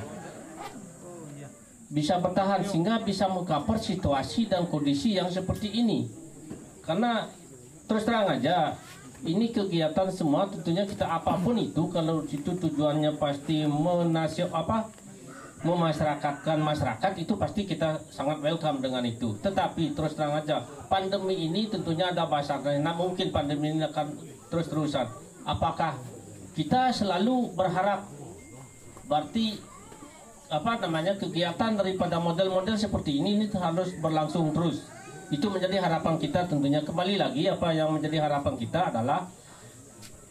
bisa 1.88 2.20
bertahan 2.20 2.60
sehingga 2.68 3.00
bisa 3.00 3.32
mengcover 3.32 3.80
situasi 3.80 4.44
dan 4.44 4.68
kondisi 4.68 5.16
yang 5.16 5.32
seperti 5.32 5.72
ini. 5.72 6.04
Karena 6.84 7.28
terus 7.88 8.04
terang 8.04 8.28
aja 8.28 8.76
ini 9.26 9.50
kegiatan 9.50 10.12
semua 10.14 10.46
tentunya 10.46 10.86
kita 10.86 11.08
apa 11.08 11.34
pun 11.42 11.58
itu 11.58 11.90
kalau 11.90 12.22
itu 12.28 12.54
tujuannya 12.54 13.18
pasti 13.18 13.66
menasih 13.66 14.46
apa 14.54 14.86
memasyarakatkan 15.66 16.62
masyarakat 16.62 17.12
itu 17.18 17.34
pasti 17.34 17.66
kita 17.66 17.98
sangat 18.14 18.38
welcome 18.38 18.78
dengan 18.78 19.02
itu. 19.02 19.34
Tetapi 19.42 19.90
terus 19.90 20.14
terang 20.14 20.38
aja 20.38 20.62
pandemi 20.86 21.34
ini 21.34 21.66
tentunya 21.66 22.14
ada 22.14 22.30
basarnya. 22.30 22.78
Nah 22.78 22.94
mungkin 22.94 23.34
pandemi 23.34 23.74
ini 23.74 23.82
akan 23.82 24.14
terus 24.54 24.70
terusan. 24.70 25.10
Apakah 25.42 25.98
kita 26.54 26.94
selalu 26.94 27.58
berharap 27.58 28.06
berarti 29.10 29.58
apa 30.48 30.80
namanya 30.80 31.18
kegiatan 31.18 31.76
daripada 31.76 32.16
model-model 32.22 32.78
seperti 32.78 33.20
ini 33.20 33.36
ini 33.36 33.46
harus 33.50 33.98
berlangsung 33.98 34.54
terus. 34.54 34.86
Itu 35.28 35.52
menjadi 35.52 35.84
harapan 35.84 36.16
kita 36.16 36.48
tentunya 36.48 36.80
kembali 36.80 37.20
lagi 37.20 37.44
apa 37.48 37.68
yang 37.76 37.92
menjadi 37.92 38.24
harapan 38.24 38.56
kita 38.56 38.88
adalah 38.88 39.28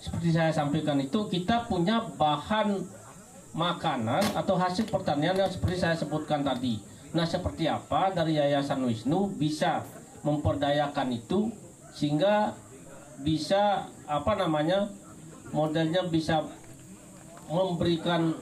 seperti 0.01 0.29
saya 0.33 0.49
sampaikan 0.49 0.97
itu 1.01 1.29
kita 1.29 1.69
punya 1.69 2.01
bahan 2.17 2.81
makanan 3.53 4.23
atau 4.38 4.57
hasil 4.57 4.89
pertanian 4.89 5.38
yang 5.38 5.49
seperti 5.49 5.81
saya 5.81 5.97
sebutkan 5.97 6.45
tadi. 6.45 6.81
Nah, 7.13 7.25
seperti 7.25 7.65
apa 7.65 8.13
dari 8.13 8.38
Yayasan 8.38 8.86
Wisnu 8.86 9.33
bisa 9.38 9.86
memperdayakan 10.21 11.13
itu 11.13 11.49
sehingga 11.93 12.53
bisa 13.21 13.89
apa 14.05 14.33
namanya 14.38 14.86
modelnya 15.49 16.05
bisa 16.05 16.45
memberikan 17.49 18.36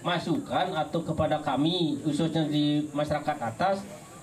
masukan 0.00 0.70
atau 0.72 1.02
kepada 1.02 1.42
kami 1.42 1.98
khususnya 2.00 2.46
di 2.46 2.86
masyarakat 2.94 3.38
atas 3.42 3.82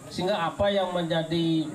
sehingga 0.09 0.35
apa 0.35 0.67
yang 0.71 0.91
menjadi 0.91 1.67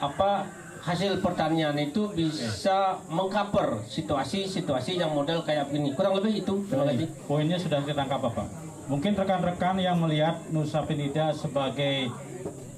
apa 0.00 0.48
hasil 0.86 1.18
pertanian 1.18 1.74
itu 1.78 2.06
bisa 2.14 3.02
mengcover 3.10 3.82
situasi-situasi 3.90 5.02
yang 5.02 5.10
model 5.10 5.42
kayak 5.42 5.66
gini 5.74 5.90
kurang 5.96 6.14
lebih 6.14 6.46
itu 6.46 6.62
terima 6.70 6.86
kasih 6.86 7.10
Poinnya 7.26 7.58
sudah 7.58 7.82
ditangkap 7.82 8.22
Bapak. 8.22 8.46
Mungkin 8.86 9.18
rekan-rekan 9.18 9.82
yang 9.82 9.98
melihat 9.98 10.38
Nusa 10.54 10.86
Penida 10.86 11.34
sebagai 11.34 12.06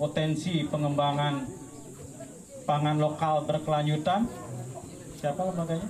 potensi 0.01 0.65
pengembangan 0.65 1.45
pangan 2.65 2.97
lokal 2.97 3.45
berkelanjutan. 3.45 4.25
Siapa 5.21 5.53
lembaganya? 5.53 5.85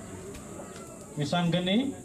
Wisanggeni. 1.15 1.95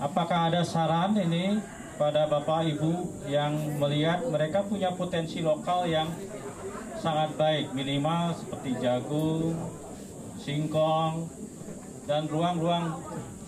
Apakah 0.00 0.48
ada 0.48 0.64
saran 0.64 1.12
ini 1.20 1.60
pada 2.00 2.24
Bapak 2.24 2.64
Ibu 2.64 2.92
yang 3.28 3.76
melihat 3.76 4.24
mereka 4.24 4.64
punya 4.64 4.88
potensi 4.96 5.44
lokal 5.44 5.84
yang 5.84 6.08
sangat 6.96 7.36
baik 7.36 7.76
minimal 7.76 8.32
seperti 8.40 8.80
jagung, 8.80 9.52
singkong, 10.40 11.28
dan 12.08 12.24
ruang-ruang 12.24 12.96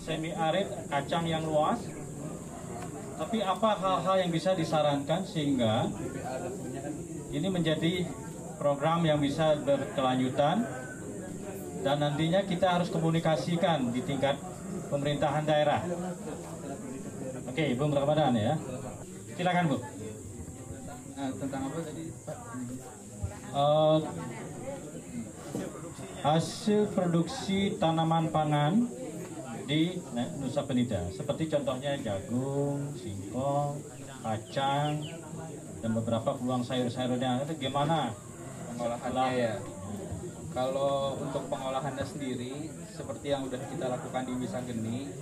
semi 0.05 0.29
arid 0.37 0.69
kacang 0.85 1.25
yang 1.25 1.41
luas. 1.41 1.81
Tapi 3.17 3.41
apa 3.41 3.73
hal-hal 3.73 4.15
yang 4.21 4.29
bisa 4.29 4.53
disarankan 4.53 5.25
sehingga 5.25 5.89
ini 7.33 7.49
menjadi 7.49 8.05
program 8.61 9.01
yang 9.01 9.17
bisa 9.17 9.57
berkelanjutan 9.65 10.61
dan 11.81 11.97
nantinya 11.97 12.45
kita 12.45 12.69
harus 12.69 12.93
komunikasikan 12.93 13.89
di 13.89 14.05
tingkat 14.05 14.37
pemerintahan 14.93 15.41
daerah. 15.41 15.81
Oke, 17.53 17.69
Ibu 17.69 17.85
Ramadan 17.85 18.33
ya. 18.33 18.57
Silakan 19.37 19.69
Bu. 19.69 19.77
tentang 21.37 21.69
apa 21.69 21.77
tadi 21.85 22.03
Pak? 22.25 22.37
Eh, 23.53 23.99
hasil 26.25 26.89
produksi 26.97 27.77
tanaman 27.77 28.33
pangan 28.33 28.89
di 29.69 30.01
Nusa 30.41 30.65
Penida. 30.65 31.05
Seperti 31.13 31.53
contohnya 31.53 31.93
jagung, 32.01 32.89
singkong, 32.97 33.77
kacang, 34.25 35.05
dan 35.77 35.91
beberapa 35.93 36.33
peluang 36.33 36.65
sayur-sayurnya. 36.65 37.45
Itu 37.45 37.53
gimana 37.69 38.17
pengolahannya 38.73 39.29
ya 39.37 39.53
kalau 40.57 41.21
untuk 41.21 41.45
pengolahannya 41.53 42.01
sendiri 42.01 42.73
seperti 42.97 43.29
yang 43.29 43.45
udah 43.45 43.61
kita 43.61 43.85
lakukan 43.93 44.25
di 44.25 44.33
Wisageni 44.41 45.13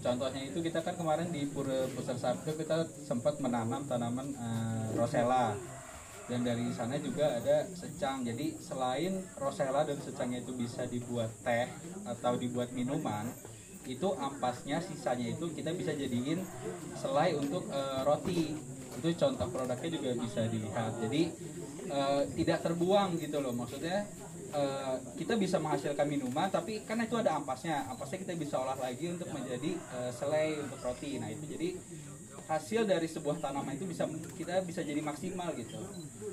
contohnya 0.00 0.42
itu 0.48 0.58
kita 0.64 0.80
kan 0.80 0.96
kemarin 0.96 1.28
di 1.30 1.46
Pura 1.46 1.86
Sabtu 1.92 2.56
kita 2.56 2.88
sempat 3.04 3.38
menanam 3.38 3.84
tanaman 3.86 4.32
uh, 4.36 4.88
rosella. 4.96 5.54
Dan 6.30 6.46
dari 6.46 6.70
sana 6.70 6.94
juga 7.02 7.42
ada 7.42 7.66
secang. 7.74 8.22
Jadi 8.22 8.54
selain 8.62 9.18
rosella 9.34 9.82
dan 9.82 9.98
secangnya 9.98 10.46
itu 10.46 10.54
bisa 10.54 10.86
dibuat 10.86 11.26
teh 11.42 11.66
atau 12.06 12.38
dibuat 12.38 12.70
minuman 12.70 13.26
itu 13.90 14.08
ampasnya 14.14 14.78
sisanya 14.78 15.34
itu 15.34 15.50
kita 15.50 15.74
bisa 15.74 15.90
jadiin 15.90 16.38
selai 16.94 17.34
untuk 17.34 17.66
uh, 17.74 18.06
roti. 18.06 18.54
Itu 18.94 19.10
contoh 19.18 19.50
produknya 19.50 19.90
juga 19.90 20.10
bisa 20.22 20.46
dilihat. 20.46 20.92
Jadi 21.02 21.22
uh, 21.90 22.22
tidak 22.38 22.62
terbuang 22.62 23.18
gitu 23.18 23.42
loh. 23.42 23.50
Maksudnya 23.50 24.06
uh, 24.54 24.96
kita 25.16 25.34
bisa 25.38 25.56
menghasilkan 25.58 26.06
minuman 26.06 26.50
tapi 26.50 26.82
karena 26.84 27.06
itu 27.06 27.16
ada 27.18 27.38
ampasnya. 27.38 27.86
Ampasnya 27.90 28.18
kita 28.22 28.34
bisa 28.38 28.60
olah 28.60 28.78
lagi 28.78 29.10
untuk 29.10 29.30
menjadi 29.30 29.78
uh, 29.94 30.10
selai 30.14 30.60
untuk 30.60 30.78
roti. 30.82 31.18
Nah 31.18 31.30
itu 31.30 31.44
jadi 31.50 31.78
hasil 32.50 32.82
dari 32.82 33.06
sebuah 33.06 33.38
tanaman 33.38 33.78
itu 33.78 33.86
bisa 33.86 34.10
kita 34.34 34.66
bisa 34.66 34.82
jadi 34.82 34.98
maksimal 34.98 35.54
gitu. 35.54 35.78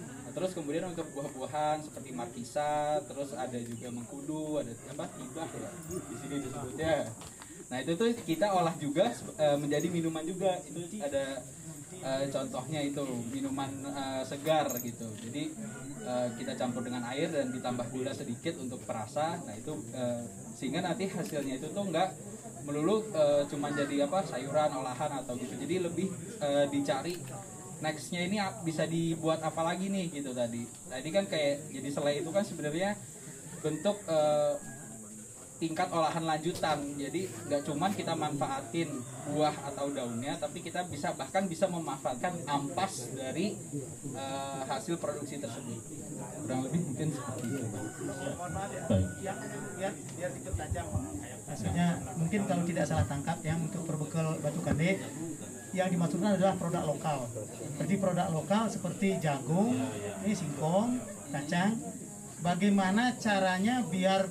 Nah, 0.02 0.32
terus 0.34 0.58
kemudian 0.58 0.90
untuk 0.90 1.06
buah-buahan 1.14 1.86
seperti 1.86 2.10
markisa 2.10 2.98
terus 3.06 3.38
ada 3.38 3.58
juga 3.62 3.94
mengkudu 3.94 4.66
ada 4.66 4.74
apa? 4.98 5.06
Tibah 5.14 5.50
ya 5.54 5.70
di 5.94 6.16
sini 6.18 6.36
disebutnya. 6.42 6.96
Nah 7.68 7.78
itu 7.84 7.92
tuh 8.00 8.10
kita 8.26 8.50
olah 8.50 8.74
juga 8.82 9.14
uh, 9.38 9.58
menjadi 9.62 9.88
minuman 9.94 10.26
juga. 10.26 10.58
Itu 10.66 10.82
ada 11.04 11.46
uh, 12.02 12.24
contohnya 12.34 12.82
itu 12.82 13.04
minuman 13.30 13.70
uh, 13.86 14.24
segar 14.26 14.74
gitu. 14.82 15.08
Jadi 15.22 15.54
uh, 16.08 16.32
kita 16.40 16.56
campur 16.56 16.82
dengan 16.82 17.04
air 17.12 17.28
dan 17.28 17.52
ditambah 17.52 17.92
gula 17.92 18.16
sedikit 18.16 18.56
untuk 18.64 18.80
perasa. 18.88 19.36
Nah 19.44 19.54
itu 19.54 19.76
uh, 19.92 20.24
sehingga 20.56 20.80
nanti 20.82 21.12
hasilnya 21.12 21.60
itu 21.60 21.68
tuh 21.76 21.84
enggak 21.84 22.16
melulu 22.64 23.04
uh, 23.12 23.44
cuma 23.52 23.72
jadi 23.76 24.08
apa 24.08 24.24
sayuran 24.24 24.72
olahan 24.72 25.12
atau 25.20 25.36
gitu. 25.36 25.54
Jadi 25.60 25.76
lebih 25.84 26.08
uh, 26.40 26.66
dicari 26.72 27.20
nextnya 27.78 28.26
ini 28.26 28.42
bisa 28.66 28.90
dibuat 28.90 29.44
apa 29.44 29.62
lagi 29.62 29.92
nih 29.92 30.10
gitu 30.10 30.34
tadi. 30.34 30.66
Tadi 30.90 31.10
kan 31.14 31.28
kayak 31.30 31.70
jadi 31.70 31.90
selai 31.92 32.24
itu 32.24 32.30
kan 32.34 32.44
sebenarnya 32.48 32.98
bentuk 33.62 33.98
uh, 34.08 34.56
tingkat 35.58 35.90
olahan 35.90 36.24
lanjutan. 36.24 36.80
Jadi 36.98 37.30
nggak 37.50 37.62
cuman 37.66 37.92
kita 37.94 38.14
manfaatin 38.14 38.90
buah 39.28 39.56
atau 39.74 39.92
daunnya 39.92 40.40
tapi 40.40 40.64
kita 40.64 40.88
bisa 40.88 41.12
bahkan 41.18 41.50
bisa 41.50 41.68
memanfaatkan 41.68 42.40
ampas 42.48 43.12
dari 43.12 43.58
uh, 44.16 44.64
hasil 44.66 44.96
produksi 45.02 45.42
tersebut. 45.42 45.82
Kurang 46.46 46.66
lebih 46.70 46.82
mungkin 46.86 47.08
seperti 47.12 47.46
itu 47.52 47.68
maksudnya 51.48 51.88
mungkin 52.16 52.42
kalau 52.46 52.64
tidak 52.66 52.86
salah 52.86 53.06
tangkap 53.10 53.38
yang 53.42 53.60
untuk 53.66 53.84
perbekal 53.84 54.38
batu 54.40 54.62
kande 54.62 55.02
yang 55.76 55.90
dimaksudkan 55.92 56.40
adalah 56.40 56.56
produk 56.56 56.84
lokal. 56.88 57.28
Seperti 57.76 57.94
produk 58.00 58.28
lokal 58.32 58.64
seperti 58.72 59.08
jagung 59.20 59.76
ini 60.24 60.34
singkong 60.34 61.02
kacang 61.34 61.76
bagaimana 62.42 63.18
caranya 63.18 63.82
biar 63.86 64.30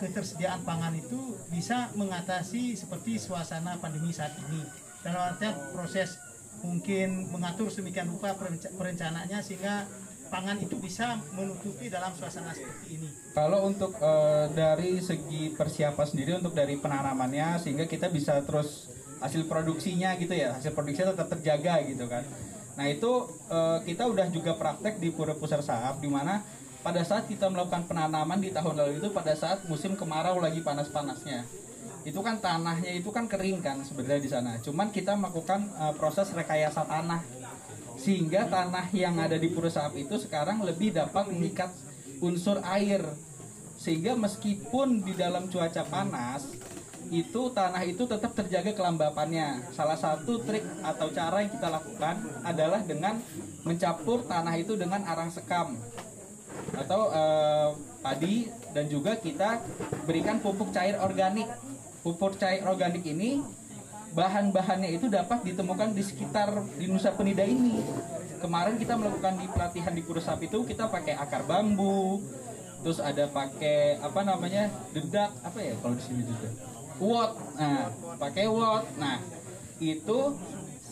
ketersediaan 0.00 0.64
pangan 0.64 0.96
itu 0.96 1.36
bisa 1.52 1.92
mengatasi 1.92 2.72
seperti 2.72 3.20
suasana 3.20 3.76
pandemi 3.76 4.12
saat 4.12 4.32
ini 4.48 4.64
dalam 5.04 5.34
artian 5.34 5.54
proses 5.76 6.16
mungkin 6.64 7.30
mengatur 7.30 7.70
sedemikian 7.70 8.10
rupa 8.10 8.34
perencanaannya 8.74 9.38
sehingga 9.44 9.86
pangan 10.28 10.60
itu 10.60 10.76
bisa 10.76 11.16
menutupi 11.32 11.88
dalam 11.88 12.12
suasana 12.12 12.52
seperti 12.52 13.00
ini. 13.00 13.08
Kalau 13.32 13.64
untuk 13.64 13.96
e, 13.96 14.12
dari 14.52 15.00
segi 15.00 15.54
persiapan 15.56 16.06
sendiri 16.06 16.36
untuk 16.36 16.52
dari 16.52 16.76
penanamannya 16.76 17.56
sehingga 17.62 17.88
kita 17.88 18.12
bisa 18.12 18.44
terus 18.44 18.92
hasil 19.18 19.50
produksinya 19.50 20.14
gitu 20.14 20.30
ya 20.30 20.54
hasil 20.54 20.76
produksinya 20.76 21.16
tetap 21.16 21.32
terjaga 21.38 21.80
gitu 21.86 22.04
kan. 22.10 22.26
Nah 22.76 22.86
itu 22.90 23.30
e, 23.48 23.58
kita 23.88 24.04
udah 24.10 24.26
juga 24.28 24.52
praktek 24.58 25.00
di 25.00 25.08
Pura 25.14 25.32
Pusar 25.32 25.64
Sahab 25.64 26.02
di 26.04 26.10
mana 26.12 26.44
pada 26.82 27.02
saat 27.02 27.26
kita 27.26 27.50
melakukan 27.50 27.90
penanaman 27.90 28.38
di 28.38 28.54
tahun 28.54 28.78
lalu 28.78 29.02
itu 29.02 29.10
pada 29.10 29.34
saat 29.34 29.66
musim 29.66 29.98
kemarau 29.98 30.38
lagi 30.38 30.62
panas-panasnya. 30.62 31.42
Itu 32.06 32.22
kan 32.22 32.38
tanahnya 32.38 32.94
itu 32.94 33.10
kan 33.10 33.26
kering 33.26 33.60
kan 33.60 33.82
sebenarnya 33.82 34.22
di 34.22 34.30
sana. 34.30 34.52
Cuman 34.62 34.94
kita 34.94 35.18
melakukan 35.18 35.68
uh, 35.74 35.92
proses 35.98 36.30
rekayasa 36.30 36.86
tanah. 36.86 37.20
Sehingga 37.98 38.46
tanah 38.46 38.94
yang 38.94 39.18
ada 39.18 39.34
di 39.34 39.50
Pura 39.50 39.66
Saap 39.66 39.98
itu 39.98 40.14
sekarang 40.22 40.62
lebih 40.62 40.94
dapat 40.94 41.26
mengikat 41.34 41.74
unsur 42.22 42.62
air. 42.62 43.02
Sehingga 43.74 44.14
meskipun 44.14 45.02
di 45.02 45.18
dalam 45.18 45.50
cuaca 45.50 45.82
panas 45.82 46.46
itu 47.10 47.42
tanah 47.50 47.82
itu 47.82 48.06
tetap 48.06 48.38
terjaga 48.38 48.70
kelembapannya. 48.70 49.74
Salah 49.74 49.98
satu 49.98 50.46
trik 50.46 50.62
atau 50.86 51.10
cara 51.10 51.42
yang 51.42 51.50
kita 51.50 51.68
lakukan 51.74 52.22
adalah 52.46 52.80
dengan 52.86 53.18
mencampur 53.66 54.22
tanah 54.30 54.54
itu 54.54 54.78
dengan 54.78 55.02
arang 55.02 55.34
sekam 55.34 55.74
atau 56.76 57.08
uh, 57.08 57.72
padi 58.04 58.50
dan 58.76 58.88
juga 58.90 59.16
kita 59.16 59.62
berikan 60.04 60.42
pupuk 60.42 60.72
cair 60.74 60.98
organik. 61.00 61.48
Pupuk 62.04 62.36
cair 62.36 62.64
organik 62.64 63.04
ini 63.04 63.42
bahan-bahannya 64.12 64.96
itu 64.96 65.06
dapat 65.12 65.44
ditemukan 65.44 65.92
di 65.92 66.02
sekitar 66.02 66.64
di 66.80 66.88
Nusa 66.88 67.12
Penida 67.12 67.44
ini. 67.44 67.80
Kemarin 68.38 68.78
kita 68.78 68.94
melakukan 68.94 69.34
di 69.36 69.46
pelatihan 69.50 69.92
di 69.92 70.02
Kurusap 70.06 70.38
itu 70.46 70.62
kita 70.62 70.86
pakai 70.86 71.18
akar 71.18 71.42
bambu, 71.42 72.22
terus 72.86 73.02
ada 73.02 73.26
pakai 73.26 73.98
apa 73.98 74.22
namanya 74.22 74.70
dedak 74.94 75.34
apa 75.42 75.58
ya 75.58 75.74
kalau 75.82 75.98
di 75.98 76.04
sini 76.06 76.22
juga 76.22 76.48
wot, 76.98 77.34
nah 77.58 77.90
pakai 78.18 78.46
wot, 78.46 78.86
nah 78.98 79.18
itu 79.78 80.18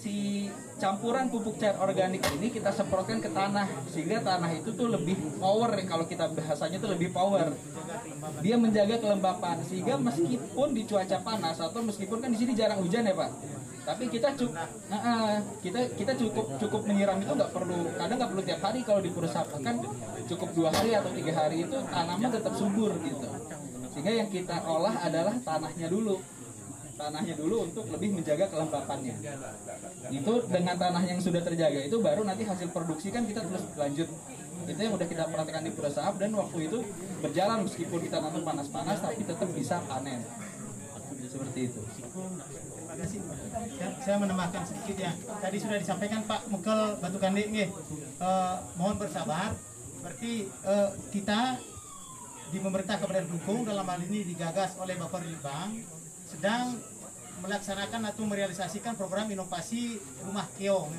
si 0.07 0.47
campuran 0.79 1.27
pupuk 1.27 1.59
cair 1.59 1.75
organik 1.83 2.23
ini 2.39 2.55
kita 2.55 2.71
semprotkan 2.71 3.19
ke 3.19 3.27
tanah. 3.35 3.67
Sehingga 3.91 4.23
tanah 4.23 4.55
itu 4.55 4.71
tuh 4.71 4.87
lebih 4.87 5.19
power 5.43 5.75
kalau 5.83 6.07
kita 6.07 6.31
bahasanya 6.31 6.79
tuh 6.79 6.95
lebih 6.95 7.11
power. 7.11 7.51
Dia 8.39 8.55
menjaga 8.55 9.03
kelembapan. 9.03 9.59
Sehingga 9.67 9.99
meskipun 9.99 10.69
di 10.71 10.87
cuaca 10.87 11.19
panas 11.27 11.59
atau 11.59 11.83
meskipun 11.83 12.23
kan 12.23 12.31
di 12.31 12.39
sini 12.39 12.55
jarang 12.55 12.79
hujan 12.79 13.03
ya 13.03 13.19
pak. 13.19 13.35
Tapi 13.87 14.11
kita 14.11 14.35
cukup 14.35 14.59
uh, 14.91 15.39
kita 15.63 15.81
kita 15.95 16.13
cukup 16.19 16.59
cukup 16.59 16.81
menyiram 16.91 17.23
itu 17.23 17.31
nggak 17.39 17.55
perlu 17.55 17.87
kadang 17.95 18.19
nggak 18.19 18.31
perlu 18.35 18.43
tiap 18.43 18.61
hari 18.67 18.81
kalau 18.83 18.99
di 18.99 19.11
kan 19.63 19.77
cukup 20.27 20.49
dua 20.59 20.75
hari 20.75 20.91
atau 20.99 21.11
tiga 21.15 21.33
hari 21.35 21.63
itu 21.63 21.77
tanaman 21.91 22.31
tetap 22.31 22.55
subur 22.59 22.91
gitu. 23.03 23.27
Sehingga 23.95 24.13
yang 24.13 24.29
kita 24.29 24.59
olah 24.67 24.95
adalah 25.07 25.39
tanahnya 25.39 25.87
dulu 25.87 26.19
tanahnya 26.97 27.35
dulu 27.37 27.69
untuk 27.69 27.85
lebih 27.93 28.17
menjaga 28.17 28.49
kelembapannya. 28.49 29.15
Itu 30.09 30.33
dengan 30.49 30.77
tanah 30.81 31.03
yang 31.05 31.21
sudah 31.21 31.45
terjaga 31.45 31.81
itu 31.85 31.97
baru 32.01 32.25
nanti 32.25 32.49
hasil 32.49 32.73
produksi 32.73 33.13
kan 33.13 33.29
kita 33.29 33.45
terus 33.45 33.63
lanjut. 33.77 34.09
Itu 34.67 34.81
yang 34.81 34.97
udah 34.97 35.07
kita 35.07 35.29
perhatikan 35.29 35.63
di 35.63 35.71
Pura 35.77 35.93
Sahab 35.93 36.17
dan 36.19 36.33
waktu 36.35 36.73
itu 36.73 36.79
berjalan 37.21 37.69
meskipun 37.69 38.01
kita 38.03 38.19
nanti 38.19 38.41
panas-panas 38.43 38.99
tapi 38.99 39.23
tetap 39.23 39.49
bisa 39.53 39.77
panen. 39.85 40.25
Seperti 41.29 41.61
itu. 41.69 41.81
Kasih. 42.97 43.21
Saya, 44.01 44.17
menambahkan 44.17 44.65
sedikit 44.65 44.97
ya. 44.97 45.13
Tadi 45.13 45.57
sudah 45.61 45.77
disampaikan 45.77 46.25
Pak 46.25 46.49
Mukel 46.49 46.97
Batu 46.97 47.21
Kandi 47.21 47.45
nih. 47.53 47.69
Uh, 48.17 48.57
mohon 48.81 48.97
bersabar. 48.97 49.53
Berarti 50.01 50.49
uh, 50.65 50.97
kita 51.13 51.61
di 52.49 52.59
pemerintah 52.63 52.97
Kabupaten 52.97 53.29
Dukung 53.29 53.69
dalam 53.69 53.85
hal 53.85 54.01
ini 54.07 54.25
digagas 54.25 54.81
oleh 54.81 54.97
Bapak 54.97 55.21
Rilbang 55.29 55.77
sedang 56.27 56.77
melaksanakan 57.41 58.11
atau 58.11 58.27
merealisasikan 58.27 58.99
program 58.99 59.31
inovasi 59.31 60.03
rumah 60.27 60.47
keong. 60.59 60.91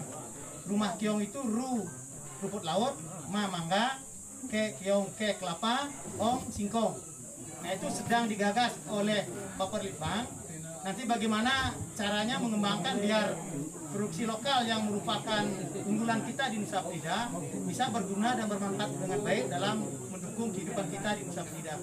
Rumah 0.67 0.95
keong 0.95 1.21
itu 1.23 1.39
ru 1.43 1.83
rumput 2.37 2.63
laut, 2.63 2.95
ma 3.33 3.49
mangga, 3.49 3.99
ke 4.47 4.77
keong 4.79 5.11
ke 5.17 5.35
kelapa, 5.41 5.91
ong 6.21 6.47
singkong. 6.53 6.95
Nah 7.65 7.71
itu 7.73 7.87
sedang 7.91 8.29
digagas 8.29 8.77
oleh 8.87 9.25
Bapak 9.57 9.83
Litbang. 9.83 10.23
Nanti 10.85 11.03
bagaimana 11.03 11.75
caranya 11.99 12.39
mengembangkan 12.39 12.95
biar 13.03 13.35
produksi 13.91 14.23
lokal 14.23 14.63
yang 14.63 14.87
merupakan 14.87 15.43
unggulan 15.83 16.23
kita 16.23 16.47
di 16.53 16.63
Nusa 16.63 16.79
Penida 16.85 17.27
bisa 17.67 17.91
berguna 17.91 18.37
dan 18.37 18.45
bermanfaat 18.47 18.91
dengan 18.95 19.19
baik 19.19 19.45
dalam 19.51 19.83
mendukung 20.13 20.53
kehidupan 20.53 20.87
kita 20.87 21.09
di 21.17 21.21
Nusa 21.27 21.43
Penida. 21.43 21.75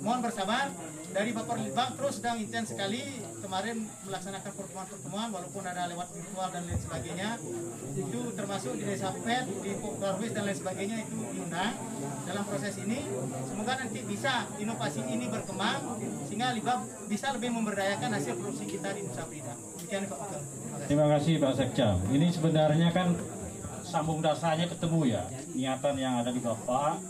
Mohon 0.00 0.20
bersabar, 0.24 0.72
dari 1.10 1.30
Bapak 1.34 1.58
Litbang 1.58 1.90
terus 1.98 2.22
sedang 2.22 2.38
intens 2.38 2.70
sekali 2.70 3.02
kemarin 3.42 3.82
melaksanakan 4.06 4.52
pertemuan-pertemuan 4.54 5.28
walaupun 5.34 5.62
ada 5.66 5.90
lewat 5.90 6.08
virtual 6.14 6.48
dan 6.54 6.62
lain 6.70 6.78
sebagainya 6.78 7.28
itu 7.98 8.20
termasuk 8.38 8.78
di 8.78 8.84
desa 8.86 9.10
Pet, 9.18 9.44
di 9.50 9.74
Darwis 9.74 10.30
dan 10.30 10.42
lain 10.46 10.58
sebagainya 10.58 10.96
itu 11.02 11.18
diundang 11.34 11.74
dalam 12.30 12.44
proses 12.46 12.74
ini 12.78 13.02
semoga 13.42 13.72
nanti 13.82 14.00
bisa 14.06 14.46
inovasi 14.62 15.02
ini 15.02 15.26
berkembang 15.26 15.98
sehingga 16.30 16.54
Libab 16.54 16.86
bisa 17.10 17.34
lebih 17.34 17.50
memberdayakan 17.58 18.10
hasil 18.14 18.38
produksi 18.38 18.78
kita 18.78 18.94
di 18.94 19.02
Nusa 19.02 19.26
Penida. 19.26 19.54
Demikian 19.82 20.06
Pak 20.06 20.18
Betul. 20.22 20.42
Terima 20.86 21.06
kasih 21.10 21.32
Pak 21.42 21.52
Sekja. 21.58 21.88
Ini 22.06 22.26
sebenarnya 22.30 22.88
kan 22.94 23.18
sambung 23.82 24.22
dasarnya 24.22 24.70
ketemu 24.70 25.00
ya. 25.10 25.22
Niatan 25.58 25.94
yang 25.98 26.22
ada 26.22 26.30
di 26.30 26.38
Bapak, 26.38 27.02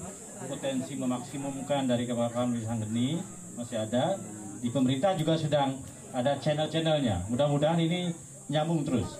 potensi 0.47 0.93
memaksimumkan 0.97 1.89
dari 1.89 2.05
kebakaran 2.09 2.55
wisata 2.55 2.87
geni 2.89 3.21
masih 3.57 3.77
ada. 3.85 4.17
Di 4.61 4.69
pemerintah 4.69 5.17
juga 5.17 5.41
sedang 5.41 5.81
ada 6.13 6.37
channel-channelnya. 6.37 7.29
Mudah-mudahan 7.33 7.81
ini 7.81 8.13
nyambung 8.53 8.85
terus. 8.85 9.17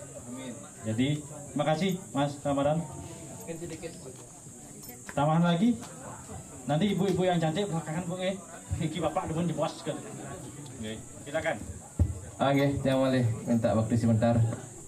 Jadi, 0.85 1.21
terima 1.53 1.65
kasih 1.65 1.97
Mas 2.13 2.37
Ramadan. 2.41 2.77
Tambahan 5.11 5.43
lagi? 5.43 5.77
Nanti 6.69 6.85
ibu-ibu 6.93 7.25
yang 7.25 7.41
cantik 7.41 7.67
belakangan 7.67 8.05
Bu 8.05 8.15
eh. 8.21 8.37
Iki 8.79 9.03
Bapak 9.03 9.27
depan 9.27 9.45
di 9.49 9.53
bos 9.57 9.73
kan. 9.83 9.97
Oke, 10.79 10.93
silakan. 11.27 11.55
Oke, 12.41 12.65
jangan 12.81 12.99
boleh 13.05 13.25
minta 13.45 13.69
waktu 13.75 13.93
sebentar. 13.99 14.35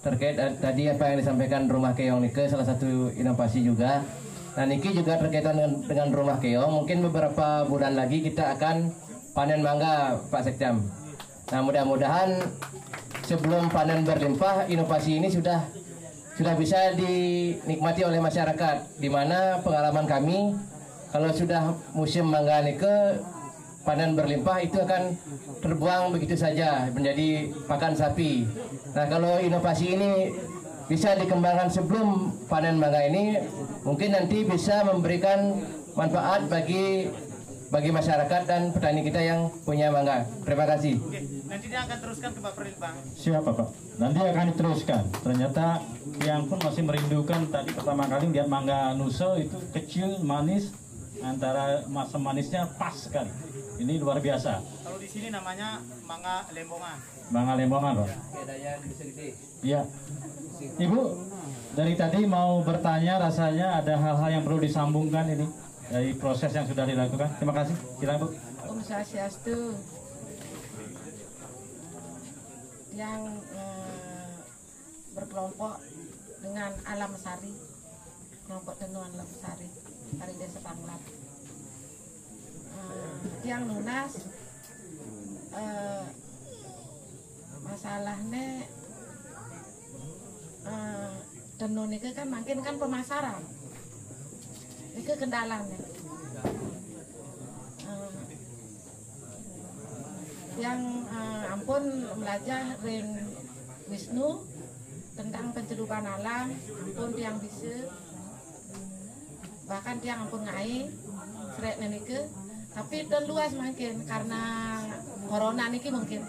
Terkait 0.02 0.36
eh, 0.40 0.54
tadi 0.58 0.84
apa 0.90 1.04
yang 1.12 1.18
disampaikan 1.22 1.68
rumah 1.68 1.94
keong 1.94 2.24
Nike 2.24 2.48
salah 2.48 2.66
satu 2.66 3.12
inovasi 3.14 3.68
juga. 3.68 4.02
Nah 4.54 4.66
Niki 4.70 4.94
juga 4.94 5.18
terkaitan 5.18 5.58
dengan, 5.58 5.72
dengan 5.82 6.08
rumah 6.14 6.38
keong. 6.38 6.84
Mungkin 6.84 7.02
beberapa 7.10 7.66
bulan 7.66 7.98
lagi 7.98 8.22
kita 8.22 8.54
akan 8.54 8.94
panen 9.34 9.66
mangga 9.66 10.22
Pak 10.30 10.46
Sekjam. 10.46 10.78
Nah 11.50 11.60
mudah-mudahan 11.66 12.38
sebelum 13.26 13.74
panen 13.74 14.06
berlimpah 14.06 14.70
inovasi 14.70 15.18
ini 15.18 15.34
sudah 15.34 15.66
sudah 16.38 16.54
bisa 16.54 16.94
dinikmati 16.94 18.06
oleh 18.06 18.22
masyarakat. 18.22 19.02
Di 19.02 19.10
mana 19.10 19.58
pengalaman 19.66 20.06
kami 20.06 20.54
kalau 21.10 21.34
sudah 21.34 21.74
musim 21.98 22.30
mangga 22.30 22.62
Nike 22.62 23.26
panen 23.82 24.14
berlimpah 24.14 24.62
itu 24.62 24.78
akan 24.80 25.18
terbuang 25.66 26.14
begitu 26.14 26.38
saja 26.38 26.94
menjadi 26.94 27.50
pakan 27.66 27.98
sapi. 27.98 28.46
Nah 28.94 29.06
kalau 29.10 29.42
inovasi 29.42 29.98
ini 29.98 30.30
bisa 30.94 31.18
dikembangkan 31.18 31.74
sebelum 31.74 32.30
panen 32.46 32.78
mangga 32.78 33.02
ini, 33.10 33.42
mungkin 33.82 34.14
nanti 34.14 34.46
bisa 34.46 34.86
memberikan 34.86 35.58
manfaat 35.98 36.46
bagi 36.46 37.10
bagi 37.74 37.90
masyarakat 37.90 38.42
dan 38.46 38.70
petani 38.70 39.02
kita 39.02 39.18
yang 39.18 39.50
punya 39.66 39.90
mangga. 39.90 40.22
Terima 40.46 40.70
kasih. 40.70 41.02
Oke, 41.02 41.18
nanti 41.50 41.66
dia 41.74 41.82
akan 41.82 41.98
teruskan 41.98 42.30
ke 42.38 42.40
Pak 42.46 42.54
Bang. 42.78 42.96
Siapa 43.18 43.50
Pak? 43.50 43.70
Nanti 43.98 44.20
akan 44.22 44.46
diteruskan. 44.54 45.04
Ternyata 45.26 45.82
yang 46.22 46.46
pun 46.46 46.62
masih 46.62 46.86
merindukan 46.86 47.42
tadi 47.50 47.74
pertama 47.74 48.06
kali 48.06 48.30
lihat 48.30 48.46
mangga 48.46 48.94
nuso 48.94 49.34
itu 49.42 49.58
kecil, 49.74 50.22
manis, 50.22 50.70
antara 51.24 51.88
masa 51.88 52.20
manisnya 52.20 52.68
pas 52.76 52.94
sekali. 52.94 53.32
Ini 53.80 53.98
luar 53.98 54.20
biasa. 54.20 54.60
Kalau 54.84 55.00
di 55.00 55.10
sini 55.10 55.32
namanya 55.32 55.82
mangga 56.06 56.46
lembongan. 56.52 56.98
Mangga 57.32 57.54
lembongan, 57.58 57.94
Pak. 58.04 58.10
Iya. 59.64 59.82
Ibu, 60.78 61.02
dari 61.74 61.94
tadi 61.98 62.20
mau 62.28 62.62
bertanya 62.62 63.18
rasanya 63.18 63.82
ada 63.82 63.98
hal-hal 63.98 64.30
yang 64.30 64.44
perlu 64.46 64.60
disambungkan 64.62 65.26
ini 65.32 65.48
dari 65.90 66.14
proses 66.14 66.52
yang 66.54 66.68
sudah 66.68 66.86
dilakukan. 66.86 67.32
Terima 67.40 67.56
kasih. 67.56 67.76
Silakan 67.98 68.20
Bu. 68.22 68.28
Om 68.64 68.80
Swastiastu 68.84 69.58
yang 72.94 73.22
eh, 73.58 74.34
berkelompok 75.18 75.82
dengan 76.46 76.72
Alam 76.86 77.12
Sari, 77.18 77.54
kelompok 78.46 78.78
tenun 78.78 79.10
Alam 79.18 79.30
Sari 79.42 79.83
dari 80.20 80.34
Desa 80.38 80.60
Panglat. 80.62 81.02
Eh, 82.74 83.14
yang 83.48 83.64
lunas 83.70 84.12
eh, 85.54 86.06
masalahnya 87.64 88.48
eh, 90.68 91.14
tenun 91.58 91.92
itu 91.94 92.10
kan 92.12 92.28
makin 92.30 92.60
kan 92.62 92.76
pemasaran. 92.78 93.42
Itu 94.94 95.12
kendalanya. 95.18 95.80
Eh, 97.88 98.16
yang 100.62 100.80
eh, 101.10 101.54
ampun 101.54 101.84
belajar 102.18 102.78
ring 102.86 103.10
Wisnu 103.90 104.42
tentang 105.14 105.54
pencelupan 105.54 106.02
alam 106.08 106.50
ampun 106.58 107.10
tiang 107.14 107.38
bisa 107.38 107.86
bahkan 109.64 109.96
tiang 110.04 110.28
ampun 110.28 110.44
ngai 110.44 110.92
seret 111.56 111.78
nenike 111.80 112.28
tapi 112.74 113.06
dan 113.06 113.24
luas 113.30 113.54
makin 113.54 114.02
karena 114.10 114.44
corona 115.30 115.70
niki 115.70 115.94
mungkin. 115.94 116.22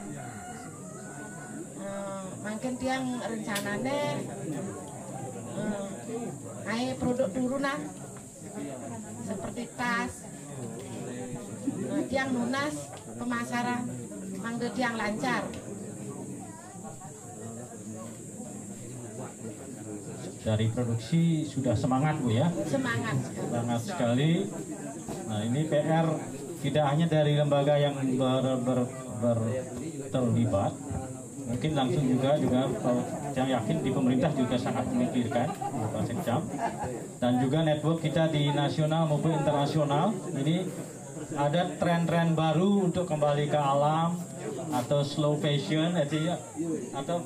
Eh, 1.80 2.24
makin 2.44 2.74
tiang 2.76 3.04
rencananya 3.24 3.98
eh, 5.56 5.82
ngai 6.68 6.84
produk 7.00 7.28
turunan. 7.32 7.80
Seperti 9.24 9.62
tas. 9.72 10.12
Nah, 11.88 12.04
tiang 12.12 12.28
lunas 12.36 12.74
pemasaran. 13.16 13.82
Mangga 14.44 14.68
tiang 14.76 15.00
lancar 15.00 15.48
Dari 20.44 20.66
produksi 20.68 21.48
sudah 21.48 21.72
semangat 21.72 22.20
Bu 22.20 22.28
ya. 22.28 22.52
semangat 22.68 23.16
sekali. 23.24 23.48
Sangat 23.48 23.80
sekali. 23.80 24.32
Nah 25.24 25.40
ini 25.40 25.60
PR 25.72 26.06
tidak 26.60 26.84
hanya 26.92 27.06
dari 27.08 27.32
lembaga 27.36 27.74
yang 27.80 27.96
ber, 28.20 28.44
ber, 28.60 28.80
ber- 29.20 29.64
terlibat, 30.14 30.72
mungkin 31.44 31.70
langsung 31.74 32.04
juga 32.06 32.38
juga 32.38 32.60
saya 33.34 33.46
yakin 33.58 33.76
di 33.82 33.90
pemerintah 33.90 34.30
juga 34.30 34.56
sangat 34.56 34.86
memikirkan 34.94 35.48
Pak 35.90 36.02
Sekjam 36.06 36.40
dan 37.18 37.32
juga 37.42 37.58
network 37.66 37.98
kita 37.98 38.30
di 38.30 38.48
nasional 38.54 39.10
maupun 39.10 39.34
internasional 39.34 40.14
ini 40.38 40.70
ada 41.34 41.66
tren-tren 41.82 42.38
baru 42.38 42.86
untuk 42.86 43.10
kembali 43.10 43.50
ke 43.50 43.58
alam 43.58 44.14
atau 44.72 45.00
slow 45.04 45.34
fashion 45.40 45.92
itu 45.98 46.28
ya, 46.30 46.36
atau 46.96 47.20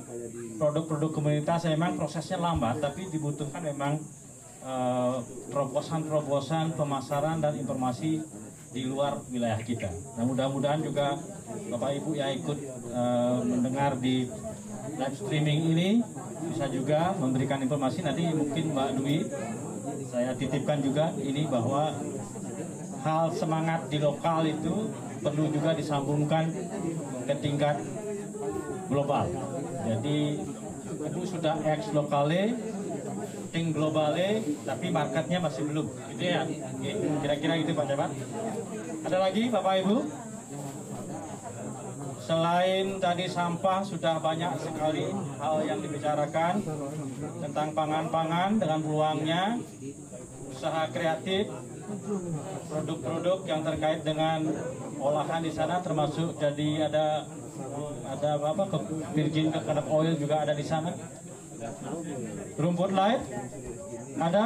produk-produk 0.58 1.10
komunitas 1.14 1.68
memang 1.70 1.94
prosesnya 1.94 2.40
lambat 2.40 2.82
tapi 2.82 3.06
dibutuhkan 3.12 3.62
memang 3.62 4.00
eh, 4.64 5.16
terobosan-terobosan 5.52 6.74
pemasaran 6.74 7.38
dan 7.38 7.54
informasi 7.54 8.22
di 8.68 8.84
luar 8.84 9.24
wilayah 9.32 9.58
kita. 9.64 9.88
Nah 10.18 10.24
mudah-mudahan 10.28 10.84
juga 10.84 11.16
Bapak 11.72 11.90
Ibu 12.02 12.10
yang 12.16 12.30
ikut 12.36 12.58
eh, 12.92 13.38
mendengar 13.44 13.96
di 14.00 14.28
live 14.98 15.16
streaming 15.16 15.60
ini 15.76 15.90
bisa 16.48 16.66
juga 16.70 17.12
memberikan 17.18 17.60
informasi 17.60 18.02
nanti 18.02 18.30
mungkin 18.32 18.72
Mbak 18.72 18.90
Dwi 18.98 19.18
saya 20.08 20.32
titipkan 20.36 20.80
juga 20.80 21.12
ini 21.20 21.44
bahwa 21.44 21.92
hal 23.04 23.32
semangat 23.36 23.88
di 23.92 23.98
lokal 24.00 24.48
itu 24.48 24.90
perlu 25.18 25.44
juga 25.50 25.74
disambungkan 25.74 26.50
ke 27.26 27.34
tingkat 27.42 27.76
global. 28.88 29.26
Jadi 29.88 30.18
itu 30.98 31.20
sudah 31.26 31.54
ex 31.68 31.92
lokale, 31.92 32.56
ting 33.52 33.70
globale, 33.70 34.42
tapi 34.64 34.86
marketnya 34.88 35.38
masih 35.42 35.62
belum. 35.68 35.86
Gitu 36.16 36.24
ya. 36.24 36.42
Kira-kira 37.22 37.52
gitu 37.60 37.72
Pak 37.76 37.86
Jabat. 37.86 38.10
Ada 39.06 39.18
lagi 39.18 39.42
Bapak 39.52 39.74
Ibu? 39.84 39.96
Selain 42.28 43.00
tadi 43.00 43.24
sampah 43.24 43.80
sudah 43.80 44.20
banyak 44.20 44.52
sekali 44.60 45.08
hal 45.40 45.56
yang 45.64 45.80
dibicarakan 45.80 46.60
tentang 47.40 47.68
pangan-pangan 47.72 48.60
dengan 48.60 48.84
peluangnya, 48.84 49.56
usaha 50.52 50.84
kreatif, 50.92 51.48
produk-produk 52.68 53.38
yang 53.48 53.60
terkait 53.64 54.00
dengan 54.04 54.44
olahan 55.00 55.40
di 55.40 55.52
sana 55.52 55.80
termasuk 55.80 56.36
jadi 56.36 56.90
ada 56.90 57.24
ada 58.08 58.30
apa 58.38 58.64
ke 58.68 58.78
virgin 59.16 59.48
coconut 59.52 59.86
oil 59.88 60.14
juga 60.16 60.44
ada 60.44 60.52
di 60.52 60.64
sana. 60.64 60.92
Rumput 62.58 62.90
laut 62.94 63.22
ada? 64.18 64.44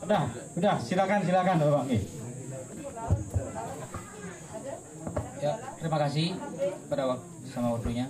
Udah 0.00 0.24
udah 0.56 0.74
silakan 0.82 1.20
silakan 1.26 1.56
bapak. 1.60 1.84
Ya, 5.40 5.56
terima 5.80 5.98
kasih 6.04 6.36
pada 6.92 7.02
waktu 7.08 7.28
sama 7.48 7.72
waktunya. 7.72 8.06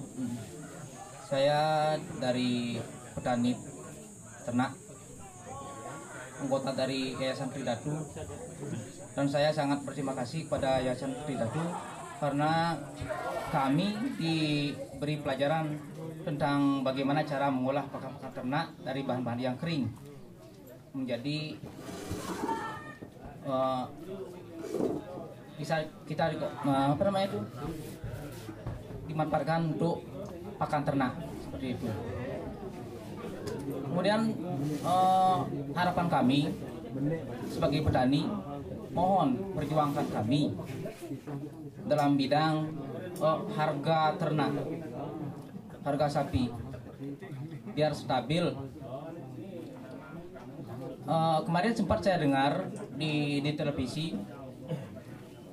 Saya 1.31 1.95
dari 2.19 2.83
petani 3.15 3.55
ternak 4.43 4.80
anggota 6.41 6.73
dari 6.73 7.15
Yayasan 7.21 7.53
Tridatu 7.53 7.93
dan 9.13 9.27
saya 9.29 9.53
sangat 9.53 9.85
berterima 9.85 10.17
kasih 10.17 10.49
kepada 10.49 10.81
Yayasan 10.81 11.13
Tridatu 11.29 11.61
karena 12.21 12.77
kami 13.49 13.97
diberi 14.21 15.21
pelajaran 15.25 15.73
tentang 16.21 16.85
bagaimana 16.85 17.25
cara 17.25 17.49
mengolah 17.49 17.89
pakan-pakan 17.89 18.33
ternak 18.33 18.67
dari 18.85 19.01
bahan-bahan 19.05 19.41
yang 19.41 19.57
kering 19.57 19.89
menjadi 20.93 21.57
uh, 23.49 23.89
bisa 25.57 25.81
kita 26.05 26.37
uh, 26.41 26.93
apa 26.93 27.03
namanya 27.09 27.27
itu 27.37 27.41
dimanfaatkan 29.09 29.77
untuk 29.77 30.05
pakan 30.61 30.83
ternak 30.85 31.13
seperti 31.41 31.67
itu. 31.77 31.89
Kemudian 33.91 34.21
uh, 34.87 35.45
harapan 35.75 36.07
kami 36.07 36.41
sebagai 37.51 37.87
petani 37.87 38.27
mohon 38.91 39.55
perjuangkan 39.55 40.07
kami 40.11 40.55
dalam 41.87 42.19
bidang 42.19 42.71
uh, 43.23 43.47
harga 43.55 44.19
ternak, 44.19 44.53
harga 45.83 46.07
sapi 46.23 46.51
biar 47.75 47.95
stabil. 47.95 48.45
Uh, 51.11 51.43
kemarin 51.43 51.75
sempat 51.75 52.07
saya 52.07 52.23
dengar 52.23 52.71
di 52.95 53.43
di 53.43 53.51
televisi 53.59 54.15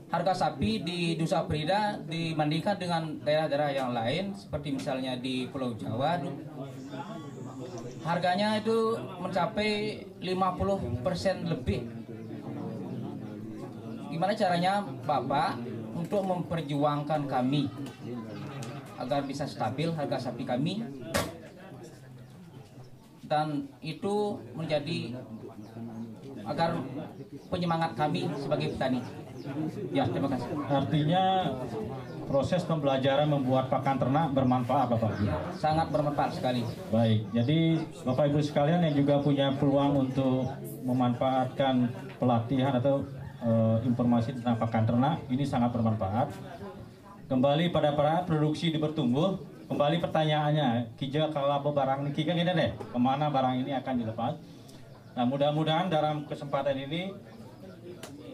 harga 0.08 0.48
sapi 0.48 0.88
di 0.88 1.00
Nusa 1.20 1.44
Prida 1.44 2.00
dibandingkan 2.00 2.80
dengan 2.80 3.04
daerah-daerah 3.20 3.72
yang 3.76 3.92
lain 3.92 4.32
seperti 4.32 4.72
misalnya 4.72 5.20
di 5.20 5.52
Pulau 5.52 5.76
Jawa 5.76 6.24
harganya 8.08 8.55
itu 8.55 8.95
mencapai 9.20 9.99
50% 10.24 11.43
lebih. 11.43 11.84
Gimana 14.08 14.32
caranya 14.32 14.80
Bapak 15.03 15.60
untuk 15.91 16.24
memperjuangkan 16.24 17.28
kami 17.28 17.68
agar 18.95 19.28
bisa 19.28 19.43
stabil 19.43 19.91
harga 19.91 20.32
sapi 20.32 20.47
kami? 20.47 20.88
Dan 23.28 23.68
itu 23.84 24.39
menjadi 24.55 25.20
agar 26.48 26.80
penyemangat 27.52 27.91
kami 28.00 28.32
sebagai 28.39 28.74
petani 28.76 29.04
Ya, 29.95 30.04
terima 30.10 30.28
kasih. 30.28 30.50
Artinya 30.68 31.24
proses 32.28 32.62
pembelajaran 32.68 33.32
membuat 33.32 33.72
pakan 33.72 33.95
ternak 33.95 34.28
bermanfaat 34.36 34.91
Bapak? 34.91 35.12
Sangat 35.56 35.88
bermanfaat 35.88 36.36
sekali. 36.36 36.68
Baik, 36.91 37.32
jadi 37.32 37.80
Bapak 38.04 38.34
Ibu 38.34 38.39
sekalian 38.43 38.84
yang 38.84 38.95
juga 38.98 39.24
punya 39.24 39.56
peluang 39.56 40.10
untuk 40.10 40.52
memanfaatkan 40.84 41.88
pelatihan 42.20 42.76
atau 42.76 43.08
e, 43.39 43.52
informasi 43.88 44.36
tentang 44.36 44.60
pakan 44.60 44.84
ternak, 44.84 45.16
ini 45.32 45.48
sangat 45.48 45.72
bermanfaat. 45.72 46.28
Kembali 47.32 47.72
pada 47.72 47.95
para 47.95 48.24
produksi 48.24 48.72
di 48.72 48.80
bertumbuh, 48.80 49.39
kembali 49.68 50.00
pertanyaannya, 50.00 50.95
kija 50.95 51.32
kalau 51.32 51.60
barang 51.72 52.08
ini, 52.08 52.24
kan 52.24 52.36
ini 52.36 52.52
deh, 52.52 52.72
ke 52.76 53.00
mana 53.00 53.32
barang 53.32 53.64
ini 53.64 53.72
akan 53.76 53.93
dilepas? 54.00 54.57
Nah 55.18 55.26
mudah-mudahan 55.26 55.89
dalam 55.89 56.30
kesempatan 56.30 56.78
ini 56.78 57.09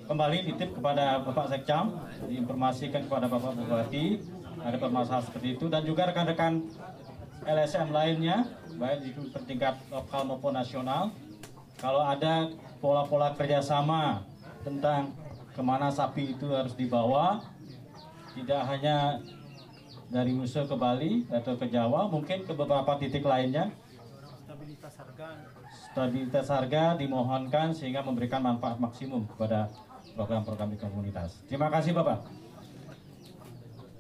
kembali 0.04 0.52
titip 0.52 0.76
kepada 0.76 1.24
Bapak 1.24 1.48
Sekcam, 1.48 1.96
diinformasikan 2.28 3.08
kepada 3.08 3.32
Bapak 3.32 3.56
Bupati 3.56 4.20
ada 4.60 4.76
permasalahan 4.76 5.24
seperti 5.24 5.56
itu. 5.56 5.72
Dan 5.72 5.88
juga 5.88 6.12
rekan-rekan 6.12 6.60
LSM 7.48 7.88
lainnya 7.88 8.52
baik 8.76 9.00
di 9.00 9.16
tingkat 9.48 9.80
lokal 9.88 10.28
maupun 10.28 10.60
nasional 10.60 11.16
kalau 11.80 12.04
ada 12.04 12.52
pola-pola 12.84 13.32
kerjasama 13.32 14.28
tentang 14.68 15.16
ke 15.56 15.64
mana 15.64 15.88
sapi 15.88 16.36
itu 16.36 16.52
harus 16.52 16.76
dibawa 16.76 17.48
tidak 18.36 18.60
hanya 18.68 19.24
dari 20.12 20.36
Musuh 20.36 20.68
ke 20.68 20.76
Bali 20.76 21.24
atau 21.32 21.56
ke 21.56 21.72
Jawa 21.72 22.12
mungkin 22.12 22.44
ke 22.44 22.52
beberapa 22.52 23.00
titik 23.00 23.24
lainnya. 23.24 23.72
Stabilitas 24.44 25.00
harga 25.00 25.53
stabilitas 25.94 26.50
harga 26.50 26.98
dimohonkan 26.98 27.70
sehingga 27.70 28.02
memberikan 28.02 28.42
manfaat 28.42 28.82
maksimum 28.82 29.30
kepada 29.30 29.70
program-program 30.18 30.74
di 30.74 30.78
komunitas. 30.82 31.38
Terima 31.46 31.70
kasih 31.70 31.94
Bapak. 31.94 32.26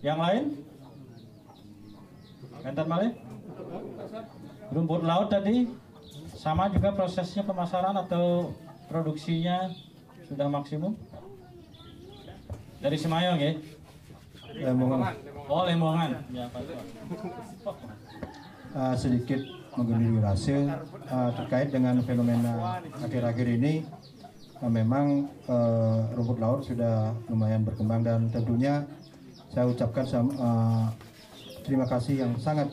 Yang 0.01 0.19
lain? 0.19 0.43
Enten 2.65 2.87
Malik? 2.89 3.13
Rumput 4.73 5.05
laut 5.05 5.29
tadi 5.29 5.69
sama 6.33 6.65
juga 6.73 6.89
prosesnya 6.97 7.45
pemasaran 7.45 7.93
atau 7.93 8.57
produksinya 8.89 9.69
sudah 10.25 10.49
maksimum? 10.49 10.97
Dari 12.81 12.97
Semayong 12.97 13.37
ya? 13.37 13.53
Lemongan. 14.65 15.13
Oh 15.45 15.63
Lemongan. 15.69 16.25
Ya, 16.33 16.49
Pak. 16.49 16.61
Uh, 18.73 18.95
sedikit 18.97 19.62
menggunung 19.73 20.21
hasil 20.21 20.69
uh, 21.09 21.31
terkait 21.37 21.73
dengan 21.73 21.97
fenomena 22.05 22.81
akhir-akhir 23.01 23.47
ini 23.57 23.73
Nah, 24.63 24.71
memang 24.71 25.27
uh, 25.51 26.07
rumput 26.15 26.39
laut 26.39 26.63
sudah 26.63 27.11
lumayan 27.27 27.67
berkembang 27.67 27.99
dan 27.99 28.31
tentunya 28.31 28.87
saya 29.51 29.67
ucapkan 29.67 30.07
uh, 30.39 30.87
terima 31.67 31.83
kasih 31.83 32.23
yang 32.23 32.39
sangat 32.39 32.71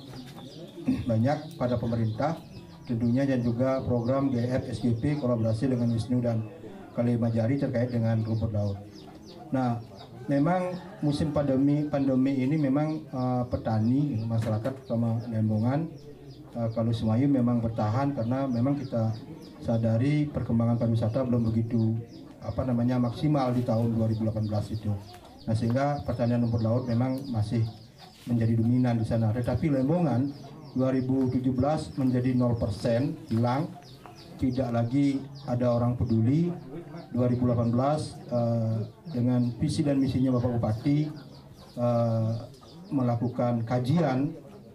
banyak 1.11 1.59
pada 1.59 1.75
pemerintah 1.83 2.39
tentunya 2.87 3.27
dan 3.27 3.43
juga 3.43 3.83
program 3.83 4.31
GF 4.31 4.71
SGP 4.71 5.19
kolaborasi 5.19 5.67
dengan 5.67 5.91
Wisnu 5.91 6.23
dan 6.23 6.47
Kalimajari 6.95 7.59
terkait 7.59 7.91
dengan 7.91 8.23
rumput 8.23 8.55
laut. 8.55 8.79
Nah, 9.51 9.83
memang 10.31 10.79
musim 11.03 11.35
pandemi 11.35 11.91
pandemi 11.91 12.39
ini 12.39 12.55
memang 12.55 13.03
uh, 13.11 13.43
petani 13.51 14.15
masyarakat 14.31 14.87
sama 14.87 15.19
Lembongan 15.27 15.91
uh, 15.91 16.11
kalau 16.51 16.91
Semayu 16.91 17.31
memang 17.31 17.63
bertahan 17.63 18.11
karena 18.11 18.51
memang 18.51 18.75
kita 18.75 19.15
sadari 19.63 20.27
perkembangan 20.27 20.83
pariwisata 20.83 21.23
belum 21.23 21.47
begitu 21.47 21.95
apa 22.41 22.65
namanya 22.65 22.97
maksimal 22.97 23.53
di 23.53 23.63
tahun 23.63 23.95
2018 23.95 24.77
itu. 24.77 24.93
Nah 25.47 25.55
sehingga 25.55 26.01
pertanian 26.03 26.43
rumput 26.45 26.63
laut 26.65 26.85
memang 26.89 27.21
masih 27.31 27.63
menjadi 28.27 28.57
dominan 28.59 28.97
di 28.97 29.07
sana. 29.07 29.33
Tetapi 29.33 29.73
Lembongan 29.73 30.33
2017 30.77 31.99
menjadi 31.99 32.31
0% 32.37 33.31
hilang, 33.33 33.69
tidak 34.39 34.69
lagi 34.71 35.21
ada 35.45 35.75
orang 35.75 35.99
peduli. 35.99 36.53
2018 37.11 37.75
uh, 38.31 38.87
dengan 39.11 39.51
visi 39.59 39.83
dan 39.83 39.99
misinya 39.99 40.39
Bapak 40.39 40.51
Bupati 40.55 41.11
uh, 41.75 42.47
melakukan 42.95 43.67
kajian 43.67 44.31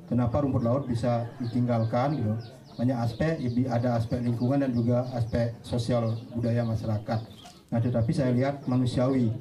kenapa 0.10 0.42
rumput 0.42 0.64
laut 0.64 0.84
bisa 0.86 1.26
ditinggalkan 1.42 2.18
gitu. 2.18 2.34
Banyak 2.76 2.98
aspek 3.08 3.40
ada 3.72 3.96
aspek 3.96 4.20
lingkungan 4.20 4.60
dan 4.60 4.72
juga 4.76 5.08
aspek 5.16 5.56
sosial 5.64 6.20
budaya 6.36 6.68
masyarakat. 6.68 7.20
Nah 7.72 7.80
tetapi 7.80 8.12
saya 8.12 8.36
lihat 8.36 8.68
manusiawi. 8.68 9.32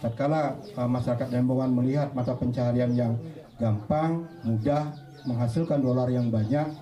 Tatkala 0.00 0.56
uh, 0.80 0.88
masyarakat 0.88 1.28
Dembongan 1.28 1.70
melihat 1.76 2.08
mata 2.16 2.32
pencaharian 2.32 2.90
yang 2.96 3.12
gampang 3.60 4.24
mudah 4.42 4.96
menghasilkan 5.28 5.84
dolar 5.84 6.08
yang 6.08 6.32
banyak 6.32 6.72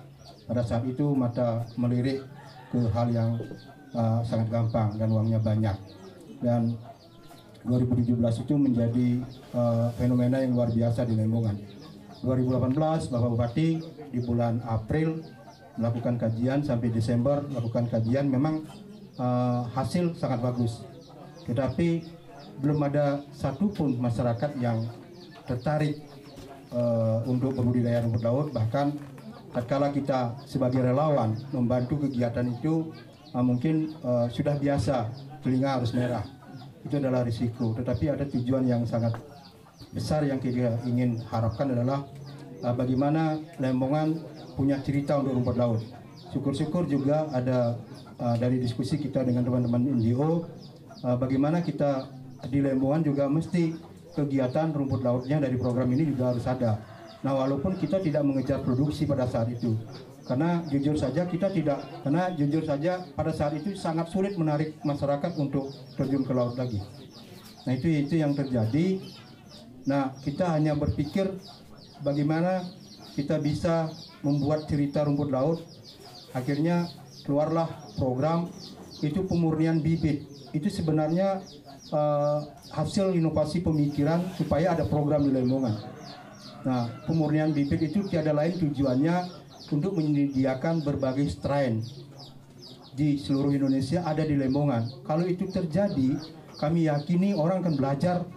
pada 0.47 0.63
saat 0.63 0.87
itu 0.87 1.11
mata 1.11 1.67
melirik 1.75 2.23
ke 2.71 2.79
hal 2.95 3.11
yang 3.11 3.35
uh, 3.91 4.23
sangat 4.23 4.47
gampang 4.49 4.95
dan 4.95 5.11
uangnya 5.11 5.37
banyak. 5.43 5.77
Dan 6.39 6.79
2017 7.67 8.15
itu 8.15 8.55
menjadi 8.55 9.07
uh, 9.51 9.91
fenomena 9.99 10.39
yang 10.39 10.55
luar 10.55 10.71
biasa 10.71 11.03
di 11.03 11.13
Lembongan 11.19 11.78
2018 12.23 13.11
Bapak 13.11 13.29
Bupati 13.31 13.79
di 14.11 14.19
bulan 14.19 14.59
April 14.67 15.23
melakukan 15.79 16.19
kajian 16.19 16.59
sampai 16.59 16.91
Desember 16.91 17.39
melakukan 17.47 17.87
kajian. 17.87 18.27
Memang 18.27 18.67
uh, 19.15 19.63
hasil 19.71 20.19
sangat 20.19 20.43
bagus. 20.43 20.83
Tetapi 21.47 22.03
belum 22.59 22.79
ada 22.83 23.23
satupun 23.31 23.95
masyarakat 23.95 24.59
yang 24.59 24.83
tertarik 25.47 26.03
uh, 26.75 27.23
untuk 27.23 27.55
berbudidaya 27.55 28.03
rumput 28.03 28.23
laut. 28.27 28.47
Bahkan 28.51 28.99
tatkala 29.55 29.95
kita 29.95 30.35
sebagai 30.43 30.83
relawan 30.83 31.39
membantu 31.55 32.03
kegiatan 32.03 32.51
itu 32.51 32.91
uh, 33.31 33.43
mungkin 33.43 33.95
uh, 34.03 34.27
sudah 34.27 34.59
biasa 34.59 35.07
telinga 35.39 35.79
harus 35.79 35.95
merah. 35.95 36.27
Itu 36.83 36.99
adalah 36.99 37.23
risiko. 37.23 37.71
Tetapi 37.71 38.11
ada 38.11 38.27
tujuan 38.27 38.67
yang 38.67 38.83
sangat 38.83 39.15
besar 39.89 40.25
yang 40.25 40.37
kita 40.37 40.77
ingin 40.85 41.21
harapkan 41.29 41.73
adalah 41.73 42.05
uh, 42.61 42.75
bagaimana 42.75 43.41
Lembongan 43.57 44.21
punya 44.53 44.77
cerita 44.83 45.17
untuk 45.17 45.39
rumput 45.41 45.55
laut. 45.57 45.81
Syukur-syukur 46.29 46.85
juga 46.85 47.25
ada 47.33 47.79
uh, 48.21 48.35
dari 48.37 48.61
diskusi 48.61 49.01
kita 49.01 49.25
dengan 49.25 49.41
teman-teman 49.45 49.97
NGO, 49.97 50.45
uh, 51.01 51.17
bagaimana 51.17 51.65
kita 51.65 52.05
di 52.47 52.61
Lembongan 52.61 53.01
juga 53.01 53.25
mesti 53.25 53.73
kegiatan 54.13 54.73
rumput 54.73 55.01
lautnya 55.01 55.41
dari 55.41 55.57
program 55.57 55.89
ini 55.89 56.13
juga 56.13 56.35
harus 56.35 56.45
ada. 56.45 56.77
Nah 57.25 57.35
walaupun 57.35 57.75
kita 57.75 57.99
tidak 57.99 58.23
mengejar 58.23 58.63
produksi 58.63 59.03
pada 59.03 59.27
saat 59.27 59.51
itu, 59.51 59.75
karena 60.29 60.61
jujur 60.69 60.93
saja 60.93 61.25
kita 61.25 61.49
tidak 61.49 61.81
karena 62.05 62.29
jujur 62.37 62.61
saja 62.61 63.01
pada 63.17 63.33
saat 63.33 63.57
itu 63.57 63.73
sangat 63.73 64.13
sulit 64.13 64.37
menarik 64.37 64.77
masyarakat 64.85 65.33
untuk 65.41 65.73
terjun 65.97 66.21
ke 66.21 66.33
laut 66.37 66.53
lagi 66.53 66.77
nah 67.65 67.73
itu 67.73 67.89
itu 67.89 68.21
yang 68.21 68.37
terjadi 68.37 69.01
nah 69.87 70.15
kita 70.23 70.49
hanya 70.55 70.75
berpikir 70.75 71.29
bagaimana 72.03 72.65
kita 73.15 73.39
bisa 73.39 73.91
membuat 74.23 74.67
cerita 74.67 75.03
rumput 75.03 75.29
laut 75.31 75.59
akhirnya 76.35 76.87
keluarlah 77.23 77.67
program 77.95 78.49
itu 78.99 79.23
pemurnian 79.23 79.79
bibit 79.79 80.27
itu 80.51 80.67
sebenarnya 80.67 81.39
uh, 81.93 82.41
hasil 82.73 83.13
inovasi 83.13 83.61
pemikiran 83.61 84.21
supaya 84.37 84.73
ada 84.73 84.85
program 84.85 85.25
di 85.25 85.31
Lembongan. 85.33 85.77
Nah, 86.65 86.91
pemurnian 87.07 87.55
bibit 87.55 87.89
itu 87.89 88.03
tiada 88.09 88.35
lain 88.35 88.57
tujuannya 88.57 89.15
untuk 89.69 89.95
menyediakan 89.95 90.81
berbagai 90.81 91.29
strain 91.31 91.85
di 92.97 93.15
seluruh 93.21 93.53
Indonesia 93.53 94.03
ada 94.03 94.25
di 94.25 94.35
Lembongan. 94.35 95.05
Kalau 95.07 95.23
itu 95.23 95.47
terjadi, 95.47 96.19
kami 96.59 96.91
yakini 96.91 97.31
orang 97.31 97.63
akan 97.63 97.75
belajar 97.79 98.27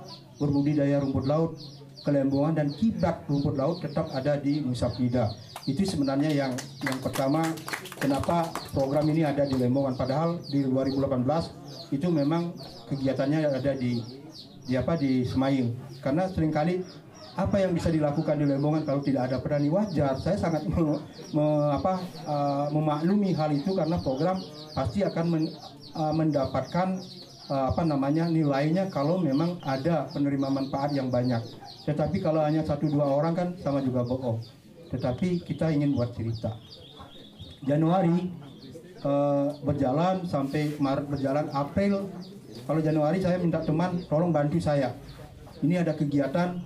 berbudidaya 0.42 0.98
rumput 0.98 1.24
laut 1.30 1.54
ke 2.02 2.10
Lembongan 2.10 2.58
dan 2.58 2.68
kiblat 2.74 3.22
rumput 3.30 3.54
laut 3.54 3.78
tetap 3.78 4.10
ada 4.10 4.34
di 4.34 4.58
Nusa 4.58 4.90
Penida. 4.90 5.30
Itu 5.62 5.86
sebenarnya 5.86 6.34
yang 6.34 6.52
yang 6.82 6.98
pertama 6.98 7.46
kenapa 8.02 8.50
program 8.74 9.06
ini 9.06 9.22
ada 9.22 9.46
di 9.46 9.54
Lembongan 9.54 9.94
padahal 9.94 10.42
di 10.50 10.66
2018 10.66 11.94
itu 11.94 12.06
memang 12.10 12.50
kegiatannya 12.90 13.46
ada 13.46 13.72
di 13.78 14.02
di 14.66 14.74
apa 14.74 14.98
di 14.98 15.22
Semaing 15.22 16.02
karena 16.02 16.26
sering 16.26 16.50
kali 16.50 16.82
apa 17.32 17.64
yang 17.64 17.72
bisa 17.72 17.88
dilakukan 17.88 18.36
di 18.36 18.44
Lembongan 18.44 18.84
kalau 18.84 19.00
tidak 19.00 19.30
ada 19.30 19.40
petani 19.40 19.72
wajar? 19.72 20.20
Saya 20.20 20.36
sangat 20.36 20.68
me, 20.68 21.00
me, 21.32 21.46
apa, 21.72 21.96
uh, 22.28 22.68
memaklumi 22.68 23.32
hal 23.32 23.56
itu 23.56 23.72
karena 23.72 23.96
program 24.04 24.36
pasti 24.76 25.00
akan 25.00 25.24
men, 25.32 25.44
uh, 25.96 26.12
mendapatkan 26.12 27.00
apa 27.50 27.82
namanya 27.82 28.30
nilainya 28.30 28.86
kalau 28.92 29.18
memang 29.18 29.58
ada 29.66 30.06
penerima 30.14 30.48
manfaat 30.52 30.94
yang 30.94 31.10
banyak. 31.10 31.42
Tetapi 31.88 32.22
kalau 32.22 32.44
hanya 32.44 32.62
satu 32.62 32.86
dua 32.86 33.08
orang 33.08 33.34
kan 33.34 33.48
sama 33.58 33.82
juga 33.82 34.06
bohong. 34.06 34.38
Tetapi 34.94 35.42
kita 35.42 35.72
ingin 35.72 35.96
buat 35.96 36.14
cerita. 36.14 36.54
Januari 37.66 38.30
uh, 39.02 39.54
berjalan 39.62 40.26
sampai 40.26 40.78
Maret 40.78 41.06
berjalan 41.10 41.46
April. 41.50 42.10
Kalau 42.68 42.80
Januari 42.84 43.18
saya 43.18 43.40
minta 43.40 43.64
teman 43.64 44.02
tolong 44.06 44.30
bantu 44.30 44.60
saya. 44.62 44.94
Ini 45.62 45.82
ada 45.82 45.94
kegiatan 45.94 46.58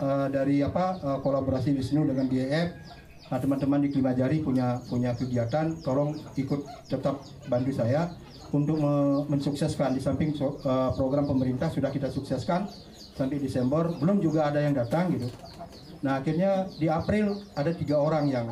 uh, 0.00 0.26
dari 0.30 0.62
apa 0.62 0.98
uh, 1.00 1.18
kolaborasi 1.20 1.76
Wisnu 1.76 2.06
dengan 2.08 2.28
DEF 2.28 2.96
nah 3.26 3.42
teman-teman 3.42 3.82
di 3.82 3.90
Klimajari 3.90 4.38
punya 4.38 4.78
punya 4.86 5.10
kegiatan 5.18 5.74
tolong 5.82 6.14
ikut 6.38 6.62
tetap 6.86 7.26
bantu 7.50 7.74
saya 7.74 8.14
untuk 8.52 8.78
me 8.78 9.24
mensukseskan. 9.26 9.96
Di 9.96 10.02
samping 10.02 10.36
uh, 10.38 10.92
program 10.94 11.26
pemerintah 11.26 11.72
sudah 11.72 11.90
kita 11.90 12.12
sukseskan 12.12 12.68
sampai 13.16 13.40
Desember. 13.40 13.90
Belum 13.98 14.20
juga 14.22 14.50
ada 14.50 14.62
yang 14.62 14.76
datang 14.76 15.14
gitu. 15.14 15.30
Nah 16.04 16.20
akhirnya 16.20 16.70
di 16.76 16.86
April 16.86 17.40
ada 17.56 17.72
tiga 17.72 17.98
orang 17.98 18.30
yang 18.30 18.46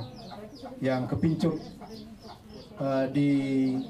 yang 0.80 1.06
kepincut. 1.06 1.60
Uh, 2.74 3.06
di 3.14 3.30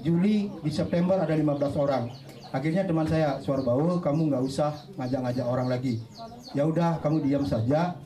Juli 0.04 0.52
di 0.60 0.68
September 0.68 1.16
ada 1.16 1.32
15 1.32 1.56
orang. 1.80 2.12
Akhirnya 2.52 2.84
teman 2.84 3.08
saya 3.08 3.40
suara 3.40 3.64
bau 3.64 3.96
kamu 3.96 4.28
nggak 4.28 4.44
usah 4.44 4.76
ngajak-ngajak 5.00 5.46
orang 5.48 5.68
lagi. 5.72 6.04
Ya 6.52 6.68
udah 6.68 7.00
kamu 7.00 7.24
diam 7.24 7.48
saja 7.48 7.96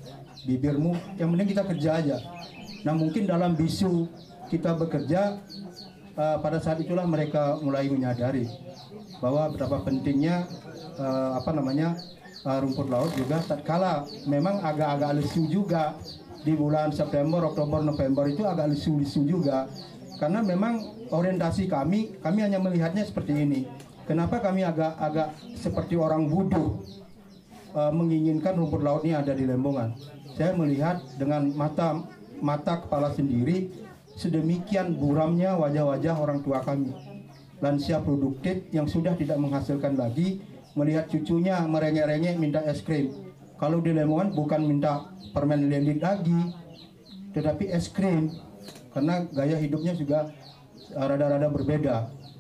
bibirmu 0.46 0.94
yang 1.18 1.34
penting 1.34 1.51
kita 1.51 1.66
kerja 1.66 1.90
aja. 1.99 2.16
Nah 2.86 2.94
mungkin 2.94 3.26
dalam 3.26 3.59
bisu 3.59 4.07
kita 4.49 4.72
bekerja 4.78 5.36
uh, 6.18 6.36
pada 6.42 6.58
saat 6.58 6.82
itulah 6.82 7.06
mereka 7.06 7.56
mulai 7.62 7.86
menyadari 7.86 8.50
bahwa 9.22 9.54
betapa 9.54 9.86
pentingnya 9.86 10.44
uh, 10.98 11.38
apa 11.38 11.54
namanya 11.54 11.94
uh, 12.42 12.58
rumput 12.58 12.90
laut 12.90 13.14
juga 13.14 13.38
tatkala 13.46 14.02
memang 14.26 14.58
agak-agak 14.60 15.22
lesu 15.22 15.46
juga 15.46 15.94
di 16.42 16.54
bulan 16.54 16.90
September, 16.90 17.46
Oktober, 17.46 17.82
November 17.82 18.26
itu 18.30 18.42
agak 18.46 18.74
lesu-lesu 18.74 19.26
juga 19.26 19.70
karena 20.18 20.42
memang 20.42 21.06
orientasi 21.14 21.70
kami 21.70 22.18
kami 22.18 22.38
hanya 22.42 22.58
melihatnya 22.58 23.06
seperti 23.06 23.32
ini 23.38 23.60
Kenapa 24.08 24.40
kami 24.40 24.64
agak-agak 24.64 25.36
seperti 25.52 26.00
orang 26.00 26.32
bodoh 26.32 26.80
uh, 27.76 27.92
menginginkan 27.92 28.56
rumput 28.56 28.80
laut 28.80 29.04
ini 29.04 29.12
ada 29.12 29.36
di 29.36 29.44
Lembongan? 29.44 29.92
Saya 30.32 30.56
melihat 30.56 31.04
dengan 31.20 31.52
mata 31.52 32.08
mata 32.40 32.80
kepala 32.80 33.12
sendiri 33.12 33.68
sedemikian 34.18 34.98
buramnya 34.98 35.54
wajah-wajah 35.54 36.14
orang 36.18 36.42
tua 36.42 36.58
kami. 36.66 36.90
Lansia 37.62 38.02
produktif 38.02 38.66
yang 38.74 38.90
sudah 38.90 39.14
tidak 39.14 39.38
menghasilkan 39.38 39.94
lagi 39.94 40.42
melihat 40.74 41.06
cucunya 41.06 41.62
merengek-rengek 41.62 42.34
minta 42.34 42.62
es 42.66 42.82
krim. 42.82 43.14
Kalau 43.58 43.78
di 43.82 43.94
Lembongan 43.94 44.34
bukan 44.34 44.62
minta 44.66 45.10
permen 45.34 45.70
lelit 45.70 46.02
lagi, 46.02 46.54
tetapi 47.34 47.70
es 47.70 47.86
krim 47.90 48.30
karena 48.90 49.26
gaya 49.30 49.56
hidupnya 49.58 49.94
juga 49.94 50.30
eh, 50.90 51.06
rada-rada 51.06 51.46
berbeda 51.46 51.96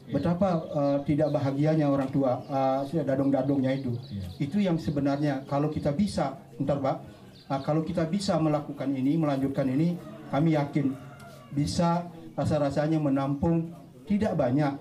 betapa 0.08 0.48
uh, 0.72 0.98
tidak 1.04 1.36
bahagianya 1.36 1.84
orang 1.84 2.08
tua 2.08 2.40
uh, 2.48 2.80
dadong-dadongnya 2.88 3.76
itu 3.76 3.92
yeah. 4.08 4.40
itu 4.40 4.56
yang 4.64 4.80
sebenarnya 4.80 5.44
kalau 5.44 5.68
kita 5.68 5.92
bisa 5.92 6.40
ntar 6.56 6.80
pak 6.80 7.04
uh, 7.52 7.60
kalau 7.60 7.84
kita 7.84 8.08
bisa 8.08 8.40
melakukan 8.40 8.88
ini 8.88 9.20
melanjutkan 9.20 9.68
ini 9.68 10.00
kami 10.32 10.56
yakin 10.56 10.96
bisa 11.52 12.06
rasa-rasanya 12.38 13.02
menampung 13.02 13.72
tidak 14.08 14.38
banyak. 14.38 14.74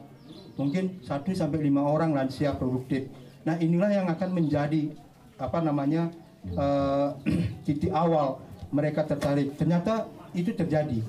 Mungkin 0.57 1.05
1 1.05 1.22
sampai 1.38 1.59
lima 1.61 1.86
orang 1.86 2.18
lansia 2.18 2.53
produktif. 2.57 3.09
Nah 3.45 3.55
inilah 3.61 3.91
yang 3.93 4.07
akan 4.09 4.30
menjadi 4.34 4.89
apa 5.38 5.61
namanya 5.61 6.09
uh, 6.57 7.13
titik 7.65 7.93
awal 7.93 8.41
mereka 8.74 9.05
tertarik. 9.05 9.53
Ternyata 9.53 10.09
itu 10.34 10.51
terjadi. 10.51 10.99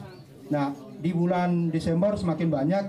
Nah 0.53 0.73
di 1.01 1.11
bulan 1.15 1.73
Desember 1.73 2.13
semakin 2.19 2.49
banyak 2.51 2.85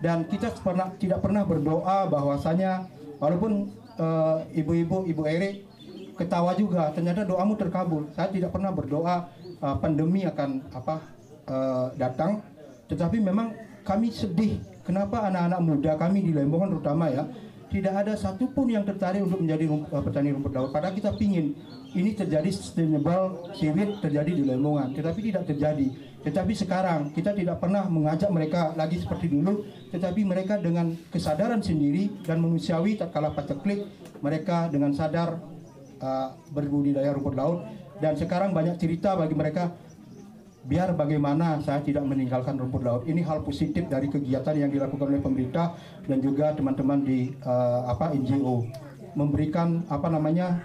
dan 0.00 0.24
kita 0.30 0.54
pernah 0.62 0.94
tidak 0.96 1.20
pernah 1.20 1.42
berdoa 1.42 2.06
bahwasanya 2.06 2.86
walaupun 3.18 3.68
uh, 3.98 4.46
ibu-ibu 4.54 5.04
ibu 5.10 5.22
Eri 5.26 5.66
ketawa 6.14 6.54
juga 6.56 6.90
ternyata 6.94 7.22
doamu 7.22 7.54
terkabul. 7.54 8.08
Saya 8.16 8.32
tidak 8.32 8.54
pernah 8.54 8.72
berdoa 8.72 9.28
uh, 9.60 9.76
pandemi 9.78 10.24
akan 10.24 10.66
apa 10.72 11.17
uh, 11.48 11.90
datang. 11.96 12.44
Tetapi 12.88 13.18
memang 13.18 13.52
kami 13.82 14.12
sedih. 14.12 14.60
Kenapa 14.84 15.28
anak-anak 15.28 15.60
muda 15.60 15.92
kami 16.00 16.24
di 16.24 16.32
Lembongan 16.32 16.72
terutama 16.72 17.12
ya 17.12 17.28
tidak 17.68 18.00
ada 18.00 18.16
satupun 18.16 18.72
yang 18.72 18.84
tertarik 18.88 19.20
untuk 19.20 19.44
menjadi 19.44 19.68
uh, 19.68 20.00
petani 20.00 20.32
rumput 20.32 20.52
laut. 20.56 20.70
Padahal 20.72 20.96
kita 20.96 21.12
pingin 21.16 21.52
ini 21.92 22.12
terjadi 22.16 22.48
sustainable 22.52 23.52
seaweed 23.56 24.00
terjadi 24.00 24.32
di 24.32 24.44
Lembongan 24.44 24.92
tetapi 24.96 25.20
tidak 25.32 25.44
terjadi. 25.48 25.88
Tetapi 26.18 26.52
sekarang 26.52 27.14
kita 27.14 27.30
tidak 27.30 27.62
pernah 27.62 27.86
mengajak 27.86 28.28
mereka 28.28 28.74
lagi 28.74 28.98
seperti 28.98 29.30
dulu, 29.30 29.62
tetapi 29.94 30.26
mereka 30.26 30.58
dengan 30.58 30.90
kesadaran 31.14 31.62
sendiri 31.62 32.10
dan 32.26 32.42
manusiawi 32.42 32.98
tak 32.98 33.14
kalah 33.14 33.30
paceklik, 33.30 33.86
mereka 34.18 34.66
dengan 34.66 34.90
sadar 34.90 35.38
uh, 36.02 36.28
berbudidaya 36.50 37.14
rumput 37.14 37.34
laut. 37.38 37.62
Dan 38.02 38.18
sekarang 38.18 38.50
banyak 38.50 38.78
cerita 38.82 39.14
bagi 39.14 39.34
mereka 39.34 39.74
biar 40.68 40.92
bagaimana 40.92 41.64
saya 41.64 41.80
tidak 41.80 42.04
meninggalkan 42.04 42.60
rumput 42.60 42.84
laut. 42.84 43.02
Ini 43.08 43.24
hal 43.24 43.40
positif 43.40 43.88
dari 43.88 44.12
kegiatan 44.12 44.52
yang 44.52 44.68
dilakukan 44.68 45.08
oleh 45.08 45.24
pemerintah 45.24 45.72
dan 46.04 46.20
juga 46.20 46.52
teman-teman 46.52 47.00
di 47.00 47.32
uh, 47.42 47.88
apa 47.88 48.12
NGO 48.12 48.68
memberikan 49.16 49.82
apa 49.88 50.12
namanya 50.12 50.60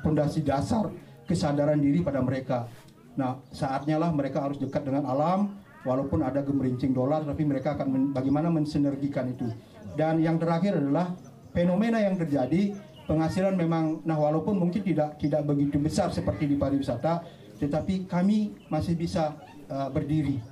fondasi 0.00 0.40
uh, 0.40 0.56
dasar 0.56 0.88
kesadaran 1.28 1.78
diri 1.78 2.00
pada 2.00 2.24
mereka 2.24 2.66
Nah, 3.12 3.44
saatnya 3.52 4.00
lah 4.00 4.08
mereka 4.08 4.40
harus 4.40 4.56
dekat 4.56 4.88
dengan 4.88 5.04
alam, 5.04 5.52
walaupun 5.84 6.24
ada 6.24 6.40
gemerincing 6.40 6.96
dolar, 6.96 7.20
tapi 7.28 7.44
mereka 7.44 7.76
akan 7.76 7.86
men, 7.92 8.04
bagaimana 8.16 8.48
mensinergikan 8.48 9.28
itu. 9.28 9.52
Dan 9.92 10.24
yang 10.24 10.40
terakhir 10.40 10.80
adalah 10.80 11.12
fenomena 11.52 12.00
yang 12.00 12.16
terjadi, 12.16 12.72
penghasilan 13.04 13.52
memang, 13.52 14.00
nah 14.08 14.16
walaupun 14.16 14.56
mungkin 14.56 14.80
tidak 14.80 15.20
tidak 15.20 15.44
begitu 15.44 15.76
besar 15.76 16.08
seperti 16.08 16.48
di 16.48 16.56
pariwisata, 16.56 17.41
tetapi 17.62 18.10
kami 18.10 18.66
masih 18.66 18.98
bisa 18.98 19.38
uh, 19.70 19.86
berdiri. 19.86 20.42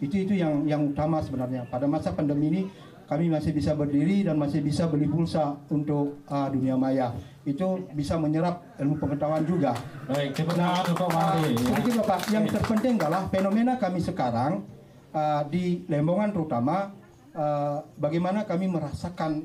Itu 0.00 0.16
itu 0.16 0.32
yang 0.32 0.64
yang 0.64 0.88
utama 0.88 1.20
sebenarnya. 1.20 1.68
Pada 1.68 1.84
masa 1.84 2.16
pandemi 2.16 2.48
ini 2.48 2.62
kami 3.04 3.28
masih 3.28 3.52
bisa 3.52 3.76
berdiri 3.76 4.24
dan 4.24 4.40
masih 4.40 4.64
bisa 4.64 4.88
beli 4.88 5.04
pulsa 5.04 5.60
untuk 5.68 6.24
uh, 6.24 6.48
dunia 6.48 6.80
maya 6.80 7.12
itu 7.44 7.84
bisa 7.92 8.16
menyerap 8.16 8.64
ilmu 8.80 8.96
pengetahuan 8.96 9.44
juga. 9.44 9.76
Baik, 10.08 10.32
nah, 10.56 10.80
Pak 10.80 11.10
Mari. 11.12 11.52
Sedikit 11.60 12.00
Bapak, 12.00 12.32
yang 12.32 12.48
terpenting 12.48 12.96
adalah 12.96 13.28
fenomena 13.28 13.76
kami 13.76 14.00
sekarang 14.00 14.64
uh, 15.12 15.44
di 15.52 15.84
Lembongan 15.84 16.32
terutama 16.32 16.96
uh, 17.36 17.84
bagaimana 18.00 18.48
kami 18.48 18.72
merasakan 18.72 19.44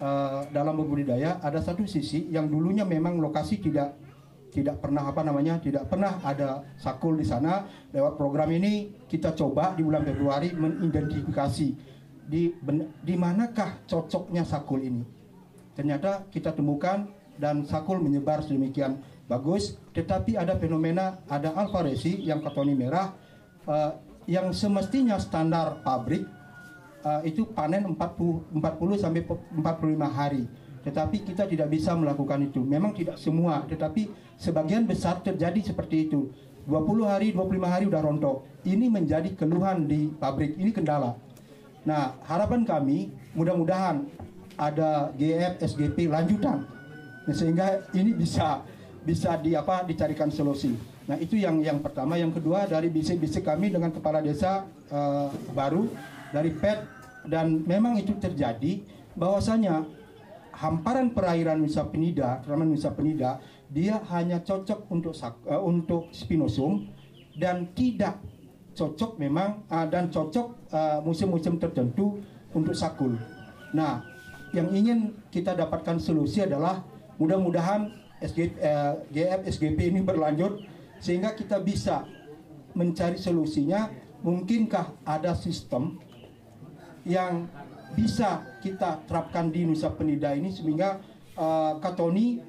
uh, 0.00 0.48
dalam 0.48 0.72
berbudidaya 0.80 1.36
ada 1.44 1.60
satu 1.60 1.84
sisi 1.84 2.32
yang 2.32 2.48
dulunya 2.48 2.88
memang 2.88 3.20
lokasi 3.20 3.60
tidak 3.60 3.92
tidak 4.54 4.78
pernah 4.78 5.10
apa 5.10 5.26
namanya 5.26 5.58
tidak 5.58 5.90
pernah 5.90 6.22
ada 6.22 6.62
sakul 6.78 7.18
di 7.18 7.26
sana 7.26 7.66
lewat 7.90 8.14
program 8.14 8.54
ini 8.54 8.94
kita 9.10 9.34
coba 9.34 9.74
di 9.74 9.82
bulan 9.82 10.06
Februari 10.06 10.54
mengidentifikasi 10.54 11.68
di 12.24 12.54
di 13.02 13.14
manakah 13.18 13.82
cocoknya 13.90 14.46
sakul 14.46 14.78
ini 14.78 15.02
ternyata 15.74 16.30
kita 16.30 16.54
temukan 16.54 17.10
dan 17.34 17.66
sakul 17.66 17.98
menyebar 17.98 18.46
sedemikian 18.46 19.02
bagus 19.26 19.74
tetapi 19.90 20.38
ada 20.38 20.54
fenomena 20.54 21.18
ada 21.26 21.50
alfa 21.58 21.82
resi 21.82 22.22
yang 22.22 22.38
katoni 22.38 22.78
merah 22.78 23.10
uh, 23.66 23.98
yang 24.24 24.54
semestinya 24.56 25.20
standar 25.20 25.84
pabrik 25.84 26.24
uh, 27.04 27.20
itu 27.22 27.44
panen 27.52 27.84
40 27.92 28.56
40 28.56 29.02
sampai 29.02 29.22
45 29.22 29.60
hari. 30.08 30.44
Tetapi 30.84 31.24
kita 31.24 31.48
tidak 31.48 31.72
bisa 31.72 31.96
melakukan 31.96 32.44
itu. 32.44 32.60
Memang 32.60 32.92
tidak 32.92 33.16
semua, 33.16 33.64
tetapi 33.64 34.12
sebagian 34.36 34.84
besar 34.84 35.24
terjadi 35.24 35.72
seperti 35.72 36.12
itu. 36.12 36.28
20 36.68 37.08
hari, 37.08 37.32
25 37.32 37.64
hari 37.68 37.84
udah 37.88 38.00
rontok. 38.04 38.44
Ini 38.64 38.88
menjadi 38.88 39.32
keluhan 39.36 39.88
di 39.88 40.12
pabrik, 40.12 40.56
ini 40.56 40.72
kendala. 40.72 41.16
Nah, 41.84 42.16
harapan 42.24 42.64
kami 42.64 43.12
mudah-mudahan 43.36 44.08
ada 44.56 45.12
GF 45.16 45.60
SGP 45.60 46.08
lanjutan. 46.08 46.64
Sehingga 47.28 47.88
ini 47.96 48.12
bisa 48.12 48.60
bisa 49.04 49.36
di 49.36 49.52
apa 49.52 49.84
dicarikan 49.84 50.32
solusi. 50.32 50.72
Nah, 51.04 51.20
itu 51.20 51.36
yang 51.36 51.60
yang 51.60 51.84
pertama, 51.84 52.16
yang 52.16 52.32
kedua 52.32 52.64
dari 52.64 52.88
bisik-bisik 52.88 53.44
kami 53.44 53.68
dengan 53.68 53.92
kepala 53.92 54.24
desa 54.24 54.64
uh, 54.88 55.28
baru 55.52 55.84
dari 56.32 56.48
PET 56.56 56.80
dan 57.28 57.60
memang 57.68 58.00
itu 58.00 58.16
terjadi 58.16 58.80
bahwasanya 59.12 59.84
hamparan 60.54 61.10
perairan 61.10 61.60
Nusa 61.60 61.86
Penida, 61.90 62.40
Taman 62.46 62.70
Nusa 62.70 62.94
Penida, 62.94 63.42
dia 63.66 63.98
hanya 64.14 64.40
cocok 64.40 64.86
untuk 64.90 65.14
uh, 65.20 65.62
untuk 65.62 66.14
spinosum 66.14 66.86
dan 67.34 67.74
tidak 67.74 68.22
cocok 68.74 69.18
memang 69.18 69.66
uh, 69.70 69.86
dan 69.86 70.10
cocok 70.10 70.70
uh, 70.70 70.98
musim-musim 71.02 71.58
tertentu 71.58 72.22
untuk 72.54 72.74
sakul. 72.74 73.18
Nah, 73.74 74.06
yang 74.54 74.70
ingin 74.70 75.18
kita 75.34 75.58
dapatkan 75.58 75.98
solusi 75.98 76.46
adalah 76.46 76.86
mudah-mudahan 77.18 77.90
SG, 78.22 78.54
uh, 78.62 79.02
GF 79.10 79.40
SGP 79.50 79.90
ini 79.90 80.00
berlanjut 80.02 80.62
sehingga 81.02 81.34
kita 81.34 81.58
bisa 81.62 82.06
mencari 82.74 83.18
solusinya. 83.18 83.90
Mungkinkah 84.24 85.04
ada 85.04 85.36
sistem 85.36 86.00
yang 87.04 87.44
bisa 87.94 88.42
kita 88.60 89.02
terapkan 89.06 89.48
di 89.48 89.64
Nusa 89.64 89.90
Penida 89.94 90.34
ini 90.34 90.50
sehingga 90.50 91.00
uh, 91.38 91.78
Katoni 91.78 92.42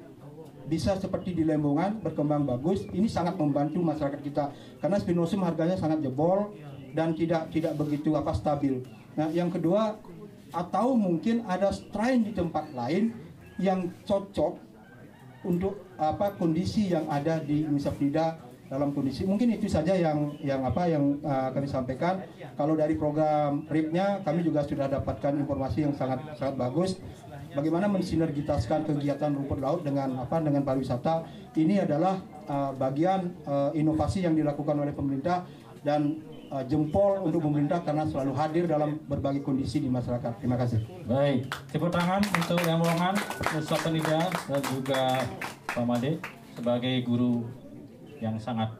bisa 0.66 0.98
seperti 0.98 1.30
di 1.32 1.46
Lembongan 1.46 2.02
berkembang 2.02 2.42
bagus. 2.42 2.82
Ini 2.90 3.06
sangat 3.06 3.38
membantu 3.38 3.78
masyarakat 3.80 4.20
kita 4.20 4.50
karena 4.82 4.98
spinosum 4.98 5.46
harganya 5.46 5.78
sangat 5.78 6.02
jebol 6.02 6.52
dan 6.92 7.14
tidak 7.14 7.48
tidak 7.54 7.78
begitu 7.78 8.18
apa 8.18 8.34
stabil. 8.34 8.82
Nah, 9.14 9.30
yang 9.30 9.48
kedua 9.48 9.96
atau 10.50 10.94
mungkin 10.98 11.46
ada 11.46 11.70
strain 11.70 12.26
di 12.26 12.34
tempat 12.34 12.70
lain 12.74 13.14
yang 13.62 13.88
cocok 14.04 14.58
untuk 15.46 15.78
apa 15.96 16.34
kondisi 16.34 16.90
yang 16.90 17.06
ada 17.06 17.38
di 17.38 17.62
Nusa 17.64 17.94
Penida 17.94 18.45
dalam 18.66 18.90
kondisi 18.90 19.22
mungkin 19.22 19.54
itu 19.54 19.70
saja 19.70 19.94
yang 19.94 20.34
yang 20.42 20.66
apa 20.66 20.90
yang 20.90 21.22
uh, 21.22 21.54
kami 21.54 21.70
sampaikan 21.70 22.26
kalau 22.58 22.74
dari 22.74 22.98
program 22.98 23.62
RIP-nya 23.70 24.26
kami 24.26 24.42
juga 24.42 24.66
sudah 24.66 24.90
dapatkan 24.90 25.38
informasi 25.38 25.86
yang 25.86 25.94
sangat 25.94 26.22
sangat 26.34 26.58
bagus 26.58 26.98
bagaimana 27.54 27.86
mensinergitaskan 27.86 28.84
kegiatan 28.84 29.30
rumput 29.30 29.62
laut 29.62 29.80
dengan 29.86 30.18
apa 30.18 30.42
dengan 30.42 30.66
pariwisata 30.66 31.24
ini 31.54 31.78
adalah 31.78 32.18
uh, 32.50 32.74
bagian 32.74 33.32
uh, 33.46 33.70
inovasi 33.72 34.26
yang 34.26 34.34
dilakukan 34.34 34.74
oleh 34.76 34.90
pemerintah 34.90 35.46
dan 35.86 36.18
uh, 36.50 36.66
jempol 36.66 37.22
untuk 37.22 37.46
pemerintah 37.46 37.80
karena 37.86 38.02
selalu 38.04 38.32
hadir 38.34 38.64
dalam 38.66 38.98
berbagai 39.06 39.42
kondisi 39.46 39.78
di 39.78 39.86
masyarakat. 39.86 40.42
Terima 40.42 40.58
kasih. 40.58 40.82
Baik, 41.06 41.46
tepuk 41.70 41.94
tangan 41.94 42.22
untuk 42.22 42.60
yang 42.66 42.82
Nusa 43.54 43.76
Penida 43.78 44.26
dan 44.50 44.62
juga 44.66 45.22
Pak 45.70 45.84
Made 45.86 46.18
sebagai 46.56 46.94
guru 47.04 47.46
yang 48.20 48.36
sangat 48.40 48.72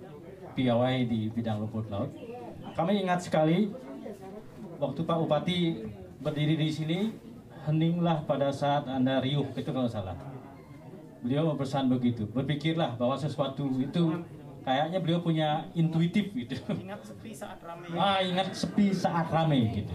piawai 0.56 1.04
di 1.04 1.28
bidang 1.32 1.60
rumput 1.60 1.86
laut. 1.92 2.10
Kami 2.76 3.04
ingat 3.04 3.24
sekali 3.24 3.72
waktu 4.80 5.00
Pak 5.04 5.16
Bupati 5.20 5.58
berdiri 6.20 6.56
di 6.56 6.68
sini, 6.72 6.98
heninglah 7.68 8.24
pada 8.24 8.52
saat 8.52 8.88
Anda 8.88 9.20
riuh, 9.20 9.48
itu 9.52 9.70
kalau 9.72 9.88
salah. 9.88 10.16
Beliau 11.24 11.52
berpesan 11.52 11.88
begitu, 11.88 12.28
berpikirlah 12.28 12.94
bahwa 13.00 13.16
sesuatu 13.16 13.66
itu 13.80 14.22
kayaknya 14.66 14.98
beliau 14.98 15.20
punya 15.22 15.64
intuitif 15.78 16.34
gitu. 16.34 16.58
Ingat 16.74 17.00
sepi 17.06 17.30
saat 17.30 17.58
ramai. 17.62 17.86
Ah, 17.94 18.18
ingat 18.18 18.48
sepi 18.50 18.86
saat 18.90 19.26
ramai 19.30 19.60
gitu. 19.72 19.94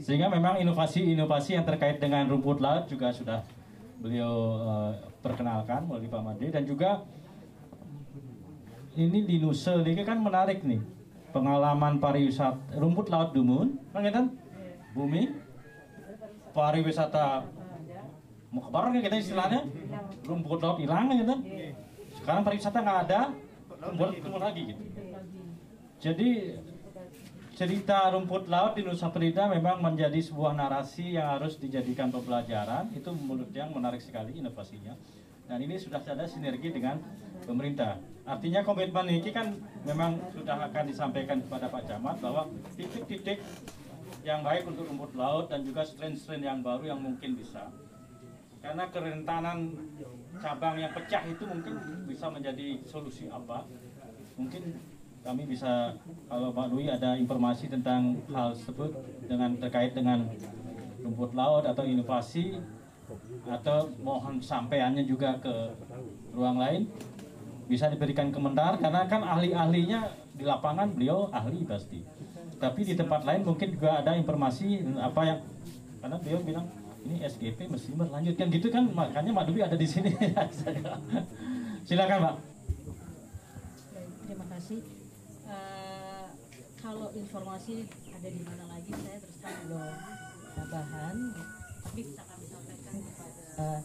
Sehingga 0.00 0.32
memang 0.32 0.58
inovasi-inovasi 0.60 1.60
yang 1.60 1.64
terkait 1.68 2.00
dengan 2.00 2.24
rumput 2.26 2.58
laut 2.58 2.88
juga 2.88 3.12
sudah 3.12 3.44
beliau 4.02 4.58
uh, 4.64 4.90
perkenalkan 5.22 5.86
melalui 5.86 6.10
Pak 6.10 6.22
Made 6.26 6.48
dan 6.50 6.66
juga 6.66 7.06
ini 8.96 9.24
di 9.24 9.36
Nusa 9.40 9.78
ini 9.80 10.02
kan 10.04 10.20
menarik 10.20 10.64
nih. 10.64 10.80
Pengalaman 11.32 11.96
pariwisata 11.96 12.76
rumput 12.76 13.08
laut 13.08 13.32
Dumun, 13.32 13.80
kan 13.92 14.36
Bumi 14.92 15.32
pariwisata 16.52 17.48
mau 18.52 18.68
kabar 18.68 18.92
kita 18.92 19.16
istilahnya? 19.16 19.64
Rumput 20.28 20.60
laut 20.60 20.76
hilang 20.76 21.08
gitu 21.16 21.36
sekarang 22.22 22.46
pariwisata 22.46 22.78
nggak 22.86 23.00
ada 23.10 23.20
buat 23.98 24.14
ketemu 24.14 24.38
lagi 24.38 24.62
gitu. 24.70 24.82
Jadi 26.02 26.28
cerita 27.58 28.10
rumput 28.14 28.46
laut 28.46 28.78
di 28.78 28.86
Nusa 28.86 29.10
Penida 29.10 29.50
memang 29.50 29.82
menjadi 29.82 30.18
sebuah 30.22 30.54
narasi 30.54 31.18
yang 31.18 31.34
harus 31.34 31.58
dijadikan 31.58 32.14
pembelajaran. 32.14 32.94
Itu 32.94 33.10
menurut 33.10 33.50
yang 33.50 33.74
menarik 33.74 33.98
sekali 33.98 34.38
inovasinya. 34.38 34.94
Dan 35.50 35.58
ini 35.66 35.74
sudah 35.82 35.98
ada 35.98 36.26
sinergi 36.30 36.70
dengan 36.70 37.02
pemerintah 37.42 37.98
Artinya 38.22 38.62
komitmen 38.62 39.06
ini 39.10 39.30
kan 39.34 39.50
memang 39.82 40.14
sudah 40.30 40.70
akan 40.70 40.84
disampaikan 40.86 41.42
kepada 41.42 41.66
Pak 41.66 41.82
Camat 41.90 42.16
bahwa 42.22 42.46
titik-titik 42.78 43.42
yang 44.22 44.46
baik 44.46 44.62
untuk 44.70 44.86
rumput 44.86 45.18
laut 45.18 45.50
dan 45.50 45.66
juga 45.66 45.82
strain-strain 45.82 46.38
yang 46.38 46.62
baru 46.62 46.94
yang 46.94 47.02
mungkin 47.02 47.34
bisa. 47.34 47.66
Karena 48.62 48.86
kerentanan 48.94 49.74
cabang 50.38 50.78
yang 50.78 50.94
pecah 50.94 51.26
itu 51.26 51.42
mungkin 51.42 51.74
bisa 52.06 52.30
menjadi 52.30 52.78
solusi 52.86 53.26
apa. 53.26 53.66
Mungkin 54.38 54.78
kami 55.26 55.42
bisa 55.50 55.98
kalau 56.30 56.54
Pak 56.54 56.70
Dwi 56.70 56.94
ada 56.94 57.18
informasi 57.18 57.66
tentang 57.66 58.22
hal 58.30 58.54
tersebut 58.54 58.90
dengan 59.26 59.58
terkait 59.58 59.98
dengan 59.98 60.30
rumput 61.02 61.34
laut 61.34 61.66
atau 61.66 61.82
inovasi 61.82 62.62
atau 63.50 63.90
mohon 63.98 64.38
sampaiannya 64.38 65.04
juga 65.10 65.42
ke 65.42 65.74
ruang 66.30 66.62
lain 66.62 66.86
bisa 67.72 67.88
diberikan 67.88 68.28
komentar 68.28 68.76
karena 68.76 69.08
kan 69.08 69.24
ahli-ahlinya 69.24 70.12
di 70.36 70.44
lapangan 70.44 70.92
beliau 70.92 71.32
ahli 71.32 71.64
pasti. 71.64 72.04
Tapi 72.60 72.84
di 72.84 72.92
tempat 72.92 73.24
lain 73.24 73.48
mungkin 73.48 73.72
juga 73.72 74.04
ada 74.04 74.12
informasi 74.12 74.84
apa 75.00 75.20
yang 75.24 75.38
karena 76.04 76.16
beliau 76.20 76.40
bilang 76.44 76.66
ini 77.08 77.24
SGP 77.24 77.72
mesti 77.72 77.96
berlanjutkan 77.96 78.52
gitu 78.52 78.68
kan 78.68 78.84
makanya 78.92 79.32
Mbak 79.32 79.44
Dubi 79.48 79.60
ada 79.64 79.76
di 79.80 79.88
sini. 79.88 80.12
Silakan 81.88 82.18
Mbak. 82.20 82.36
Terima 84.28 84.46
kasih. 84.52 84.78
Uh, 85.48 86.28
kalau 86.76 87.08
informasi 87.16 87.88
ada 88.12 88.28
di 88.28 88.40
mana 88.44 88.68
lagi 88.68 88.92
saya 89.00 89.16
terus 89.16 89.36
terang 89.40 89.64
belum 89.64 89.94
bahan 90.68 91.16
tapi 91.82 92.00
bisa 92.04 92.22
kami 92.22 92.44
sampaikan 92.46 92.96
kepada 93.00 93.42
uh, 93.58 93.80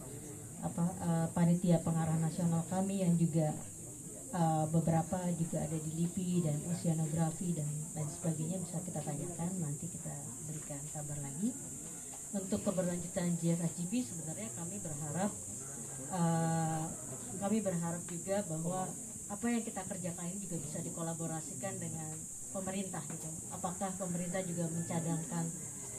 apa 0.58 0.84
uh, 1.02 1.26
panitia 1.34 1.78
pengarah 1.82 2.18
nasional 2.20 2.62
kami 2.70 3.02
yang 3.02 3.14
juga 3.18 3.54
uh, 4.34 4.64
beberapa 4.68 5.18
juga 5.36 5.64
ada 5.64 5.78
di 5.78 5.90
LIPI 6.04 6.44
dan 6.44 6.58
oceanografi 6.68 7.56
dan 7.56 7.68
lain 7.96 8.10
sebagainya 8.10 8.56
bisa 8.60 8.78
kita 8.84 9.00
tanyakan. 9.00 9.50
Nanti 9.60 9.86
kita 9.88 10.14
berikan 10.48 10.80
kabar 10.92 11.18
lagi. 11.24 11.50
Untuk 12.28 12.60
keberlanjutan 12.60 13.40
JFSGP 13.40 14.04
sebenarnya 14.04 14.48
kami 14.52 14.76
berharap 14.84 15.32
uh, 16.12 16.84
kami 17.40 17.64
berharap 17.64 18.02
juga 18.04 18.44
bahwa 18.44 18.84
apa 19.28 19.46
yang 19.48 19.64
kita 19.64 19.84
kerjakan 19.84 20.24
ini 20.32 20.38
juga 20.44 20.56
bisa 20.60 20.78
dikolaborasikan 20.84 21.74
dengan 21.80 22.12
pemerintah 22.52 23.04
gitu. 23.12 23.28
Apakah 23.52 23.92
pemerintah 23.96 24.40
juga 24.44 24.64
mencadangkan 24.72 25.44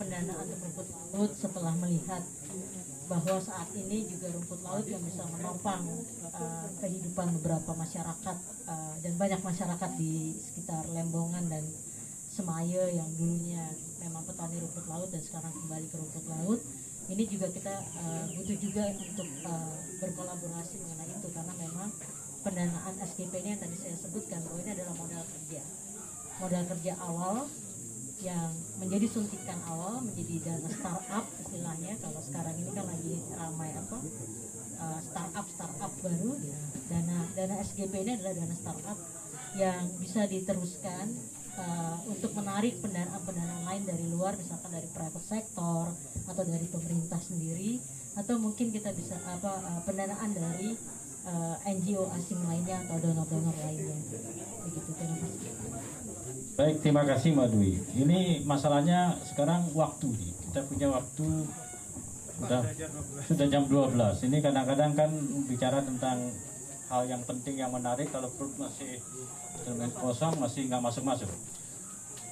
pendanaan 0.01 0.45
untuk 0.49 0.59
rumput 0.65 0.87
laut 1.13 1.31
setelah 1.37 1.73
melihat 1.77 2.23
bahwa 3.09 3.41
saat 3.41 3.65
ini 3.73 4.05
juga 4.05 4.29
rumput 4.29 4.61
laut 4.61 4.85
yang 4.85 5.01
bisa 5.01 5.25
menopang 5.33 5.81
uh, 6.29 6.69
kehidupan 6.77 7.33
beberapa 7.41 7.73
masyarakat 7.73 8.37
uh, 8.69 8.95
dan 9.01 9.13
banyak 9.17 9.41
masyarakat 9.41 9.91
di 9.97 10.37
sekitar 10.37 10.85
Lembongan 10.93 11.49
dan 11.49 11.65
Semaya 12.29 12.85
yang 12.87 13.09
dulunya 13.17 13.65
memang 13.99 14.23
petani 14.29 14.61
rumput 14.61 14.85
laut 14.85 15.09
dan 15.09 15.19
sekarang 15.25 15.49
kembali 15.51 15.89
ke 15.89 15.95
rumput 15.97 16.25
laut. 16.29 16.61
Ini 17.09 17.25
juga 17.25 17.49
kita 17.49 17.73
uh, 17.73 18.25
butuh 18.37 18.57
juga 18.61 18.85
untuk 18.93 19.27
uh, 19.41 19.75
berkolaborasi 19.97 20.77
mengenai 20.77 21.09
itu 21.09 21.29
karena 21.33 21.53
memang 21.57 21.89
pendanaan 22.45 22.93
SGP 23.09 23.33
ini 23.41 23.57
yang 23.57 23.61
tadi 23.65 23.75
saya 23.75 23.97
sebutkan 23.97 24.39
bahwa 24.45 24.61
ini 24.61 24.71
adalah 24.77 24.93
modal 24.93 25.23
kerja. 25.25 25.61
Modal 26.39 26.63
kerja 26.69 26.93
awal 27.01 27.49
yang 28.19 28.51
menjadi 28.83 29.07
suntikan 29.07 29.55
awal 29.71 30.03
menjadi 30.03 30.51
dana 30.51 30.69
startup 30.71 31.25
istilahnya. 31.39 31.95
Kalau 32.03 32.19
sekarang 32.19 32.55
ini 32.59 32.69
kan 32.75 32.85
lagi 32.87 33.15
ramai 33.31 33.69
apa 33.79 33.97
uh, 34.83 34.99
startup 34.99 35.45
startup 35.47 35.91
baru. 36.03 36.35
Dana 36.91 37.17
dana 37.37 37.55
SGP 37.63 37.93
ini 38.03 38.11
adalah 38.19 38.33
dana 38.35 38.55
startup 38.55 38.97
yang 39.55 39.87
bisa 39.97 40.27
diteruskan 40.27 41.15
uh, 41.57 41.97
untuk 42.11 42.35
menarik 42.35 42.77
pendanaan-pendanaan 42.83 43.63
lain 43.65 43.83
dari 43.87 44.05
luar 44.11 44.35
misalkan 44.35 44.71
dari 44.75 44.87
private 44.91 45.25
sector 45.25 45.89
atau 46.29 46.43
dari 46.43 46.67
pemerintah 46.69 47.17
sendiri 47.23 47.79
atau 48.19 48.35
mungkin 48.35 48.69
kita 48.69 48.91
bisa 48.93 49.15
apa 49.31 49.53
uh, 49.63 49.81
pendanaan 49.87 50.35
dari 50.35 50.75
uh, 51.23 51.55
NGO 51.65 52.11
asing 52.19 52.41
lainnya 52.43 52.83
atau 52.83 52.99
donor-donor 52.99 53.55
lainnya. 53.63 53.95
Begitu. 54.67 54.91
Terima 54.91 55.17
kasih 55.23 55.98
Baik, 56.59 56.83
terima 56.83 57.07
kasih 57.07 57.39
Mbak 57.39 57.55
Dwi. 57.55 57.79
Ini 58.03 58.43
masalahnya 58.43 59.15
sekarang 59.23 59.71
waktu 59.71 60.11
nih. 60.11 60.31
Kita 60.43 60.67
punya 60.67 60.91
waktu 60.91 61.47
sudah 62.35 62.67
sudah 63.31 63.47
jam 63.47 63.63
12. 63.63 63.95
Ini 64.27 64.43
kadang-kadang 64.43 64.91
kan 64.91 65.07
bicara 65.47 65.79
tentang 65.79 66.19
hal 66.91 67.07
yang 67.07 67.23
penting 67.23 67.63
yang 67.63 67.71
menarik 67.71 68.11
kalau 68.11 68.27
perut 68.35 68.51
masih 68.59 68.99
kosong 70.03 70.35
masih 70.35 70.67
nggak 70.67 70.83
masuk-masuk. 70.83 71.31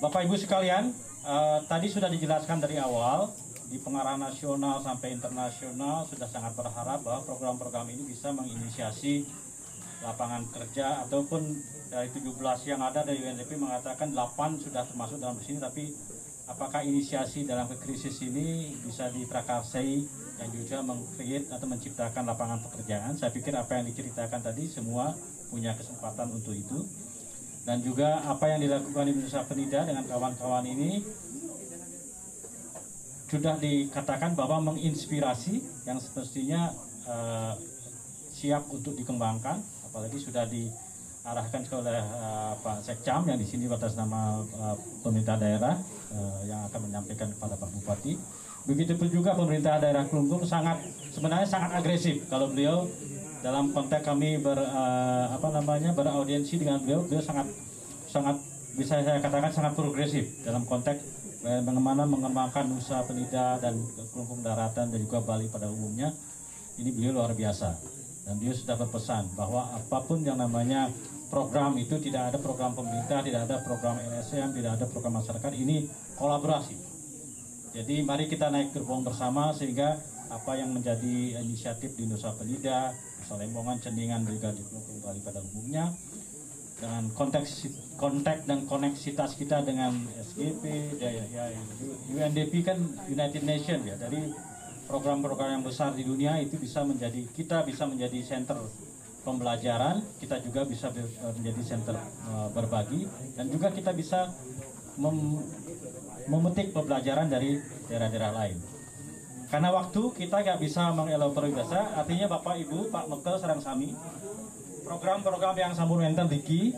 Bapak 0.04 0.28
Ibu 0.28 0.36
sekalian, 0.36 0.92
uh, 1.24 1.64
tadi 1.64 1.88
sudah 1.88 2.12
dijelaskan 2.12 2.60
dari 2.60 2.84
awal 2.84 3.32
di 3.72 3.80
pengarahan 3.80 4.20
nasional 4.20 4.84
sampai 4.84 5.16
internasional 5.16 6.04
sudah 6.04 6.28
sangat 6.28 6.52
berharap 6.52 7.00
bahwa 7.00 7.24
program-program 7.24 7.88
ini 7.96 8.04
bisa 8.12 8.36
menginisiasi 8.36 9.24
lapangan 10.06 10.46
kerja 10.54 11.08
ataupun 11.08 11.42
dari 11.90 12.10
17 12.12 12.38
yang 12.70 12.82
ada 12.84 13.02
dari 13.02 13.24
UNDP 13.24 13.58
mengatakan 13.58 14.12
8 14.14 14.62
sudah 14.62 14.84
termasuk 14.86 15.18
dalam 15.18 15.40
sini 15.40 15.58
tapi 15.58 15.90
apakah 16.48 16.84
inisiasi 16.84 17.44
dalam 17.44 17.68
krisis 17.80 18.24
ini 18.24 18.76
bisa 18.84 19.12
diprakarsai 19.12 20.04
dan 20.40 20.48
juga 20.54 20.80
mengcreate 20.86 21.52
atau 21.52 21.68
menciptakan 21.68 22.24
lapangan 22.24 22.60
pekerjaan? 22.64 23.20
Saya 23.20 23.34
pikir 23.36 23.52
apa 23.58 23.80
yang 23.80 23.86
diceritakan 23.92 24.40
tadi 24.42 24.72
semua 24.72 25.12
punya 25.52 25.76
kesempatan 25.76 26.32
untuk 26.32 26.56
itu. 26.56 26.88
Dan 27.68 27.84
juga 27.84 28.24
apa 28.24 28.48
yang 28.48 28.64
dilakukan 28.64 29.12
Indonesia 29.12 29.44
Penida 29.44 29.84
dengan 29.84 30.08
kawan-kawan 30.08 30.64
ini 30.64 31.04
sudah 33.28 33.60
dikatakan 33.60 34.40
bahwa 34.40 34.72
menginspirasi 34.72 35.60
yang 35.84 36.00
semestinya 36.00 36.72
uh, 37.12 37.60
siap 38.32 38.72
untuk 38.72 38.96
dikembangkan 38.96 39.60
apalagi 39.98 40.22
sudah 40.22 40.46
diarahkan 40.46 41.66
oleh 41.74 41.98
uh, 41.98 42.54
Pak 42.62 42.86
Sekcam 42.86 43.26
yang 43.26 43.42
di 43.42 43.50
sini 43.50 43.66
atas 43.66 43.98
nama 43.98 44.46
uh, 44.46 44.78
pemerintah 45.02 45.42
daerah 45.42 45.74
uh, 46.14 46.46
yang 46.46 46.62
akan 46.70 46.86
menyampaikan 46.86 47.34
kepada 47.34 47.58
Pak 47.58 47.66
Bupati. 47.74 48.14
Begitupun 48.70 49.10
juga 49.10 49.34
pemerintah 49.34 49.82
daerah 49.82 50.06
Kelungkung 50.06 50.46
sangat 50.46 50.78
sebenarnya 51.10 51.50
sangat 51.50 51.82
agresif. 51.82 52.30
Kalau 52.30 52.54
beliau 52.54 52.86
dalam 53.42 53.74
konteks 53.74 54.06
kami 54.06 54.38
ber 54.38 54.62
uh, 54.62 55.34
apa 55.34 55.50
namanya 55.50 55.98
beraudiensi 55.98 56.62
dengan 56.62 56.78
beliau 56.78 57.02
beliau 57.02 57.26
sangat 57.26 57.50
sangat 58.06 58.38
bisa 58.78 59.02
saya 59.02 59.18
katakan 59.18 59.50
sangat 59.50 59.74
progresif 59.74 60.46
dalam 60.46 60.62
konteks 60.70 61.02
bagaimana 61.42 62.06
mengembangkan 62.06 62.70
usaha 62.78 63.02
penida 63.02 63.58
dan 63.58 63.82
kelungkung 64.14 64.46
daratan 64.46 64.94
dan 64.94 65.00
juga 65.02 65.26
Bali 65.26 65.50
pada 65.50 65.66
umumnya. 65.66 66.14
Ini 66.78 66.94
beliau 66.94 67.18
luar 67.18 67.34
biasa 67.34 67.97
dan 68.28 68.36
dia 68.44 68.52
sudah 68.52 68.76
berpesan 68.76 69.32
bahwa 69.40 69.72
apa 69.72 70.04
pun 70.04 70.20
yang 70.20 70.36
namanya 70.36 70.92
program 71.32 71.80
itu 71.80 71.96
tidak 72.04 72.36
ada 72.36 72.38
program 72.44 72.76
pemerintah, 72.76 73.24
tidak 73.24 73.48
ada 73.48 73.64
program 73.64 73.96
LSM, 74.04 74.52
tidak 74.52 74.72
ada 74.76 74.86
program 74.92 75.24
masyarakat, 75.24 75.52
ini 75.56 75.88
kolaborasi. 76.20 76.76
Jadi 77.72 78.04
mari 78.04 78.28
kita 78.28 78.52
naik 78.52 78.76
gerbong 78.76 79.08
bersama 79.08 79.56
sehingga 79.56 79.96
apa 80.28 80.60
yang 80.60 80.76
menjadi 80.76 81.40
inisiatif 81.40 81.96
di 81.96 82.04
Nusa 82.04 82.36
Penida, 82.36 82.92
Nusa 83.24 83.36
Lembongan, 83.40 83.80
Cendingan 83.80 84.28
juga 84.28 84.52
di 84.52 84.60
Pulau 84.68 85.00
Bali 85.00 85.24
pada 85.24 85.40
umumnya 85.40 85.96
dengan 86.78 87.10
konteks 87.10 87.66
kontak 87.98 88.46
dan 88.46 88.70
koneksitas 88.70 89.34
kita 89.34 89.66
dengan 89.66 89.98
SGP, 90.30 90.94
UNDP 92.14 92.54
kan 92.62 92.78
United 93.10 93.44
Nations 93.44 93.84
ya, 93.88 93.98
dari 93.98 94.30
program-program 94.88 95.60
yang 95.60 95.66
besar 95.68 95.92
di 95.94 96.08
dunia 96.08 96.40
itu 96.40 96.56
bisa 96.56 96.82
menjadi 96.88 97.28
kita 97.36 97.68
bisa 97.68 97.84
menjadi 97.84 98.24
center 98.24 98.58
pembelajaran, 99.28 100.00
kita 100.24 100.40
juga 100.40 100.64
bisa 100.64 100.88
menjadi 101.36 101.62
center 101.62 102.00
uh, 102.32 102.48
berbagi 102.56 103.04
dan 103.36 103.52
juga 103.52 103.68
kita 103.76 103.92
bisa 103.92 104.32
mem 104.96 105.44
memetik 106.28 106.72
pembelajaran 106.72 107.28
dari 107.28 107.60
daerah-daerah 107.92 108.32
lain. 108.36 108.58
Karena 109.48 109.72
waktu 109.72 110.12
kita 110.12 110.44
nggak 110.44 110.60
bisa 110.60 110.92
mengelaborasi 110.92 111.96
artinya 111.96 112.28
Bapak 112.28 112.60
Ibu, 112.68 112.92
Pak 112.92 113.06
Mekel, 113.08 113.36
Serang 113.40 113.64
Sami, 113.64 113.96
program-program 114.84 115.56
yang 115.56 115.72
sambung 115.72 116.04
enter 116.04 116.28
Diki, 116.28 116.76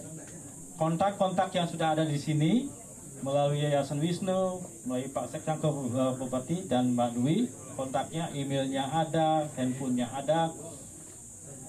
kontak-kontak 0.78 1.50
yang 1.58 1.66
sudah 1.66 1.98
ada 1.98 2.06
di 2.06 2.18
sini 2.22 2.70
melalui 3.26 3.66
Yayasan 3.66 3.98
Wisnu, 3.98 4.62
melalui 4.86 5.10
Pak 5.10 5.34
Sekjan 5.34 5.58
Bupati 6.22 6.70
dan 6.70 6.94
Mbak 6.94 7.10
Dwi, 7.18 7.50
kontaknya, 7.80 8.28
emailnya 8.36 8.84
ada, 8.92 9.48
handphonenya 9.56 10.12
ada. 10.12 10.52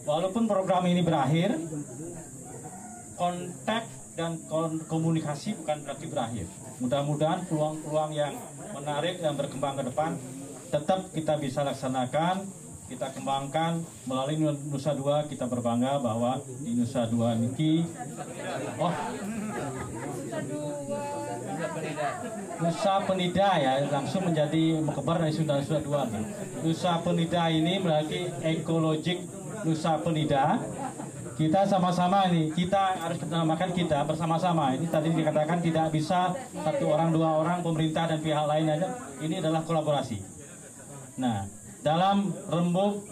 Walaupun 0.02 0.50
program 0.50 0.82
ini 0.90 1.06
berakhir, 1.06 1.54
kontak 3.14 3.86
dan 4.18 4.42
komunikasi 4.90 5.54
bukan 5.62 5.86
berarti 5.86 6.06
berakhir. 6.10 6.46
Mudah-mudahan 6.82 7.46
peluang-peluang 7.46 8.10
yang 8.10 8.34
menarik 8.74 9.22
dan 9.22 9.38
berkembang 9.38 9.78
ke 9.78 9.86
depan 9.86 10.18
tetap 10.70 11.10
kita 11.14 11.34
bisa 11.38 11.66
laksanakan, 11.66 12.46
kita 12.90 13.06
kembangkan 13.14 13.86
melalui 14.02 14.38
Nusa 14.66 14.90
Dua 14.98 15.22
kita 15.30 15.46
berbangga 15.46 16.02
bahwa 16.02 16.42
di 16.58 16.74
Nusa 16.74 17.06
Dua 17.06 17.38
ini 17.38 17.86
oh 18.82 18.94
Penida 23.04 23.48
ya 23.58 23.72
langsung 23.90 24.22
menjadi 24.28 24.78
mengkebar 24.80 25.20
dari 25.20 25.32
Sunda 25.34 25.60
Nusa 25.60 25.80
Dua. 25.82 26.06
Nusa 26.62 26.92
Penida 27.02 27.50
ini 27.50 27.80
berarti 27.82 28.30
ekologik 28.44 29.26
Nusa 29.66 29.98
Penida. 30.00 30.60
Kita 31.40 31.64
sama-sama 31.64 32.28
ini, 32.28 32.52
kita 32.52 33.00
harus 33.00 33.16
menamakan 33.24 33.72
kita 33.72 34.04
bersama-sama. 34.04 34.76
Ini 34.76 34.92
tadi 34.92 35.08
dikatakan 35.08 35.64
tidak 35.64 35.88
bisa 35.88 36.36
satu 36.52 36.84
orang, 36.92 37.16
dua 37.16 37.40
orang, 37.40 37.64
pemerintah 37.64 38.04
dan 38.12 38.20
pihak 38.20 38.44
lain 38.44 38.68
aja. 38.68 38.92
Ini 39.24 39.40
adalah 39.40 39.64
kolaborasi. 39.64 40.20
Nah, 41.16 41.48
dalam 41.80 42.28
rembuk 42.44 43.08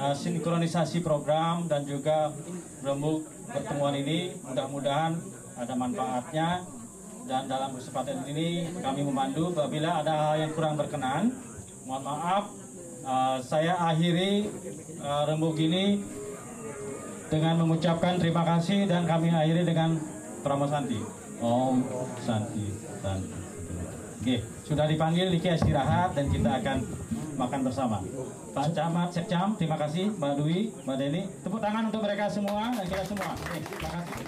uh, 0.00 0.16
sinkronisasi 0.16 1.04
program 1.04 1.68
dan 1.68 1.84
juga 1.84 2.32
rembuk 2.80 3.28
pertemuan 3.52 3.92
ini 4.00 4.32
mudah-mudahan 4.40 5.20
ada 5.60 5.74
manfaatnya 5.76 6.64
dan 7.30 7.46
dalam 7.46 7.70
kesempatan 7.78 8.26
ini 8.26 8.66
kami 8.82 9.06
memandu 9.06 9.54
apabila 9.54 10.02
ada 10.02 10.34
hal 10.34 10.34
yang 10.42 10.50
kurang 10.50 10.74
berkenan 10.74 11.30
mohon 11.86 12.02
maaf 12.02 12.50
uh, 13.06 13.38
saya 13.38 13.78
akhiri 13.78 14.50
uh, 14.98 15.30
rembuk 15.30 15.54
ini 15.62 16.02
dengan 17.30 17.62
mengucapkan 17.62 18.18
terima 18.18 18.42
kasih 18.42 18.90
dan 18.90 19.06
kami 19.06 19.30
akhiri 19.30 19.62
dengan 19.62 19.94
Pramo 20.42 20.66
Santi 20.66 20.98
Om 21.38 21.86
Santi 22.18 22.66
Santi 22.98 23.38
Oke, 24.20 24.36
sudah 24.68 24.84
dipanggil 24.84 25.32
Niki 25.32 25.48
istirahat 25.48 26.12
dan 26.12 26.28
kita 26.28 26.60
akan 26.60 26.84
makan 27.40 27.64
bersama. 27.64 28.04
Pak 28.52 28.76
Camat 28.76 29.16
Sekcam, 29.16 29.56
terima 29.56 29.80
kasih 29.80 30.12
Mbak 30.12 30.44
Dwi, 30.44 30.68
Mbak 30.84 30.96
Deni. 31.00 31.24
Tepuk 31.40 31.56
tangan 31.56 31.88
untuk 31.88 32.04
mereka 32.04 32.28
semua 32.28 32.68
dan 32.68 32.84
kita 32.84 33.00
semua. 33.08 33.32
Oke, 33.32 33.64
terima 33.64 33.88
kasih. 33.96 34.20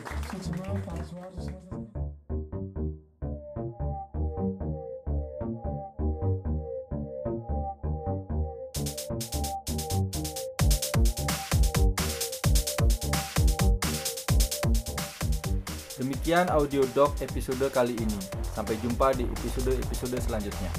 Demikian 16.23 16.55
audio 16.55 16.87
doc 16.95 17.19
episode 17.19 17.67
kali 17.75 17.99
ini. 17.99 18.15
Sampai 18.55 18.79
jumpa 18.79 19.11
di 19.11 19.27
episode-episode 19.27 20.23
selanjutnya. 20.23 20.71